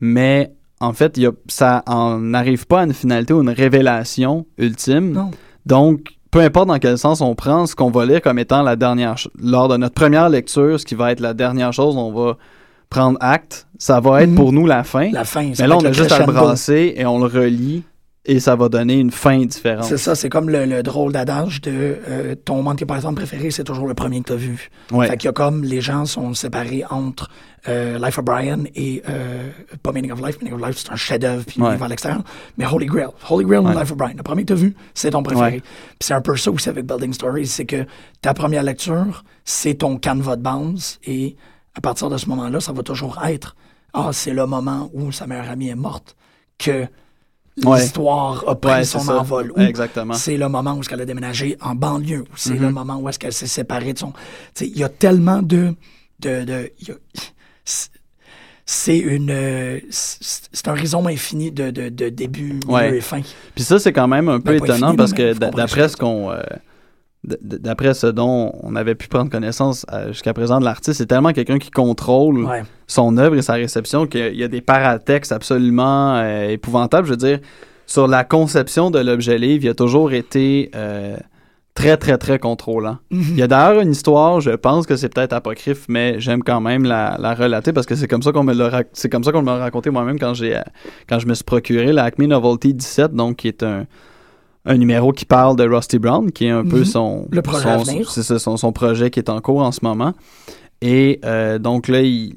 mais 0.00 0.52
en 0.80 0.92
fait, 0.92 1.16
il 1.16 1.22
y 1.22 1.26
a, 1.26 1.32
ça 1.48 1.82
n'arrive 2.20 2.66
pas 2.66 2.80
à 2.80 2.84
une 2.84 2.92
finalité 2.92 3.32
ou 3.32 3.42
une 3.42 3.50
révélation 3.50 4.46
ultime. 4.58 5.12
Non. 5.12 5.30
Donc, 5.64 6.16
peu 6.30 6.40
importe 6.40 6.68
dans 6.68 6.78
quel 6.78 6.98
sens 6.98 7.20
on 7.22 7.34
prend, 7.34 7.66
ce 7.66 7.74
qu'on 7.74 7.90
va 7.90 8.04
lire 8.04 8.20
comme 8.20 8.38
étant 8.38 8.62
la 8.62 8.76
dernière, 8.76 9.16
lors 9.40 9.68
de 9.68 9.76
notre 9.76 9.94
première 9.94 10.28
lecture, 10.28 10.78
ce 10.78 10.84
qui 10.84 10.94
va 10.94 11.12
être 11.12 11.20
la 11.20 11.32
dernière 11.32 11.72
chose, 11.72 11.96
on 11.96 12.12
va 12.12 12.36
prendre 12.90 13.16
acte, 13.20 13.66
ça 13.78 14.00
va 14.00 14.22
être 14.22 14.30
Mhm. 14.30 14.36
pour 14.36 14.52
nous 14.52 14.66
la 14.66 14.84
fin. 14.84 15.10
la 15.12 15.24
fin. 15.24 15.54
ça 15.54 15.62
Mais 15.62 15.68
là, 15.68 15.78
on 15.78 15.84
a 15.84 15.92
juste 15.92 16.12
à 16.12 16.18
le 16.18 16.26
brasser 16.26 16.94
et 16.96 17.06
on 17.06 17.18
le 17.18 17.26
relie 17.26 17.82
et 18.26 18.40
ça 18.40 18.56
va 18.56 18.68
donner 18.68 18.98
une 18.98 19.10
fin 19.10 19.38
différente. 19.44 19.84
C'est 19.84 19.96
ça, 19.98 20.14
c'est 20.14 20.28
comme 20.28 20.50
le, 20.50 20.66
le 20.66 20.82
drôle 20.82 21.12
d'adage 21.12 21.60
de 21.62 21.70
euh, 22.08 22.34
ton 22.34 22.62
Monty 22.62 22.84
Python 22.84 23.14
préféré, 23.14 23.50
c'est 23.50 23.64
toujours 23.64 23.86
le 23.86 23.94
premier 23.94 24.20
que 24.20 24.26
tu 24.28 24.32
as 24.32 24.36
vu. 24.36 24.70
Ouais. 24.90 25.06
Fait 25.06 25.16
qu'il 25.16 25.26
y 25.26 25.28
a 25.28 25.32
comme 25.32 25.62
les 25.64 25.80
gens 25.80 26.04
sont 26.04 26.34
séparés 26.34 26.84
entre 26.90 27.30
euh, 27.68 27.98
Life 27.98 28.18
of 28.18 28.24
Brian 28.24 28.64
et 28.74 29.02
euh, 29.08 29.48
pas 29.82 29.92
Meaning 29.92 30.12
of 30.12 30.20
Life. 30.24 30.38
Meaning 30.40 30.54
of 30.60 30.66
Life, 30.66 30.78
c'est 30.78 30.92
un 30.92 30.96
chef-d'œuvre 30.96 31.44
puis 31.46 31.60
Ouais. 31.60 31.72
il 31.74 31.78
va 31.78 31.86
à 31.86 31.88
l'extérieur. 31.88 32.22
Mais 32.58 32.66
Holy 32.66 32.86
Grail. 32.86 33.08
Holy 33.30 33.44
Grail 33.46 33.58
ou 33.60 33.66
Ouais. 33.68 33.74
Life 33.74 33.90
of 33.92 33.96
Brian. 33.96 34.14
Le 34.16 34.22
premier 34.22 34.42
que 34.42 34.48
tu 34.48 34.52
as 34.52 34.56
vu, 34.56 34.74
c'est 34.94 35.10
ton 35.10 35.22
préféré. 35.22 35.60
Puis 35.60 35.96
c'est 36.00 36.14
un 36.14 36.20
peu 36.20 36.36
ça 36.36 36.50
aussi 36.50 36.68
avec 36.68 36.84
Building 36.86 37.12
Stories, 37.12 37.46
c'est 37.46 37.64
que 37.64 37.84
ta 38.22 38.34
première 38.34 38.62
lecture, 38.62 39.24
c'est 39.44 39.74
ton 39.74 39.96
canevas 39.98 40.36
de 40.36 40.42
base 40.42 40.98
et 41.06 41.36
à 41.76 41.80
partir 41.80 42.08
de 42.08 42.16
ce 42.16 42.28
moment-là, 42.28 42.58
ça 42.60 42.72
va 42.72 42.82
toujours 42.82 43.18
être 43.24 43.54
ah, 43.98 44.10
c'est 44.12 44.32
le 44.34 44.44
moment 44.46 44.90
où 44.92 45.10
sa 45.10 45.26
meilleure 45.26 45.48
amie 45.48 45.68
est 45.70 45.74
morte 45.74 46.16
que 46.58 46.86
Ouais. 47.64 47.80
l'histoire 47.80 48.44
a 48.48 48.54
pris 48.54 48.70
Ouais, 48.72 48.84
son 48.84 49.08
envol. 49.08 49.52
Exactement. 49.56 50.12
c'est 50.14 50.36
le 50.36 50.48
moment 50.48 50.74
où 50.74 50.80
est-ce 50.80 50.88
qu'elle 50.90 51.00
a 51.00 51.06
déménagé 51.06 51.56
en 51.62 51.74
banlieue. 51.74 52.20
Ou 52.22 52.36
c'est 52.36 52.54
le 52.58 52.70
moment 52.70 52.96
où 52.98 53.08
est-ce 53.08 53.18
qu'elle 53.18 53.32
s'est 53.32 53.46
séparée 53.46 53.92
de 53.94 53.98
son... 53.98 54.12
Il 54.60 54.76
y 54.78 54.84
a 54.84 54.88
tellement 54.90 55.40
de... 55.42 55.74
de, 56.20 56.44
a- 56.90 56.92
c'est- 57.64 58.98
une... 58.98 59.80
C'est 59.90 60.68
un 60.68 60.72
rhizome 60.74 61.06
infini 61.06 61.50
de, 61.52 61.70
de, 61.70 61.88
de 61.88 62.08
début, 62.08 62.54
milieu 62.54 62.68
Ouais. 62.74 62.96
et 62.98 63.00
fin. 63.00 63.20
Puis 63.54 63.64
ça, 63.64 63.78
c'est 63.78 63.92
quand 63.92 64.08
même 64.08 64.28
un 64.28 64.40
peu 64.40 64.58
Ben, 64.58 64.64
étonnant 64.64 64.88
infini, 64.88 64.96
parce 64.96 65.12
que 65.12 65.32
d'après 65.34 65.88
ce 65.88 65.96
qu'on. 65.96 66.30
euh, 66.32 66.40
D'après 67.26 67.92
ce 67.94 68.06
dont 68.06 68.52
on 68.62 68.76
avait 68.76 68.94
pu 68.94 69.08
prendre 69.08 69.30
connaissance 69.30 69.84
euh, 69.92 70.08
jusqu'à 70.12 70.32
présent 70.32 70.60
de 70.60 70.64
l'artiste, 70.64 70.98
c'est 70.98 71.06
tellement 71.06 71.32
quelqu'un 71.32 71.58
qui 71.58 71.70
contrôle 71.70 72.44
Ouais. 72.44 72.62
son 72.86 73.16
œuvre 73.18 73.34
et 73.36 73.42
sa 73.42 73.54
réception 73.54 74.06
qu'il 74.06 74.36
y 74.36 74.44
a 74.44 74.48
des 74.48 74.60
paratextes 74.60 75.32
absolument 75.32 76.16
euh, 76.16 76.48
épouvantables. 76.50 77.06
Je 77.06 77.10
veux 77.12 77.16
dire, 77.16 77.40
sur 77.86 78.06
la 78.06 78.22
conception 78.24 78.90
de 78.90 78.98
l'objet 79.00 79.38
livre, 79.38 79.64
il 79.64 79.68
a 79.70 79.74
toujours 79.74 80.12
été 80.12 80.70
euh, 80.76 81.16
très, 81.74 81.96
très, 81.96 82.16
très 82.16 82.38
contrôlant. 82.38 82.98
Il 83.10 83.36
y 83.36 83.42
a 83.42 83.46
d'ailleurs 83.48 83.80
une 83.82 83.90
histoire, 83.90 84.40
je 84.40 84.50
pense 84.52 84.86
que 84.86 84.94
c'est 84.96 85.08
peut-être 85.12 85.32
apocryphe, 85.32 85.86
mais 85.88 86.20
j'aime 86.20 86.42
quand 86.44 86.60
même 86.60 86.84
la, 86.84 87.16
la 87.18 87.34
relater 87.34 87.72
parce 87.72 87.86
que 87.86 87.94
c'est 87.96 88.08
comme 88.08 88.22
ça 88.22 88.32
qu'on 88.32 88.44
me 88.44 88.54
l'a 88.54 88.82
c'est 88.92 89.08
comme 89.10 89.24
ça 89.24 89.32
qu'on 89.32 89.42
m'a 89.42 89.56
raconté 89.56 89.90
moi-même 89.90 90.18
quand 90.18 90.32
j'ai 90.34 90.58
quand 91.08 91.18
je 91.18 91.26
me 91.26 91.34
suis 91.34 91.44
procuré 91.44 91.92
la 91.92 92.04
Acme 92.04 92.24
Novelty 92.26 92.72
17, 92.72 93.12
donc 93.14 93.36
qui 93.36 93.48
est 93.48 93.62
un 93.62 93.86
un 94.66 94.76
numéro 94.76 95.12
qui 95.12 95.24
parle 95.24 95.56
de 95.56 95.64
Rusty 95.64 95.98
Brown, 95.98 96.30
qui 96.32 96.46
est 96.46 96.50
un 96.50 96.64
peu 96.64 96.80
Mhm. 96.80 96.84
son 96.84 97.28
Le 97.30 97.40
projet 97.42 97.68
son, 98.38 98.56
son 98.56 98.72
projet 98.72 99.10
qui 99.10 99.18
est 99.20 99.30
en 99.30 99.40
cours 99.40 99.62
en 99.62 99.72
ce 99.72 99.80
moment. 99.82 100.12
Et 100.82 101.20
euh, 101.24 101.58
donc 101.58 101.88
là, 101.88 102.02
il, 102.02 102.34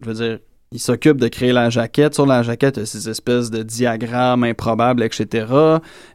je 0.00 0.06
veux 0.08 0.14
dire, 0.14 0.38
il 0.72 0.80
s'occupe 0.80 1.18
de 1.18 1.28
créer 1.28 1.52
la 1.52 1.70
jaquette. 1.70 2.14
Sur 2.14 2.26
la 2.26 2.42
jaquette, 2.42 2.76
il 2.76 2.80
y 2.80 2.82
a 2.82 2.86
ces 2.86 3.08
espèces 3.08 3.50
de 3.50 3.62
diagrammes 3.62 4.44
improbables, 4.44 5.02
etc. 5.02 5.46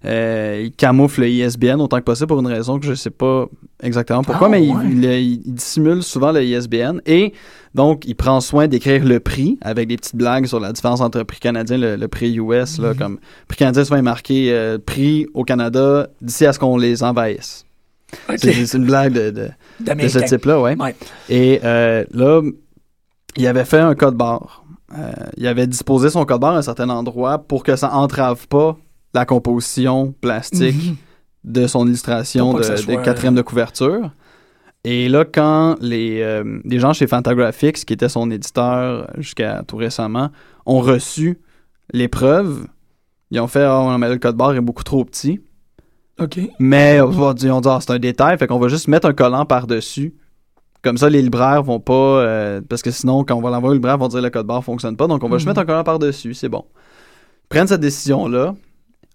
Euh, 0.06 0.62
il 0.66 0.72
camoufle 0.74 1.22
le 1.22 1.30
ISBN 1.30 1.80
autant 1.80 1.98
que 1.98 2.04
possible 2.04 2.28
pour 2.28 2.40
une 2.40 2.48
raison 2.48 2.80
que 2.80 2.86
je 2.86 2.94
sais 2.94 3.10
pas 3.10 3.46
exactement 3.82 4.24
pourquoi, 4.24 4.48
Ah, 4.48 4.50
mais 4.52 4.66
il- 4.66 4.76
ouais. 4.76 4.84
il, 4.92 5.04
il- 5.06 5.42
il 5.46 5.54
dissimule 5.54 6.04
souvent 6.04 6.32
le 6.32 6.44
ISBN. 6.44 7.00
Et 7.06 7.34
donc, 7.74 8.04
il 8.06 8.16
prend 8.16 8.42
soin 8.42 8.68
d'écrire 8.68 9.06
le 9.06 9.20
prix 9.22 9.58
avec 9.62 9.88
des 9.88 9.96
petites 9.96 10.16
blagues 10.18 10.46
sur 10.46 10.60
la 10.60 10.72
différence 10.74 11.00
entre 11.02 11.18
le 11.20 11.24
prix 11.24 11.40
canadien 11.40 11.78
et 11.78 11.80
le, 11.80 11.96
le 11.96 12.08
prix 12.10 12.36
US. 12.38 12.80
Comme 12.98 13.20
prix 13.48 13.58
canadien, 13.58 13.84
souvent 13.86 13.98
est 13.98 14.02
marqué 14.02 14.52
euh, 14.52 14.78
prix 14.78 15.28
au 15.34 15.44
Canada 15.46 16.08
d'ici 16.22 16.46
à 16.46 16.52
ce 16.54 16.60
qu'on 16.60 16.78
les 16.78 17.04
envahisse. 17.04 17.66
C'est 18.36 18.74
une 18.74 18.86
blague 18.86 19.14
de, 19.14 19.30
de- 19.32 19.94
de 19.94 20.08
ce 20.10 20.20
type-là, 20.20 20.60
ouais. 20.60 20.76
Ouais. 20.78 20.94
Et 21.30 21.62
euh, 21.64 22.04
là, 22.14 22.42
il 23.38 23.48
avait 23.48 23.66
fait 23.66 23.80
un 23.80 23.96
code 23.96 24.16
barre. 24.16 24.64
Euh, 24.98 25.12
il 25.38 25.48
avait 25.48 25.68
disposé 25.68 26.10
son 26.10 26.26
code 26.26 26.42
barre 26.42 26.56
à 26.56 26.58
un 26.60 26.62
certain 26.62 26.90
endroit 26.90 27.40
pour 27.40 27.64
que 27.64 27.76
ça 27.76 27.94
entrave 27.94 28.48
pas 28.48 28.78
la 29.14 29.26
composition 29.26 30.14
plastique 30.22 30.76
Mhm. 30.90 30.96
de 31.44 31.68
son 31.68 31.88
illustration 31.88 32.54
de, 32.54 32.60
que 32.60 32.64
ça 32.66 32.74
de 32.74 32.78
soit, 32.78 32.98
quatrième 33.02 33.36
de 33.36 33.42
couverture. 33.42 34.12
Et 34.84 35.10
là, 35.10 35.26
quand 35.26 35.76
les, 35.80 36.22
euh, 36.22 36.60
les 36.66 36.80
gens 36.80 36.92
chez 36.94 37.06
Fantagraphics, 37.08 37.86
qui 37.86 37.94
était 37.94 38.10
son 38.10 38.32
éditeur 38.32 39.10
jusqu'à 39.18 39.64
tout 39.68 39.78
récemment, 39.78 40.30
ont 40.66 40.80
reçu 40.82 41.40
l'épreuve, 41.94 42.68
ils 43.30 43.40
ont 43.40 43.48
fait 43.48 43.66
oh, 43.68 43.96
mais 43.98 44.10
le 44.10 44.18
code 44.18 44.36
barre 44.36 44.56
est 44.56 44.62
beaucoup 44.62 44.84
trop 44.84 45.06
petit. 45.06 45.40
OK. 46.20 46.40
Mais 46.60 47.00
on 47.02 47.08
va 47.10 47.34
dire, 47.34 47.56
on 47.56 47.62
dit, 47.62 47.70
Ah, 47.70 47.80
c'est 47.82 47.92
un 47.92 48.00
détail, 48.00 48.38
fait 48.38 48.48
qu'on 48.48 48.60
va 48.60 48.68
juste 48.68 48.88
mettre 48.88 49.08
un 49.08 49.14
collant 49.14 49.46
par-dessus. 49.46 50.14
Comme 50.84 50.98
ça, 50.98 51.10
les 51.10 51.22
libraires 51.22 51.62
vont 51.64 51.80
pas. 51.80 51.94
euh, 51.94 52.62
parce 52.68 52.82
que 52.82 52.90
sinon, 52.92 53.24
quand 53.24 53.36
on 53.36 53.42
va 53.42 53.50
l'envoyer 53.52 53.72
au 53.72 53.74
libraire, 53.76 53.96
ils 53.96 54.00
vont 54.00 54.08
dire 54.08 54.22
le 54.22 54.30
code 54.30 54.48
barre 54.48 54.64
fonctionne 54.64 54.96
pas. 54.98 55.08
Donc, 55.08 55.24
on 55.24 55.30
va 55.30 55.38
juste 55.38 55.46
Mhm. 55.48 55.52
mettre 55.52 55.62
un 55.62 55.66
collant 55.66 55.84
par-dessus, 55.84 56.34
c'est 56.34 56.50
bon. 56.50 56.66
Prennent 57.50 57.68
cette 57.68 57.82
décision-là, 57.82 58.56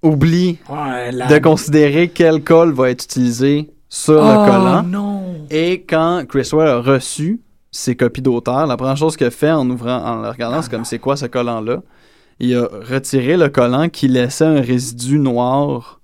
Ouais, 0.02 1.10
la... 1.12 1.26
de 1.26 1.38
considérer 1.38 2.08
quel 2.08 2.44
col 2.44 2.72
va 2.72 2.90
être 2.90 3.02
utilisé 3.04 3.70
sur 3.88 4.14
oh, 4.14 4.18
le 4.24 4.50
collant. 4.50 4.82
non. 4.84 5.22
Et 5.50 5.82
quand 5.82 6.22
Chris 6.28 6.48
Ware 6.52 6.68
a 6.78 6.80
reçu 6.80 7.40
ses 7.70 7.96
copies 7.96 8.22
d'auteur, 8.22 8.66
la 8.66 8.76
première 8.76 8.96
chose 8.96 9.16
qu'il 9.16 9.26
a 9.26 9.30
fait 9.30 9.50
en 9.50 9.68
ouvrant, 9.68 9.98
en 10.04 10.22
le 10.22 10.28
regardant, 10.28 10.62
c'est 10.62 10.70
comme 10.70 10.84
c'est 10.84 10.98
quoi 10.98 11.16
ce 11.16 11.26
collant-là? 11.26 11.82
il 12.38 12.54
a 12.54 12.68
retiré 12.90 13.36
le 13.38 13.48
collant 13.48 13.88
qui 13.88 14.08
laissait 14.08 14.44
un 14.44 14.60
résidu 14.60 15.18
noir 15.18 16.00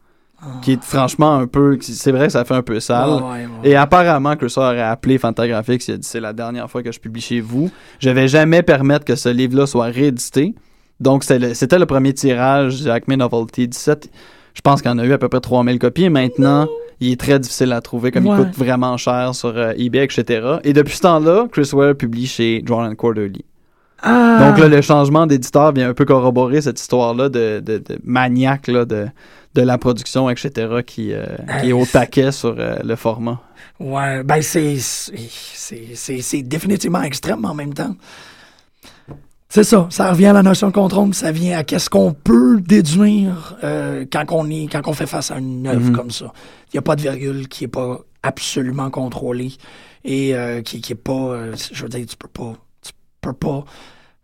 qui 0.63 0.73
est 0.73 0.83
franchement 0.83 1.35
un 1.37 1.47
peu. 1.47 1.79
C'est 1.81 2.13
vrai 2.13 2.27
que 2.27 2.33
ça 2.33 2.45
fait 2.45 2.55
un 2.55 2.63
peu 2.63 2.81
sale. 2.81 3.11
Ouais, 3.11 3.21
ouais. 3.21 3.49
Et 3.65 3.77
apparemment, 3.77 4.35
Chris 4.37 4.53
aurait 4.57 4.81
appelé 4.83 5.19
Fantagraphics, 5.19 5.87
il 5.89 5.95
a 5.95 5.97
dit 5.97 6.07
c'est 6.09 6.21
la 6.21 6.33
dernière 6.33 6.71
fois 6.71 6.83
que 6.83 6.91
je 6.93 6.99
publie 7.01 7.21
chez 7.21 7.41
vous. 7.41 7.71
Je 8.01 8.11
vais 8.11 8.29
jamais 8.29 8.63
permettre 8.63 9.05
que 9.05 9.15
ce 9.15 9.29
livre-là 9.29 9.67
soit 9.67 9.87
réédité. 9.87 10.55
Donc, 11.01 11.25
le- 11.29 11.55
c'était 11.55 11.79
le 11.79 11.87
premier 11.87 12.13
tirage 12.13 12.83
du 12.83 12.91
Acme 12.91 13.15
Novelty 13.15 13.69
17. 13.69 14.11
Je 14.55 14.61
pense 14.61 14.83
qu'il 14.83 14.91
y 14.91 14.95
en 14.95 14.99
a 14.99 15.05
eu 15.05 15.13
à 15.13 15.19
peu 15.19 15.29
près 15.29 15.41
3000 15.41 15.79
copies. 15.79 16.05
Et 16.05 16.11
maintenant, 16.11 16.67
il 17.01 17.13
est 17.13 17.21
très 17.21 17.39
difficile 17.39 17.73
à 17.73 17.81
trouver, 17.81 18.11
comme 18.11 18.27
il 18.27 18.37
coûte 18.37 18.55
vraiment 18.57 18.97
cher 18.97 19.35
sur 19.35 19.57
euh, 19.57 19.73
eBay, 19.77 20.05
etc. 20.05 20.59
Et 20.65 20.73
depuis 20.73 20.97
ce 20.97 21.03
temps-là, 21.03 21.47
Chris 21.51 21.71
Ware 21.73 21.95
publie 21.95 22.27
chez 22.27 22.61
Drawn 22.63 22.95
Quarterly. 22.95 23.45
Ah! 24.03 24.39
Donc 24.49 24.59
là, 24.59 24.69
le 24.69 24.81
changement 24.83 25.27
d'éditeur 25.27 25.73
vient 25.73 25.89
un 25.91 25.95
peu 25.95 26.05
corroborer 26.05 26.61
cette 26.61 26.81
histoire-là 26.81 27.29
de, 27.29 27.61
de, 27.65 27.79
de 27.79 27.99
maniaque 28.05 28.67
là, 28.69 28.85
de, 28.85 29.07
de 29.55 29.63
la 29.63 29.77
production, 29.79 30.31
etc., 30.31 30.51
qui, 30.87 31.13
euh, 31.13 31.27
qui 31.61 31.69
est 31.71 31.73
au 31.73 31.85
taquet 31.87 32.33
sur 32.33 32.55
euh, 32.59 32.77
le 32.85 32.97
format. 32.97 33.41
Ouais, 33.79 34.23
ben 34.23 34.41
c'est 34.43 34.77
c'est- 34.79 36.43
définitivement 36.43 37.03
extrême 37.03 37.45
en 37.45 37.55
même 37.55 37.75
temps. 37.75 37.95
C'est 39.49 39.65
ça, 39.65 39.87
ça 39.91 40.11
revient 40.11 40.27
à 40.27 40.33
la 40.33 40.43
notion 40.43 40.69
de 40.69 40.73
contrôle, 40.73 41.13
ça 41.13 41.31
vient 41.31 41.59
à 41.59 41.65
qu'est-ce 41.65 41.91
qu'on 41.91 42.15
peut 42.15 42.59
déduire 42.63 43.59
euh, 43.63 44.07
quand 44.11 44.25
on 44.31 44.49
est 44.49 44.67
quand 44.73 44.81
on 44.89 44.95
fait 44.95 45.07
face 45.07 45.31
à 45.31 45.37
une 45.39 45.67
œuvre 45.67 45.89
Mhm. 45.91 45.97
comme 45.97 46.11
ça. 46.11 46.33
Il 46.73 46.77
n'y 46.77 46.79
a 46.79 46.83
pas 46.83 46.97
de 46.97 47.03
virgule 47.03 47.49
qui 47.49 47.65
est 47.65 47.69
pas 47.69 47.99
absolument 48.23 48.89
contrôlée 48.89 49.53
et 50.05 50.35
euh, 50.35 50.63
qui, 50.63 50.81
qui 50.81 50.93
est 50.93 50.97
pas 50.97 51.13
euh, 51.13 51.55
je 51.71 51.83
veux 51.83 51.91
dire 51.91 52.07
tu 52.07 52.17
peux 52.17 52.29
pas 52.29 52.55
tu 52.81 52.93
peux 53.21 53.35
pas 53.35 53.65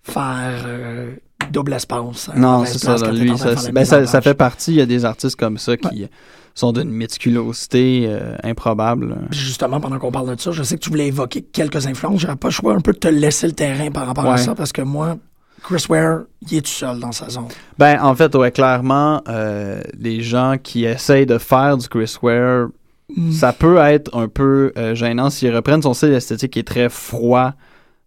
faire 0.02 0.62
euh, 0.66 1.10
double 1.50 1.72
espace. 1.72 2.30
Non, 2.36 2.64
c'est 2.64 2.78
ça. 2.78 2.96
là, 2.96 3.12
lui, 3.12 3.36
ça, 3.36 3.54
ben, 3.72 3.84
ça, 3.84 4.06
ça 4.06 4.20
fait 4.20 4.34
partie. 4.34 4.72
Il 4.72 4.76
y 4.78 4.80
a 4.80 4.86
des 4.86 5.04
artistes 5.04 5.36
comme 5.36 5.58
ça 5.58 5.76
qui 5.76 6.06
sont 6.54 6.72
d'une 6.72 6.90
méticulosité 6.90 8.06
euh, 8.08 8.36
improbable. 8.42 9.16
Justement, 9.30 9.80
pendant 9.80 9.98
qu'on 9.98 10.10
parle 10.10 10.34
de 10.34 10.40
ça, 10.40 10.50
je 10.50 10.62
sais 10.62 10.76
que 10.76 10.82
tu 10.82 10.90
voulais 10.90 11.06
évoquer 11.06 11.42
quelques 11.42 11.86
influences. 11.86 12.20
J'aurais 12.20 12.36
pas 12.36 12.48
le 12.48 12.52
choix 12.52 12.74
un 12.74 12.80
peu 12.80 12.92
de 12.92 12.98
te 12.98 13.08
laisser 13.08 13.46
le 13.46 13.52
terrain 13.52 13.90
par 13.90 14.06
rapport 14.06 14.26
à 14.26 14.38
ça, 14.38 14.54
parce 14.54 14.72
que 14.72 14.82
moi, 14.82 15.18
Chris 15.62 15.84
Ware, 15.88 16.22
il 16.50 16.58
est 16.58 16.62
tout 16.62 16.70
seul 16.70 16.98
dans 16.98 17.12
sa 17.12 17.28
zone. 17.28 17.48
Ben, 17.78 18.00
en 18.02 18.14
fait, 18.14 18.34
ouais, 18.34 18.50
clairement, 18.50 19.22
euh, 19.28 19.80
les 19.98 20.20
gens 20.20 20.56
qui 20.60 20.84
essayent 20.84 21.26
de 21.26 21.38
faire 21.38 21.76
du 21.76 21.88
Chris 21.88 22.16
Ware, 22.22 22.68
Mm. 23.16 23.32
ça 23.32 23.52
peut 23.52 23.78
être 23.78 24.14
un 24.16 24.28
peu 24.28 24.72
euh, 24.76 24.94
gênant 24.94 25.30
s'ils 25.30 25.54
reprennent 25.54 25.82
son 25.82 25.94
style 25.94 26.12
esthétique 26.12 26.52
qui 26.52 26.58
est 26.58 26.66
très 26.68 26.88
froid, 26.90 27.54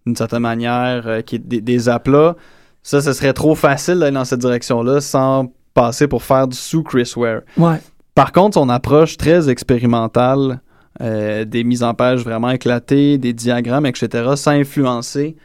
d'une 0.06 0.16
certaine 0.16 0.42
manière, 0.42 1.08
euh, 1.08 1.22
qui 1.22 1.36
est 1.36 1.39
des, 1.39 1.62
des 1.62 1.89
aplats. 1.89 2.36
Ça, 2.84 3.02
ce 3.02 3.14
serait 3.14 3.34
trop 3.34 3.56
facile 3.56 4.00
d'aller 4.00 4.14
dans 4.16 4.26
cette 4.26 4.40
direction-là 4.40 5.02
sans 5.02 5.52
passer 5.74 6.08
pour 6.08 6.24
faire 6.24 6.48
du 6.48 6.58
sous 6.58 6.84
Chris 6.84 7.12
Ware. 7.16 7.42
Ouais. 7.58 7.78
Par 8.16 8.32
contre, 8.32 8.56
son 8.56 8.70
approche 8.70 9.18
très 9.18 9.50
expérimentale, 9.50 10.60
euh, 11.02 11.46
des 11.46 11.64
mises 11.64 11.84
en 11.84 11.94
page 11.94 12.24
vraiment 12.24 12.50
éclatées, 12.50 13.18
des 13.18 13.34
diagrammes, 13.34 13.86
etc., 13.86 14.32
ça 14.36 14.52
a 14.52 14.54
influencé 14.56 15.38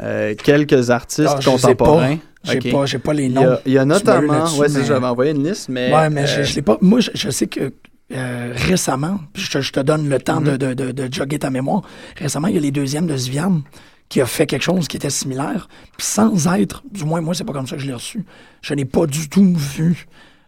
euh, 0.00 0.34
quelques 0.34 0.90
artistes 0.90 1.34
Ah, 1.38 1.40
contemporains. 1.44 2.18
J'ai 2.44 2.58
Ok. 2.58 2.70
pas, 2.70 2.86
j'ai 2.86 2.98
pas 2.98 3.12
les 3.12 3.24
Il 3.24 3.30
y 3.32 3.34
noms. 3.34 3.50
a, 3.54 3.58
il 3.66 3.72
y 3.72 3.78
a 3.78 3.84
notamment, 3.84 4.44
ouais, 4.58 4.68
mais- 4.72 4.84
j'avais 4.84 5.06
envoyé 5.06 5.32
une 5.32 5.42
liste, 5.48 5.68
mais. 5.68 5.92
ouais, 5.92 6.10
mais 6.10 6.26
je, 6.26 6.40
euh, 6.40 6.44
je 6.44 6.54
l'ai 6.54 6.62
pas. 6.62 6.78
Moi, 6.80 7.00
je, 7.00 7.10
je 7.14 7.30
sais 7.30 7.46
que 7.48 7.72
euh, 8.14 8.52
récemment, 8.54 9.18
puis 9.32 9.42
je, 9.42 9.50
te- 9.50 9.60
je 9.62 9.72
te 9.72 9.80
donne 9.80 10.08
le 10.08 10.20
temps 10.20 10.40
Mhm. 10.40 10.56
de, 10.58 10.74
de, 10.74 10.74
de, 10.74 10.92
de 10.92 11.12
jogger 11.12 11.40
ta 11.40 11.50
mémoire. 11.50 11.82
Récemment, 12.16 12.46
il 12.46 12.54
y 12.54 12.58
a 12.58 12.60
les 12.60 12.70
deuxièmes 12.70 13.08
de 13.08 13.16
Svian 13.16 13.62
qui 14.08 14.20
a 14.20 14.26
fait 14.26 14.46
quelque 14.46 14.62
chose 14.62 14.86
qui 14.88 14.96
était 14.96 15.10
similaire, 15.10 15.68
puis 15.96 16.06
sans 16.06 16.46
être, 16.54 16.82
du 16.90 17.04
moins 17.04 17.20
moi, 17.20 17.34
c'est 17.34 17.44
pas 17.44 17.52
comme 17.52 17.66
ça 17.66 17.76
que 17.76 17.82
je 17.82 17.86
l'ai 17.86 17.94
reçu. 17.94 18.24
Je 18.62 18.74
n'ai 18.74 18.84
pas 18.84 19.06
du 19.06 19.28
tout 19.28 19.54
vu 19.56 20.06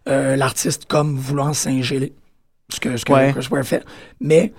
euh, 0.09 0.37
l'artiste 0.37 0.85
comme 0.87 1.17
voulant 1.17 1.53
singer 1.53 2.13
ce 2.69 2.81
que, 2.81 2.97
ce 2.97 3.05
que 3.05 3.13
Ouais. 3.13 3.63
Fait. 3.65 3.85
Mais 4.21 4.53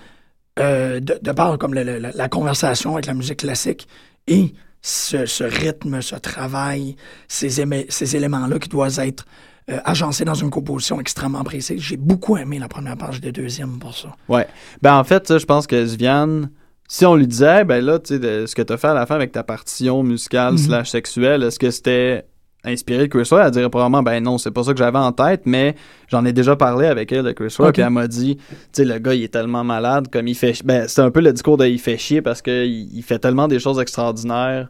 euh, 0.60 1.00
de, 1.00 1.18
de 1.22 1.32
par 1.32 1.58
comme 1.58 1.74
le- 1.74 1.84
le- 1.84 2.12
la, 2.14 2.30
conversation 2.30 2.94
avec 2.94 3.06
la 3.06 3.14
musique 3.14 3.38
classique 3.38 3.88
et 4.28 4.54
ce, 4.82 5.26
ce 5.26 5.44
rythme, 5.44 6.02
ce 6.02 6.16
travail, 6.16 6.96
ces, 7.28 7.62
éléments-là 7.62 8.60
qui 8.60 8.70
doivent 8.70 9.00
être 9.00 9.26
euh, 9.70 9.80
agencés 9.86 10.26
dans 10.26 10.34
une 10.34 10.50
composition 10.50 11.00
extrêmement 11.00 11.44
précise. 11.44 11.82
J'ai 11.82 11.98
beaucoup 11.98 12.38
aimé 12.38 12.60
la 12.60 12.68
première 12.68 12.98
page 12.98 13.22
des 13.22 13.32
deuxièmes 13.32 13.80
pour 13.80 13.96
ça. 13.96 14.16
Ouais. 14.28 14.48
Ben, 14.82 14.96
en 14.98 15.04
fait, 15.04 15.28
ça, 15.28 15.38
je 15.38 15.46
pense 15.46 15.68
que 15.68 15.86
Svian, 15.86 16.44
si 16.92 17.06
on 17.06 17.16
lui 17.16 17.28
disait, 17.28 17.64
ben 17.66 17.86
là, 17.86 18.00
tu 18.00 18.18
sais, 18.18 18.48
ce 18.48 18.56
que 18.56 18.62
tu 18.64 18.74
as 18.74 18.78
fait 18.78 18.88
à 18.88 18.94
la 18.96 19.06
fin 19.06 19.14
avec 19.16 19.32
ta 19.32 19.44
partition 19.44 20.02
musicale 20.04 20.54
Mhm. 20.54 20.58
slash 20.58 20.90
sexuelle, 20.90 21.44
est-ce 21.44 21.60
que 21.60 21.70
c'était 21.70 22.26
inspiré 22.66 23.08
de 23.08 23.14
Chris 23.14 23.30
Ware? 23.32 23.46
Elle 23.46 23.52
dirait 23.52 23.70
probablement, 23.70 24.02
ben 24.02 24.22
non, 24.24 24.38
c'est 24.40 24.50
pas 24.52 24.64
ça 24.64 24.74
que 24.74 24.80
j'avais 24.80 24.98
en 24.98 25.12
tête, 25.12 25.44
mais 25.46 25.76
j'en 26.10 26.26
ai 26.26 26.34
déjà 26.34 26.56
parlé 26.56 26.88
avec 26.88 27.12
elle 27.12 27.24
de 27.24 27.32
Chris 27.32 27.56
Ware, 27.60 27.70
Ok. 27.70 27.76
puis 27.76 27.84
elle 27.84 27.90
m'a 27.92 28.08
dit, 28.08 28.38
tu 28.38 28.44
sais, 28.72 28.86
le 28.86 28.98
gars, 28.98 29.14
il 29.14 29.24
est 29.24 29.32
tellement 29.32 29.64
malade, 29.64 30.08
comme 30.12 30.28
il 30.28 30.34
fait. 30.36 30.62
Ben, 30.66 30.88
c'est 30.88 31.02
un 31.02 31.12
peu 31.12 31.22
le 31.22 31.32
discours 31.32 31.58
de 31.58 31.66
il 31.68 31.80
fait 31.80 31.98
chier 31.98 32.22
parce 32.24 32.42
qu'il 32.42 32.90
il 32.92 33.04
fait 33.04 33.20
tellement 33.20 33.48
des 33.48 33.60
choses 33.60 33.80
extraordinaires 33.80 34.70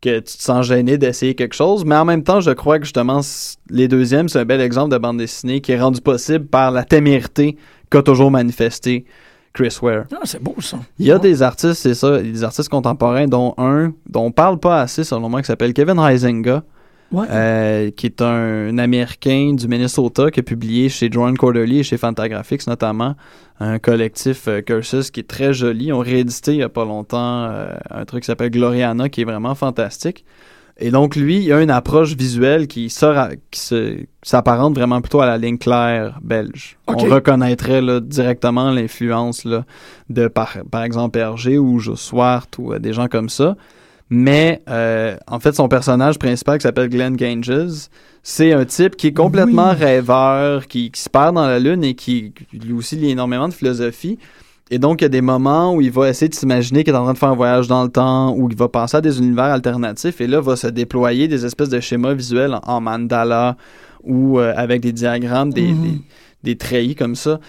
que 0.00 0.20
tu 0.20 0.36
te 0.38 0.42
sens 0.42 0.64
gêné 0.64 0.96
d'essayer 0.96 1.34
quelque 1.34 1.54
chose, 1.56 1.84
mais 1.84 1.96
en 1.96 2.04
même 2.04 2.22
temps, 2.22 2.40
je 2.40 2.52
crois 2.52 2.78
que 2.78 2.84
justement, 2.84 3.20
les 3.68 3.88
deuxièmes, 3.88 4.28
c'est 4.28 4.38
un 4.38 4.44
bel 4.44 4.60
exemple 4.60 4.92
de 4.92 4.98
bande 4.98 5.18
dessinée 5.18 5.60
qui 5.60 5.72
est 5.72 5.80
rendu 5.80 6.00
possible 6.00 6.46
par 6.46 6.70
la 6.70 6.84
témérité 6.84 7.56
qu'a 7.90 8.02
toujours 8.02 8.30
manifesté 8.30 9.04
Chris 9.58 9.76
Ware. 9.82 10.04
Ah, 10.12 10.20
c'est 10.22 10.40
beau 10.40 10.54
ça. 10.60 10.78
Il 11.00 11.06
y 11.06 11.10
a 11.10 11.16
Ouais. 11.16 11.20
des 11.20 11.42
artistes, 11.42 11.74
c'est 11.82 11.94
ça, 11.94 12.22
des 12.22 12.44
artistes 12.44 12.68
contemporains, 12.68 13.26
dont 13.26 13.54
un 13.58 13.92
dont 14.08 14.26
on 14.26 14.30
parle 14.30 14.58
pas 14.60 14.80
assez, 14.82 15.02
selon 15.02 15.28
moi, 15.28 15.40
qui 15.42 15.46
s'appelle 15.48 15.72
Kevin 15.74 15.98
Ouais. 17.10 17.26
euh, 17.30 17.90
qui 17.90 18.04
est 18.04 18.20
un 18.20 18.76
Américain 18.76 19.54
du 19.54 19.66
Minnesota 19.66 20.30
qui 20.30 20.40
a 20.40 20.42
publié 20.42 20.90
chez 20.90 21.08
Jordan 21.10 21.36
Quarterly 21.38 21.78
et 21.78 21.82
chez 21.82 21.96
Fantagraphics 21.96 22.66
notamment 22.66 23.14
un 23.60 23.78
collectif 23.78 24.46
euh, 24.46 24.60
Cursus 24.60 25.10
qui 25.10 25.20
est 25.20 25.26
très 25.28 25.54
joli. 25.54 25.90
On 25.90 26.00
réédité 26.00 26.52
il 26.52 26.58
y 26.58 26.62
a 26.62 26.68
pas 26.68 26.84
longtemps 26.84 27.44
euh, 27.46 27.72
un 27.90 28.04
truc 28.04 28.24
qui 28.24 28.26
s'appelle 28.26 28.50
Gloriana 28.50 29.08
qui 29.08 29.22
est 29.22 29.24
vraiment 29.24 29.54
fantastique. 29.54 30.24
Et 30.80 30.90
donc 30.92 31.16
lui, 31.16 31.42
il 31.44 31.52
a 31.52 31.60
une 31.60 31.70
approche 31.70 32.14
visuelle 32.14 32.68
qui 32.68 32.88
s'apparente 32.88 34.74
vraiment 34.74 35.00
plutôt 35.00 35.20
à 35.20 35.26
la 35.26 35.36
ligne 35.36 35.58
claire 35.58 36.20
belge. 36.22 36.78
On 36.86 36.96
reconnaîtrait 36.96 37.80
là, 37.82 37.98
directement 38.00 38.70
l'influence 38.70 39.44
de 40.08 40.28
par, 40.28 40.58
par 40.70 40.84
exemple 40.84 41.18
Hergé 41.18 41.58
ou 41.58 41.80
Joe 41.80 41.98
Swart 41.98 42.46
ou 42.58 42.72
euh, 42.72 42.78
des 42.78 42.92
gens 42.92 43.08
comme 43.08 43.28
ça. 43.28 43.56
Mais 44.10 44.62
euh, 44.70 45.16
en 45.26 45.40
fait, 45.40 45.52
son 45.54 45.68
personnage 45.68 46.18
principal 46.18 46.58
qui 46.58 46.62
s'appelle 46.62 46.88
Glenn 46.88 47.16
Ganges, 47.16 47.88
c'est 48.22 48.52
un 48.52 48.64
type 48.64 48.96
qui 48.96 49.08
est 49.08 49.12
complètement 49.12 49.70
Oui. 49.70 49.84
rêveur, 49.84 50.66
qui, 50.66 50.90
qui 50.90 51.00
se 51.00 51.10
perd 51.10 51.34
dans 51.34 51.46
la 51.46 51.58
lune 51.58 51.84
et 51.84 51.94
qui 51.94 52.32
lui 52.52 52.72
aussi 52.72 52.96
lit 52.96 53.10
énormément 53.10 53.48
de 53.48 53.54
philosophie. 53.54 54.18
Et 54.70 54.78
donc, 54.78 55.00
il 55.00 55.04
y 55.04 55.06
a 55.06 55.08
des 55.08 55.22
moments 55.22 55.74
où 55.74 55.80
il 55.80 55.90
va 55.90 56.08
essayer 56.10 56.28
de 56.28 56.34
s'imaginer 56.34 56.84
qu'il 56.84 56.92
est 56.92 56.96
en 56.96 57.04
train 57.04 57.14
de 57.14 57.18
faire 57.18 57.30
un 57.30 57.34
voyage 57.36 57.68
dans 57.68 57.82
le 57.84 57.88
temps, 57.88 58.34
où 58.36 58.48
il 58.50 58.56
va 58.56 58.68
penser 58.68 58.98
à 58.98 59.00
des 59.00 59.18
univers 59.18 59.46
alternatifs, 59.46 60.20
et 60.20 60.26
là, 60.26 60.40
va 60.40 60.56
se 60.56 60.66
déployer 60.66 61.26
des 61.26 61.46
espèces 61.46 61.70
de 61.70 61.80
schémas 61.80 62.12
visuels 62.14 62.54
en, 62.54 62.60
en 62.74 62.80
mandala 62.80 63.56
ou 64.04 64.38
euh, 64.38 64.52
avec 64.56 64.80
des 64.82 64.92
diagrammes, 64.92 65.52
des, 65.52 65.72
Mhm. 65.72 65.82
des, 65.82 66.00
des 66.44 66.56
treillis 66.56 66.94
comme 66.94 67.14
ça. 67.14 67.40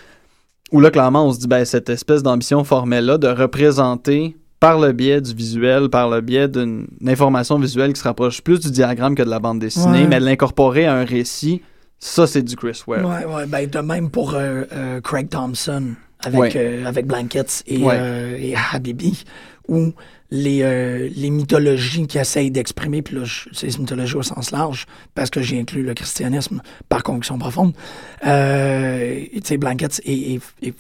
Où 0.71 0.79
là, 0.79 0.91
clairement, 0.91 1.25
on 1.25 1.33
se 1.33 1.39
dit, 1.39 1.47
ben, 1.47 1.65
cette 1.65 1.89
espèce 1.89 2.23
d'ambition 2.23 2.63
formelle-là 2.63 3.17
de 3.17 3.27
représenter 3.27 4.37
par 4.59 4.79
le 4.79 4.91
biais 4.91 5.19
du 5.21 5.33
visuel, 5.33 5.89
par 5.89 6.09
le 6.09 6.21
biais 6.21 6.47
d'une 6.47 6.85
information 7.07 7.57
visuelle 7.59 7.93
qui 7.93 7.99
se 7.99 8.03
rapproche 8.07 8.41
plus 8.41 8.59
du 8.59 8.71
diagramme 8.71 9.15
que 9.15 9.23
de 9.23 9.29
la 9.29 9.39
bande 9.39 9.59
dessinée, 9.59 10.01
Ouais. 10.03 10.07
mais 10.07 10.19
de 10.19 10.25
l'incorporer 10.25 10.85
à 10.85 10.95
un 10.95 11.05
récit, 11.05 11.61
ça, 11.97 12.27
c'est 12.27 12.41
du 12.43 12.55
Chris 12.55 12.81
Ware. 12.87 13.05
Ouais, 13.05 13.25
ouais, 13.25 13.45
ben 13.47 13.67
de 13.69 13.79
même 13.79 14.09
pour 14.09 14.33
euh, 14.35 14.63
euh, 14.73 15.01
Craig 15.01 15.29
Thompson 15.29 15.83
avec, 16.23 16.39
Ouais. 16.39 16.51
euh, 16.55 16.85
avec 16.85 17.05
Blankets 17.07 17.63
et, 17.67 17.77
Ouais. 17.77 17.95
euh, 17.97 18.37
et 18.37 18.53
Habibi, 18.73 19.23
où 19.67 19.93
les, 20.31 20.61
euh, 20.63 21.09
les 21.15 21.29
mythologies 21.29 22.05
qui 22.07 22.17
essayent 22.17 22.51
d'exprimer, 22.51 23.01
puis 23.01 23.15
là, 23.15 23.23
c'est 23.51 23.77
mythologie 23.79 24.15
au 24.15 24.21
sens 24.23 24.51
large, 24.51 24.85
parce 25.15 25.29
que 25.29 25.41
j'ai 25.41 25.59
inclus 25.59 25.83
le 25.83 25.93
christianisme 25.93 26.61
par 26.87 27.03
conviction 27.03 27.37
profonde, 27.39 27.73
euh, 28.25 29.21
tu 29.33 29.41
sais, 29.43 29.57
Blankets 29.57 30.01
est, 30.05 30.33
est- 30.35 30.41
est 30.61 30.73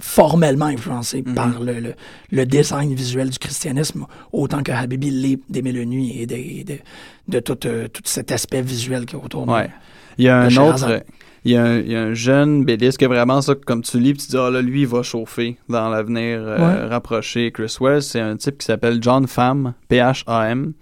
formellement 0.00 0.66
influencé 0.66 1.22
Mhm. 1.26 1.34
par 1.34 1.60
le, 1.60 1.80
le, 1.80 1.94
le 2.30 2.46
design 2.46 2.94
visuel 2.94 3.30
du 3.30 3.38
christianisme, 3.38 4.06
autant 4.32 4.62
que 4.62 4.70
Habibi 4.70 5.10
l'est 5.10 5.40
des 5.48 5.60
Mille 5.60 5.76
et 6.20 6.24
des- 6.26 6.64
de, 6.64 6.78
de 7.26 7.40
tout, 7.40 7.66
euh, 7.66 7.88
tout 7.88 8.02
cet 8.04 8.30
aspect 8.30 8.62
visuel 8.62 9.06
qui 9.06 9.16
est 9.16 9.18
autour 9.18 9.44
de 9.46 9.50
Ouais. 9.50 9.68
Il 10.16 10.24
y 10.24 10.28
a 10.28 10.48
de 10.48 10.56
un 10.58 10.62
autre. 10.62 11.02
Il 11.44 11.52
y, 11.52 11.56
a 11.56 11.62
un, 11.64 11.78
il 11.78 11.90
y 11.92 11.96
a 11.96 12.02
un 12.02 12.14
jeune 12.14 12.64
que 12.66 13.06
vraiment 13.06 13.40
ça, 13.40 13.54
comme 13.54 13.82
tu 13.82 13.98
lis, 13.98 14.12
puis 14.14 14.22
tu 14.24 14.30
dis, 14.30 14.36
ah 14.36 14.50
là, 14.50 14.60
lui, 14.60 14.80
il 14.82 14.86
va 14.86 15.02
chauffer 15.02 15.56
dans 15.68 15.88
l'avenir 15.88 16.40
euh, 16.42 16.58
Ouais. 16.58 16.86
rapproché. 16.88 17.52
Chris 17.52 17.76
Wells, 17.80 18.02
c'est 18.02 18.20
un 18.20 18.36
type 18.36 18.58
qui 18.58 18.66
s'appelle 18.66 18.98
John 19.00 19.26
Pham, 19.26 19.74
P-H-A-M. 19.88 20.72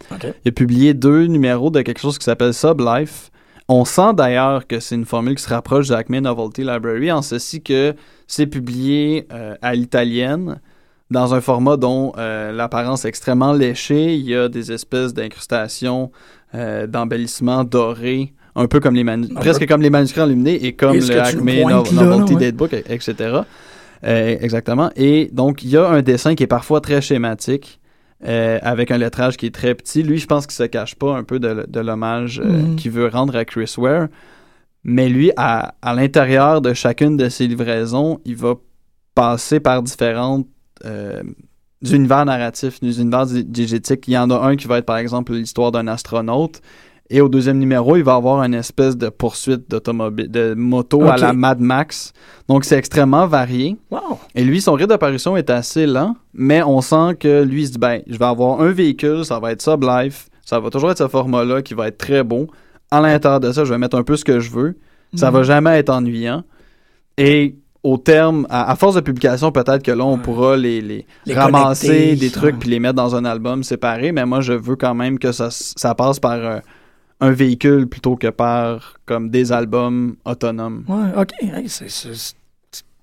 Il 0.44 0.48
a 0.48 0.52
publié 0.52 0.94
deux 0.94 1.26
numéros 1.26 1.70
de 1.70 1.82
quelque 1.82 2.00
chose 2.00 2.18
qui 2.18 2.24
s'appelle 2.24 2.54
Sublife. 2.54 3.30
On 3.68 3.84
sent 3.84 4.14
d'ailleurs 4.14 4.66
que 4.66 4.78
c'est 4.80 4.94
une 4.94 5.04
formule 5.04 5.34
qui 5.34 5.42
se 5.42 5.48
rapproche 5.48 5.88
de 5.88 5.94
Acme 5.94 6.18
Novelty 6.20 6.62
Library, 6.62 7.10
en 7.12 7.20
ceci 7.22 7.62
que 7.62 7.94
c'est 8.26 8.46
publié 8.46 9.26
euh, 9.32 9.54
à 9.60 9.74
l'italienne, 9.74 10.60
dans 11.10 11.34
un 11.34 11.40
format 11.40 11.76
dont 11.76 12.12
euh, 12.16 12.50
l'apparence 12.52 13.04
est 13.04 13.08
extrêmement 13.08 13.52
léchée. 13.52 14.14
Il 14.14 14.22
y 14.28 14.34
a 14.34 14.48
des 14.48 14.72
espèces 14.72 15.14
d'incrustations, 15.14 16.10
d'embellissements 16.86 17.64
dorés, 17.64 18.32
un 18.56 18.66
peu 18.66 18.80
comme 18.80 18.94
les 18.94 19.04
manu- 19.04 19.28
presque 19.34 19.66
comme 19.68 19.82
les 19.82 19.90
manuscrits 19.90 20.22
enluminés 20.22 20.64
et 20.66 20.72
comme 20.74 20.94
le 20.94 21.20
Acme 21.20 21.44
No- 21.70 21.84
Novelty 22.04 22.34
ouais? 22.34 22.38
Etc. 22.88 23.14
Euh, 24.04 24.36
exactement. 24.40 24.90
Et 24.96 25.30
donc, 25.32 25.62
il 25.62 25.70
y 25.70 25.76
a 25.76 25.88
un 25.88 26.02
dessin 26.02 26.34
qui 26.34 26.42
est 26.42 26.46
parfois 26.48 26.80
très 26.80 27.00
schématique. 27.00 27.80
euh, 28.26 28.58
avec 28.62 28.90
un 28.90 28.96
lettrage 28.96 29.36
qui 29.36 29.44
est 29.44 29.54
très 29.54 29.74
petit. 29.74 30.02
Lui, 30.02 30.16
je 30.16 30.26
pense 30.26 30.46
qu'il 30.46 30.54
se 30.56 30.62
cache 30.62 30.94
pas 30.94 31.14
un 31.14 31.22
peu 31.22 31.38
de, 31.38 31.66
de 31.68 31.80
l'hommage 31.80 32.40
euh, 32.42 32.44
Mhm. 32.62 32.76
qu'il 32.76 32.90
veut 32.90 33.08
rendre 33.08 33.36
à 33.36 33.44
Chris 33.44 33.74
Ware. 33.76 34.08
Mais 34.84 35.10
lui, 35.10 35.32
à, 35.36 35.74
à 35.82 35.94
l'intérieur 35.94 36.62
de 36.62 36.72
chacune 36.72 37.18
de 37.18 37.28
ses 37.28 37.46
livraisons, 37.46 38.20
il 38.24 38.34
va 38.36 38.54
passer 39.14 39.60
par 39.60 39.82
différentes 39.82 40.46
univers 41.92 42.24
narratifs, 42.24 42.80
des 42.80 43.00
univers 43.00 43.26
di- 43.26 43.44
diégétiques. 43.44 44.08
Il 44.08 44.14
y 44.14 44.18
en 44.18 44.30
a 44.30 44.38
un 44.48 44.56
qui 44.56 44.66
va 44.66 44.78
être, 44.78 44.86
par 44.86 44.96
exemple, 44.98 45.34
l'histoire 45.34 45.70
d'un 45.70 45.86
astronaute. 45.86 46.62
Et 47.08 47.20
au 47.20 47.28
deuxième 47.28 47.58
numéro, 47.58 47.96
il 47.96 48.02
va 48.02 48.14
avoir 48.14 48.42
une 48.42 48.54
espèce 48.54 48.96
de 48.96 49.08
poursuite 49.08 49.70
d'automobile, 49.70 50.28
de 50.28 50.54
moto 50.54 51.04
à 51.04 51.16
la 51.16 51.32
Mad 51.32 51.60
Max. 51.60 52.12
Donc, 52.48 52.64
c'est 52.64 52.76
extrêmement 52.76 53.26
varié. 53.28 53.76
Wow. 53.92 54.18
Et 54.34 54.42
lui, 54.42 54.60
son 54.60 54.72
rythme 54.72 54.88
d'apparition 54.88 55.36
est 55.36 55.48
assez 55.50 55.86
lent, 55.86 56.16
mais 56.34 56.62
on 56.64 56.80
sent 56.80 57.14
que 57.20 57.44
lui, 57.44 57.62
il 57.62 57.66
se 57.68 57.72
dit, 57.72 57.78
ben, 57.78 58.00
je 58.08 58.18
vais 58.18 58.24
avoir 58.24 58.60
un 58.60 58.72
véhicule, 58.72 59.24
ça 59.24 59.38
va 59.38 59.52
être 59.52 59.62
Sub 59.62 59.84
Life, 59.84 60.28
ça 60.44 60.58
va 60.58 60.68
toujours 60.70 60.90
être 60.90 60.98
ce 60.98 61.06
format-là 61.08 61.62
qui 61.62 61.74
va 61.74 61.86
être 61.88 61.98
très 61.98 62.24
beau. 62.24 62.48
À 62.90 63.00
l'intérieur 63.00 63.38
de 63.40 63.52
ça, 63.52 63.64
je 63.64 63.70
vais 63.72 63.78
mettre 63.78 63.96
un 63.96 64.02
peu 64.02 64.16
ce 64.16 64.24
que 64.24 64.40
je 64.40 64.50
veux. 64.50 64.76
Ça 65.14 65.28
Mhm. 65.30 65.36
va 65.36 65.42
jamais 65.44 65.78
être 65.78 65.90
ennuyant. 65.90 66.42
Et 67.18 67.54
au 67.82 67.98
terme, 67.98 68.46
à, 68.50 68.70
à 68.70 68.74
force 68.76 68.96
de 68.96 69.00
publication, 69.00 69.52
peut-être 69.52 69.82
que 69.82 69.92
là, 69.92 70.04
on 70.04 70.14
Ouais. 70.14 70.22
pourra 70.22 70.56
les, 70.56 70.80
les, 70.80 71.06
Les 71.24 71.34
ramasser 71.34 71.86
connecter, 71.86 72.16
des 72.16 72.30
trucs 72.30 72.58
puis 72.58 72.68
les 72.68 72.80
mettre 72.80 72.94
dans 72.94 73.14
un 73.14 73.24
album 73.24 73.62
séparé, 73.62 74.10
mais 74.10 74.26
moi, 74.26 74.40
je 74.40 74.52
veux 74.54 74.74
quand 74.76 74.94
même 74.94 75.18
que 75.20 75.30
ça, 75.30 75.48
ça 75.50 75.94
passe 75.94 76.18
par 76.18 76.32
euh, 76.32 76.58
un 77.20 77.30
véhicule 77.30 77.86
plutôt 77.86 78.16
que 78.16 78.28
par 78.28 78.94
comme 79.06 79.30
des 79.30 79.52
albums 79.52 80.16
autonomes. 80.24 80.84
Ouais, 80.88 81.22
OK. 81.22 81.30
Hey, 81.40 81.68
c'est 81.68 81.88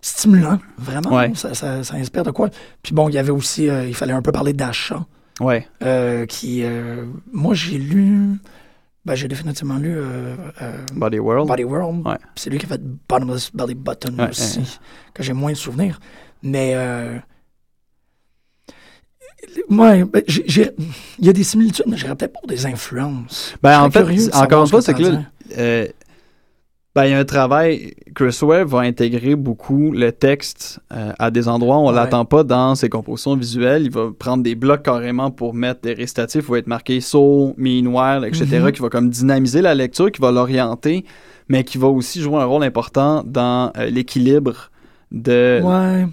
stimulant, 0.01 0.59
vraiment. 0.77 1.15
Ouais. 1.15 1.31
Ça, 1.35 1.53
ça- 1.53 1.83
ça 1.83 1.95
inspire 1.95 2.23
de 2.23 2.31
quoi. 2.31 2.49
Puis 2.81 2.93
bon, 2.93 3.07
il 3.09 3.15
y 3.15 3.17
avait 3.17 3.31
aussi, 3.31 3.69
euh, 3.69 3.87
il 3.87 3.95
fallait 3.95 4.13
un 4.13 4.21
peu 4.21 4.31
parler 4.31 4.53
d'achat, 4.53 5.05
Ouais. 5.39 5.67
euh, 5.81 6.25
qui, 6.25 6.61
euh, 6.63 7.05
moi, 7.31 7.53
j'ai 7.53 7.77
lu, 7.77 8.37
ben, 9.05 9.15
j'ai 9.15 9.27
définitivement 9.29 9.77
lu 9.77 9.97
Body 10.93 11.19
World. 11.19 11.47
Body 11.47 11.63
World. 11.63 12.05
Ouais. 12.05 12.17
C'est 12.35 12.49
lui 12.49 12.57
qui 12.59 12.65
a 12.65 12.69
fait 12.69 12.81
Bottomless 13.09 13.51
Belly 13.53 13.75
Button 13.75 14.17
Ouais, 14.19 14.29
aussi, 14.29 14.79
que 15.13 15.23
j'ai 15.23 15.33
moins 15.33 15.51
de 15.53 15.57
souvenirs. 15.57 15.99
Mais, 16.43 16.75
ouais, 19.69 20.03
ben, 20.03 20.21
il 20.27 20.71
y 21.25 21.29
a 21.29 21.33
des 21.33 21.43
similitudes, 21.43 21.85
mais 21.87 21.97
j'irais 21.97 22.15
peut-être 22.15 22.33
pour 22.33 22.47
des 22.47 22.65
influences. 22.65 23.55
Ben, 23.61 23.81
en 23.81 23.89
fait, 23.91 24.03
encore 24.35 24.63
une 24.63 24.69
fois, 24.69 24.81
c'est 24.81 24.93
que 24.93 25.01
là, 25.03 25.21
euh, 25.57 25.87
ben, 26.95 27.05
il 27.05 27.11
y 27.11 27.13
a 27.13 27.19
un 27.19 27.25
travail. 27.25 27.95
Chris 28.13 28.37
Ware 28.43 28.65
va 28.67 28.79
intégrer 28.81 29.35
beaucoup 29.35 29.91
le 29.91 30.11
texte 30.11 30.79
euh, 30.91 31.11
à 31.17 31.31
des 31.31 31.47
endroits 31.47 31.77
où 31.77 31.81
on 31.81 31.87
Ouais. 31.89 31.95
l'attend 31.95 32.23
pas 32.25 32.43
dans 32.43 32.75
ses 32.75 32.87
compositions 32.89 33.35
visuelles. 33.35 33.83
Il 33.85 33.91
va 33.91 34.09
prendre 34.17 34.43
des 34.43 34.53
blocs 34.53 34.83
carrément 34.83 35.31
pour 35.31 35.55
mettre 35.55 35.81
des 35.81 35.93
récitatifs, 35.93 36.47
où 36.49 36.51
va 36.51 36.59
être 36.59 36.67
marqué 36.67 37.01
so, 37.01 37.55
meanwhile, 37.57 38.23
etc., 38.27 38.45
Mhm. 38.61 38.71
qui 38.71 38.81
va 38.81 38.89
comme 38.89 39.09
dynamiser 39.09 39.61
la 39.61 39.73
lecture, 39.73 40.11
qui 40.11 40.21
va 40.21 40.31
l'orienter, 40.31 41.03
mais 41.49 41.63
qui 41.63 41.79
va 41.79 41.87
aussi 41.87 42.21
jouer 42.21 42.37
un 42.37 42.45
rôle 42.45 42.63
important 42.63 43.23
dans 43.25 43.71
euh, 43.77 43.87
l'équilibre 43.89 44.69
de 45.11 45.61
Ouais, 45.63 46.05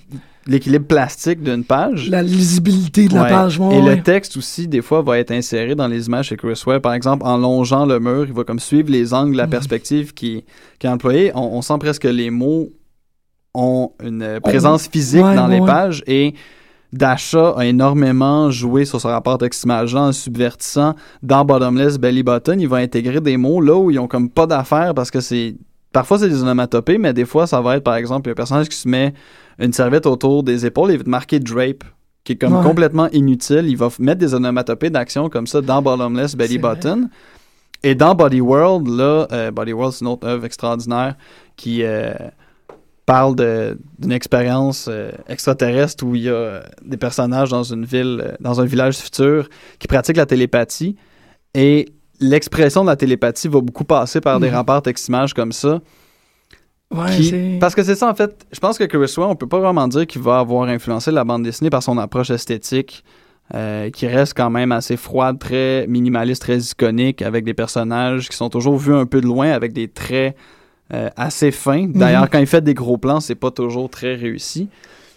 l'équilibre 0.46 0.86
plastique 0.86 1.42
d'une 1.42 1.64
page. 1.64 2.08
la 2.08 2.22
lisibilité 2.22 3.08
de 3.08 3.14
la 3.14 3.22
Ouais. 3.24 3.28
page. 3.28 3.58
ouais, 3.58 3.76
Et 3.76 3.80
ouais. 3.82 3.96
le 3.96 4.02
texte 4.02 4.36
aussi, 4.36 4.66
des 4.68 4.82
fois, 4.82 5.02
va 5.02 5.18
être 5.18 5.30
inséré 5.30 5.74
dans 5.74 5.86
les 5.88 6.06
images 6.06 6.28
chez 6.28 6.36
Chris 6.36 6.60
Ware. 6.66 6.80
Par 6.80 6.94
exemple, 6.94 7.24
en 7.26 7.36
longeant 7.36 7.84
le 7.86 8.00
mur, 8.00 8.24
il 8.26 8.32
va 8.32 8.44
comme 8.44 8.58
suivre 8.58 8.90
les 8.90 9.12
angles, 9.14 9.36
la 9.36 9.44
Mhm. 9.44 9.50
perspective 9.50 10.14
qui, 10.14 10.44
qui 10.78 10.86
est 10.86 10.90
employée. 10.90 11.30
On, 11.34 11.56
on 11.58 11.62
sent 11.62 11.76
presque 11.78 12.02
que 12.02 12.08
les 12.08 12.30
mots 12.30 12.70
ont 13.54 13.90
une 14.02 14.40
présence 14.42 14.86
physique 14.88 15.20
dans 15.22 15.46
les 15.48 15.60
pages 15.60 16.02
et 16.06 16.34
Dasha 16.92 17.50
a 17.56 17.64
énormément 17.66 18.50
joué 18.50 18.84
sur 18.84 19.00
ce 19.00 19.06
rapport 19.06 19.38
texte-image 19.38 19.94
en 19.94 20.10
subvertissant. 20.12 20.94
Dans 21.22 21.44
Bottomless 21.44 21.98
Belly 21.98 22.22
Button, 22.24 22.56
il 22.58 22.66
va 22.68 22.78
intégrer 22.78 23.20
des 23.20 23.36
mots 23.36 23.60
là 23.60 23.76
où 23.76 23.90
ils 23.90 23.98
ont 23.98 24.08
comme 24.08 24.28
pas 24.30 24.46
d'affaires 24.46 24.94
parce 24.94 25.10
que 25.10 25.20
c'est 25.20 25.54
Parfois, 25.92 26.20
c'est 26.20 26.28
des 26.28 26.40
onomatopées, 26.40 26.98
mais 26.98 27.12
des 27.12 27.24
fois, 27.24 27.48
ça 27.48 27.60
va 27.60 27.76
être, 27.76 27.82
par 27.82 27.96
exemple, 27.96 28.30
un 28.30 28.34
personnage 28.34 28.68
qui 28.68 28.76
se 28.76 28.86
met 28.86 29.12
une 29.60 29.72
serviette 29.72 30.06
autour 30.06 30.42
des 30.42 30.66
épaules 30.66 30.90
et 30.90 30.96
va 30.96 31.04
te 31.04 31.08
marquer 31.10 31.38
Drape, 31.38 31.84
qui 32.24 32.32
est 32.32 32.36
comme 32.36 32.56
Ouais. 32.56 32.62
complètement 32.64 33.08
inutile. 33.12 33.66
Il 33.68 33.76
va 33.76 33.88
mettre 33.98 34.18
des 34.18 34.34
onomatopées 34.34 34.90
d'action 34.90 35.28
comme 35.28 35.46
ça 35.46 35.60
dans 35.60 35.82
Bottomless 35.82 36.34
Belly 36.36 36.58
vrai. 36.58 36.74
Button. 36.76 37.08
Et 37.82 37.94
dans 37.94 38.14
Body 38.14 38.40
World, 38.40 38.88
là, 38.88 39.26
euh, 39.32 39.50
Body 39.50 39.72
World, 39.72 39.94
c'est 39.94 40.04
une 40.04 40.10
autre 40.10 40.26
œuvre 40.26 40.44
extraordinaire 40.44 41.14
qui 41.56 41.82
euh, 41.82 42.12
parle 43.06 43.34
d'une 43.98 44.12
expérience 44.12 44.86
euh, 44.88 45.10
extraterrestre 45.28 46.04
où 46.04 46.14
il 46.14 46.22
y 46.22 46.28
a 46.30 46.62
des 46.84 46.96
personnages 46.96 47.48
dans 47.48 47.62
une 47.62 47.84
ville, 47.84 48.36
dans 48.40 48.60
un 48.60 48.64
village 48.64 48.96
futur 48.98 49.48
qui 49.78 49.88
pratiquent 49.88 50.18
la 50.18 50.26
télépathie. 50.26 50.96
Et 51.54 51.86
l'expression 52.20 52.82
de 52.82 52.88
la 52.88 52.96
télépathie 52.96 53.48
va 53.48 53.60
beaucoup 53.60 53.84
passer 53.84 54.20
par 54.20 54.38
des 54.40 54.48
Mhm. 54.48 54.54
rapports 54.56 54.82
texte-image 54.82 55.32
comme 55.34 55.52
ça. 55.52 55.80
Ouais, 56.92 57.16
Qui- 57.16 57.24
c'est- 57.24 57.58
parce 57.60 57.74
que 57.74 57.82
c'est 57.84 57.94
ça, 57.94 58.08
en 58.10 58.14
fait. 58.14 58.46
Je 58.52 58.58
pense 58.58 58.76
que 58.76 58.84
Chris 58.84 59.14
Ware, 59.16 59.30
on 59.30 59.36
peut 59.36 59.46
pas 59.46 59.60
vraiment 59.60 59.86
dire 59.86 60.06
qu'il 60.06 60.20
va 60.22 60.40
avoir 60.40 60.68
influencé 60.68 61.10
la 61.12 61.22
bande 61.24 61.44
dessinée 61.44 61.70
par 61.70 61.82
son 61.84 61.96
approche 61.98 62.30
esthétique, 62.30 63.04
euh, 63.54 63.90
qui 63.90 64.06
reste 64.08 64.34
quand 64.36 64.50
même 64.50 64.72
assez 64.72 64.96
froide, 64.96 65.38
très 65.38 65.86
minimaliste, 65.88 66.42
très 66.42 66.58
iconique, 66.58 67.22
avec 67.22 67.44
des 67.44 67.54
personnages 67.54 68.28
qui 68.28 68.36
sont 68.36 68.48
toujours 68.48 68.76
vus 68.76 68.94
un 68.94 69.06
peu 69.06 69.20
de 69.20 69.26
loin, 69.26 69.50
avec 69.50 69.72
des 69.72 69.88
traits 69.88 70.36
euh, 70.92 71.08
assez 71.16 71.52
fins. 71.52 71.86
D'ailleurs, 71.86 72.22
Mhm. 72.22 72.28
quand 72.32 72.38
il 72.40 72.46
fait 72.48 72.62
des 72.62 72.74
gros 72.74 72.98
plans, 72.98 73.20
c'est 73.20 73.36
pas 73.36 73.52
toujours 73.52 73.88
très 73.88 74.16
réussi. 74.16 74.68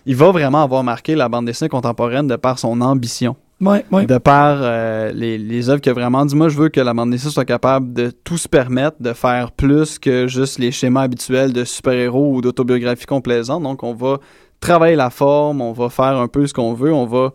Il 0.05 0.15
va 0.15 0.29
vraiment 0.29 0.61
avoir 0.61 0.83
marqué 0.83 1.15
la 1.15 1.27
bande 1.29 1.45
dessinée 1.47 1.69
contemporaine 1.69 2.27
de 2.27 2.35
par 2.35 2.59
son 2.59 2.79
ambition 2.81 3.35
Ouais, 3.65 3.85
ouais. 3.91 4.05
de 4.05 4.17
par 4.17 4.57
euh, 4.61 5.11
les, 5.13 5.37
les 5.37 5.69
œuvres 5.69 5.79
qui 5.81 5.89
a 5.89 5.93
vraiment 5.93 6.25
dit 6.25 6.35
moi 6.35 6.49
je 6.49 6.57
veux 6.57 6.69
que 6.69 6.81
la 6.81 6.93
bande 6.93 7.11
dessinée 7.11 7.31
soit 7.31 7.45
capable 7.45 7.93
de 7.93 8.09
tout 8.09 8.37
se 8.37 8.47
permettre 8.47 8.97
de 8.99 9.13
faire 9.13 9.51
plus 9.51 9.99
que 9.99 10.27
juste 10.27 10.59
les 10.59 10.71
schémas 10.71 11.03
habituels 11.03 11.53
de 11.53 11.63
super-héros 11.63 12.35
ou 12.35 12.41
d'autobiographie 12.41 13.05
complaisante 13.05 13.63
donc 13.63 13.83
on 13.83 13.93
va 13.93 14.17
travailler 14.59 14.95
la 14.95 15.09
forme 15.09 15.61
on 15.61 15.71
va 15.73 15.89
faire 15.89 16.17
un 16.17 16.27
peu 16.27 16.45
ce 16.47 16.53
qu'on 16.53 16.73
veut 16.73 16.91
on 16.93 17.05
va 17.05 17.31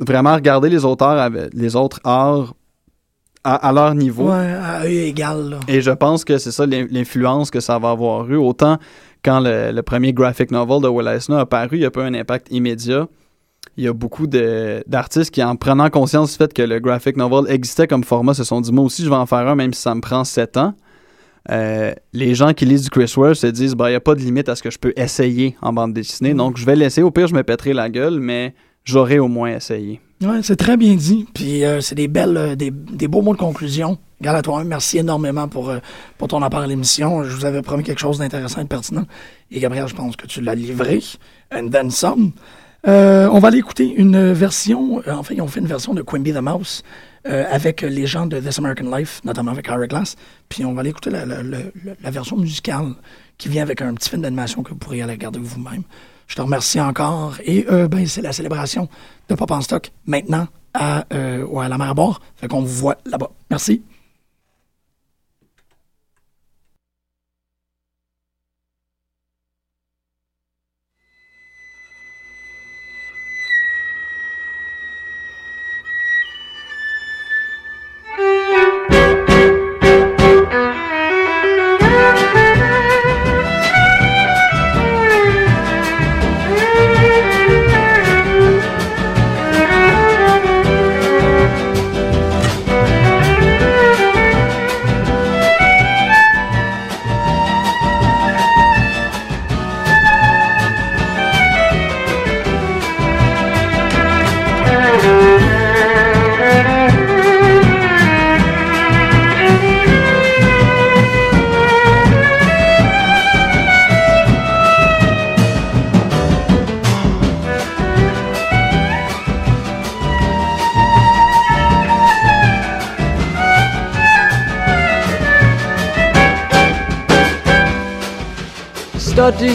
vraiment 0.00 0.34
regarder 0.34 0.68
les 0.68 0.84
auteurs 0.84 1.18
avec 1.18 1.50
les 1.54 1.76
autres 1.76 2.00
arts 2.04 2.54
à, 3.42 3.54
à 3.68 3.72
leur 3.72 3.94
niveau 3.94 4.28
Ouais, 4.28 4.52
à 4.52 4.84
eux 4.84 4.90
égal, 4.90 5.48
là. 5.50 5.60
et 5.66 5.80
je 5.80 5.90
pense 5.90 6.24
que 6.24 6.36
c'est 6.36 6.52
ça 6.52 6.66
l'in- 6.66 6.86
l'influence 6.90 7.50
que 7.50 7.60
ça 7.60 7.78
va 7.78 7.90
avoir 7.90 8.30
eu. 8.30 8.36
Autant 8.36 8.76
quand 9.24 9.40
le, 9.40 9.72
le 9.72 9.82
premier 9.82 10.12
graphic 10.12 10.50
novel 10.50 10.82
de 10.82 10.88
Will 10.88 11.06
Eisner 11.08 11.36
a 11.38 11.46
paru, 11.46 11.68
il 11.76 11.80
n'y 11.80 11.86
a 11.86 11.90
pas 11.90 12.02
eu 12.02 12.08
un 12.08 12.14
impact 12.14 12.48
immédiat. 12.50 13.06
Il 13.80 13.84
y 13.84 13.88
a 13.88 13.94
beaucoup 13.94 14.26
d'artistes 14.26 15.30
qui, 15.30 15.42
en 15.42 15.56
prenant 15.56 15.88
conscience 15.88 16.32
du 16.32 16.36
fait 16.36 16.52
que 16.52 16.60
le 16.60 16.80
graphic 16.80 17.16
novel 17.16 17.50
existait 17.50 17.86
comme 17.86 18.04
format, 18.04 18.34
se 18.34 18.44
sont 18.44 18.60
dit 18.60 18.72
Moi 18.72 18.84
aussi, 18.84 19.02
je 19.02 19.08
vais 19.08 19.16
en 19.16 19.24
faire 19.24 19.48
un, 19.48 19.54
même 19.54 19.72
si 19.72 19.80
ça 19.80 19.94
me 19.94 20.02
prend 20.02 20.22
sept 20.24 20.58
ans. 20.58 20.74
Euh, 21.50 21.94
les 22.12 22.34
gens 22.34 22.52
qui 22.52 22.66
lisent 22.66 22.82
du 22.82 22.90
Chris 22.90 23.10
Ware 23.16 23.34
se 23.34 23.46
disent 23.46 23.74
bah, 23.74 23.88
Il 23.88 23.92
n'y 23.92 23.96
a 23.96 24.00
pas 24.00 24.14
de 24.14 24.20
limite 24.20 24.50
à 24.50 24.54
ce 24.54 24.62
que 24.62 24.70
je 24.70 24.78
peux 24.78 24.92
essayer 24.96 25.56
en 25.62 25.72
bande 25.72 25.94
dessinée. 25.94 26.34
Donc, 26.34 26.58
je 26.58 26.66
vais 26.66 26.76
l'essayer. 26.76 27.02
Au 27.02 27.10
pire, 27.10 27.26
je 27.26 27.34
me 27.34 27.42
pèterai 27.42 27.72
la 27.72 27.88
gueule, 27.88 28.20
mais 28.20 28.54
j'aurai 28.84 29.18
au 29.18 29.28
moins 29.28 29.56
essayé. 29.56 29.98
Ouais, 30.22 30.42
c'est 30.42 30.56
très 30.56 30.76
bien 30.76 30.94
dit. 30.94 31.26
Puis 31.32 31.64
euh, 31.64 31.80
c'est 31.80 31.94
des 31.94 32.06
belles, 32.06 32.36
euh, 32.36 32.54
des, 32.54 32.70
des 32.70 33.08
beaux 33.08 33.22
mots 33.22 33.32
de 33.32 33.38
conclusion. 33.38 33.96
Toi, 34.44 34.64
merci 34.64 34.98
énormément 34.98 35.48
pour, 35.48 35.70
euh, 35.70 35.78
pour 36.18 36.28
ton 36.28 36.42
apport 36.42 36.60
à 36.60 36.66
l'émission. 36.66 37.24
Je 37.24 37.34
vous 37.34 37.46
avais 37.46 37.62
promis 37.62 37.82
quelque 37.82 38.00
chose 38.00 38.18
d'intéressant 38.18 38.60
et 38.60 38.64
de 38.64 38.68
pertinent. 38.68 39.06
Et 39.50 39.58
Gabriel, 39.58 39.88
je 39.88 39.94
pense 39.94 40.16
que 40.16 40.26
tu 40.26 40.42
l'as 40.42 40.54
livré. 40.54 41.00
And 41.50 41.70
then 41.70 41.90
some. 41.90 42.32
Euh, 42.86 43.28
on 43.30 43.38
va 43.38 43.48
aller 43.48 43.58
écouter 43.58 43.92
une 43.94 44.32
version, 44.32 45.02
euh, 45.06 45.12
en 45.12 45.22
fait, 45.22 45.34
ils 45.34 45.42
ont 45.42 45.48
fait 45.48 45.60
une 45.60 45.66
version 45.66 45.92
de 45.92 46.02
Quimby 46.02 46.32
the 46.32 46.40
Mouse 46.40 46.82
euh, 47.26 47.44
avec 47.50 47.82
les 47.82 48.06
gens 48.06 48.26
de 48.26 48.40
This 48.40 48.58
American 48.58 48.96
Life, 48.96 49.20
notamment 49.24 49.50
avec 49.50 49.68
Hourglass. 49.70 50.16
Puis 50.48 50.64
on 50.64 50.72
va 50.72 50.80
aller 50.80 50.90
écouter 50.90 51.10
la, 51.10 52.10
version 52.10 52.36
musicale 52.36 52.94
qui 53.36 53.48
vient 53.48 53.62
avec 53.62 53.82
un 53.82 53.94
petit 53.94 54.08
film 54.08 54.22
d'animation 54.22 54.62
que 54.62 54.70
vous 54.70 54.76
pourriez 54.78 55.02
aller 55.02 55.12
regarder 55.12 55.38
vous-même. 55.38 55.82
Je 56.26 56.36
te 56.36 56.42
remercie 56.42 56.80
encore. 56.80 57.36
Et 57.44 57.66
ben, 57.68 58.06
c'est 58.06 58.22
la 58.22 58.32
célébration 58.32 58.88
de 59.28 59.34
Pop 59.34 59.50
en 59.50 59.60
stock 59.60 59.90
maintenant 60.06 60.46
à, 60.72 61.04
à 61.10 61.68
la 61.68 61.78
mer 61.78 61.90
à 61.90 61.94
boire. 61.94 62.20
Fait 62.36 62.48
qu'on 62.48 62.60
vous 62.60 62.68
voit 62.68 62.98
là-bas. 63.04 63.30
Merci. 63.50 63.82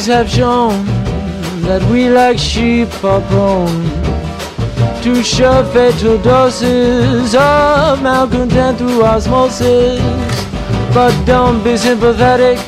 Have 0.05 0.29
shown 0.29 0.85
that 1.63 1.81
we 1.89 2.09
like 2.09 2.37
sheep 2.37 2.87
are 3.03 3.21
prone 3.21 3.83
to 5.01 5.23
shove 5.23 5.73
fatal 5.73 6.21
doses 6.21 7.33
of 7.33 8.03
malcontent 8.03 8.77
through 8.77 9.03
osmosis. 9.03 9.99
But 10.93 11.25
don't 11.25 11.63
be 11.63 11.75
sympathetic, 11.75 12.59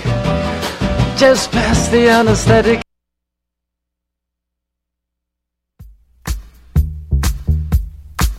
just 1.16 1.52
pass 1.52 1.88
the 1.90 2.10
anesthetic. 2.10 2.87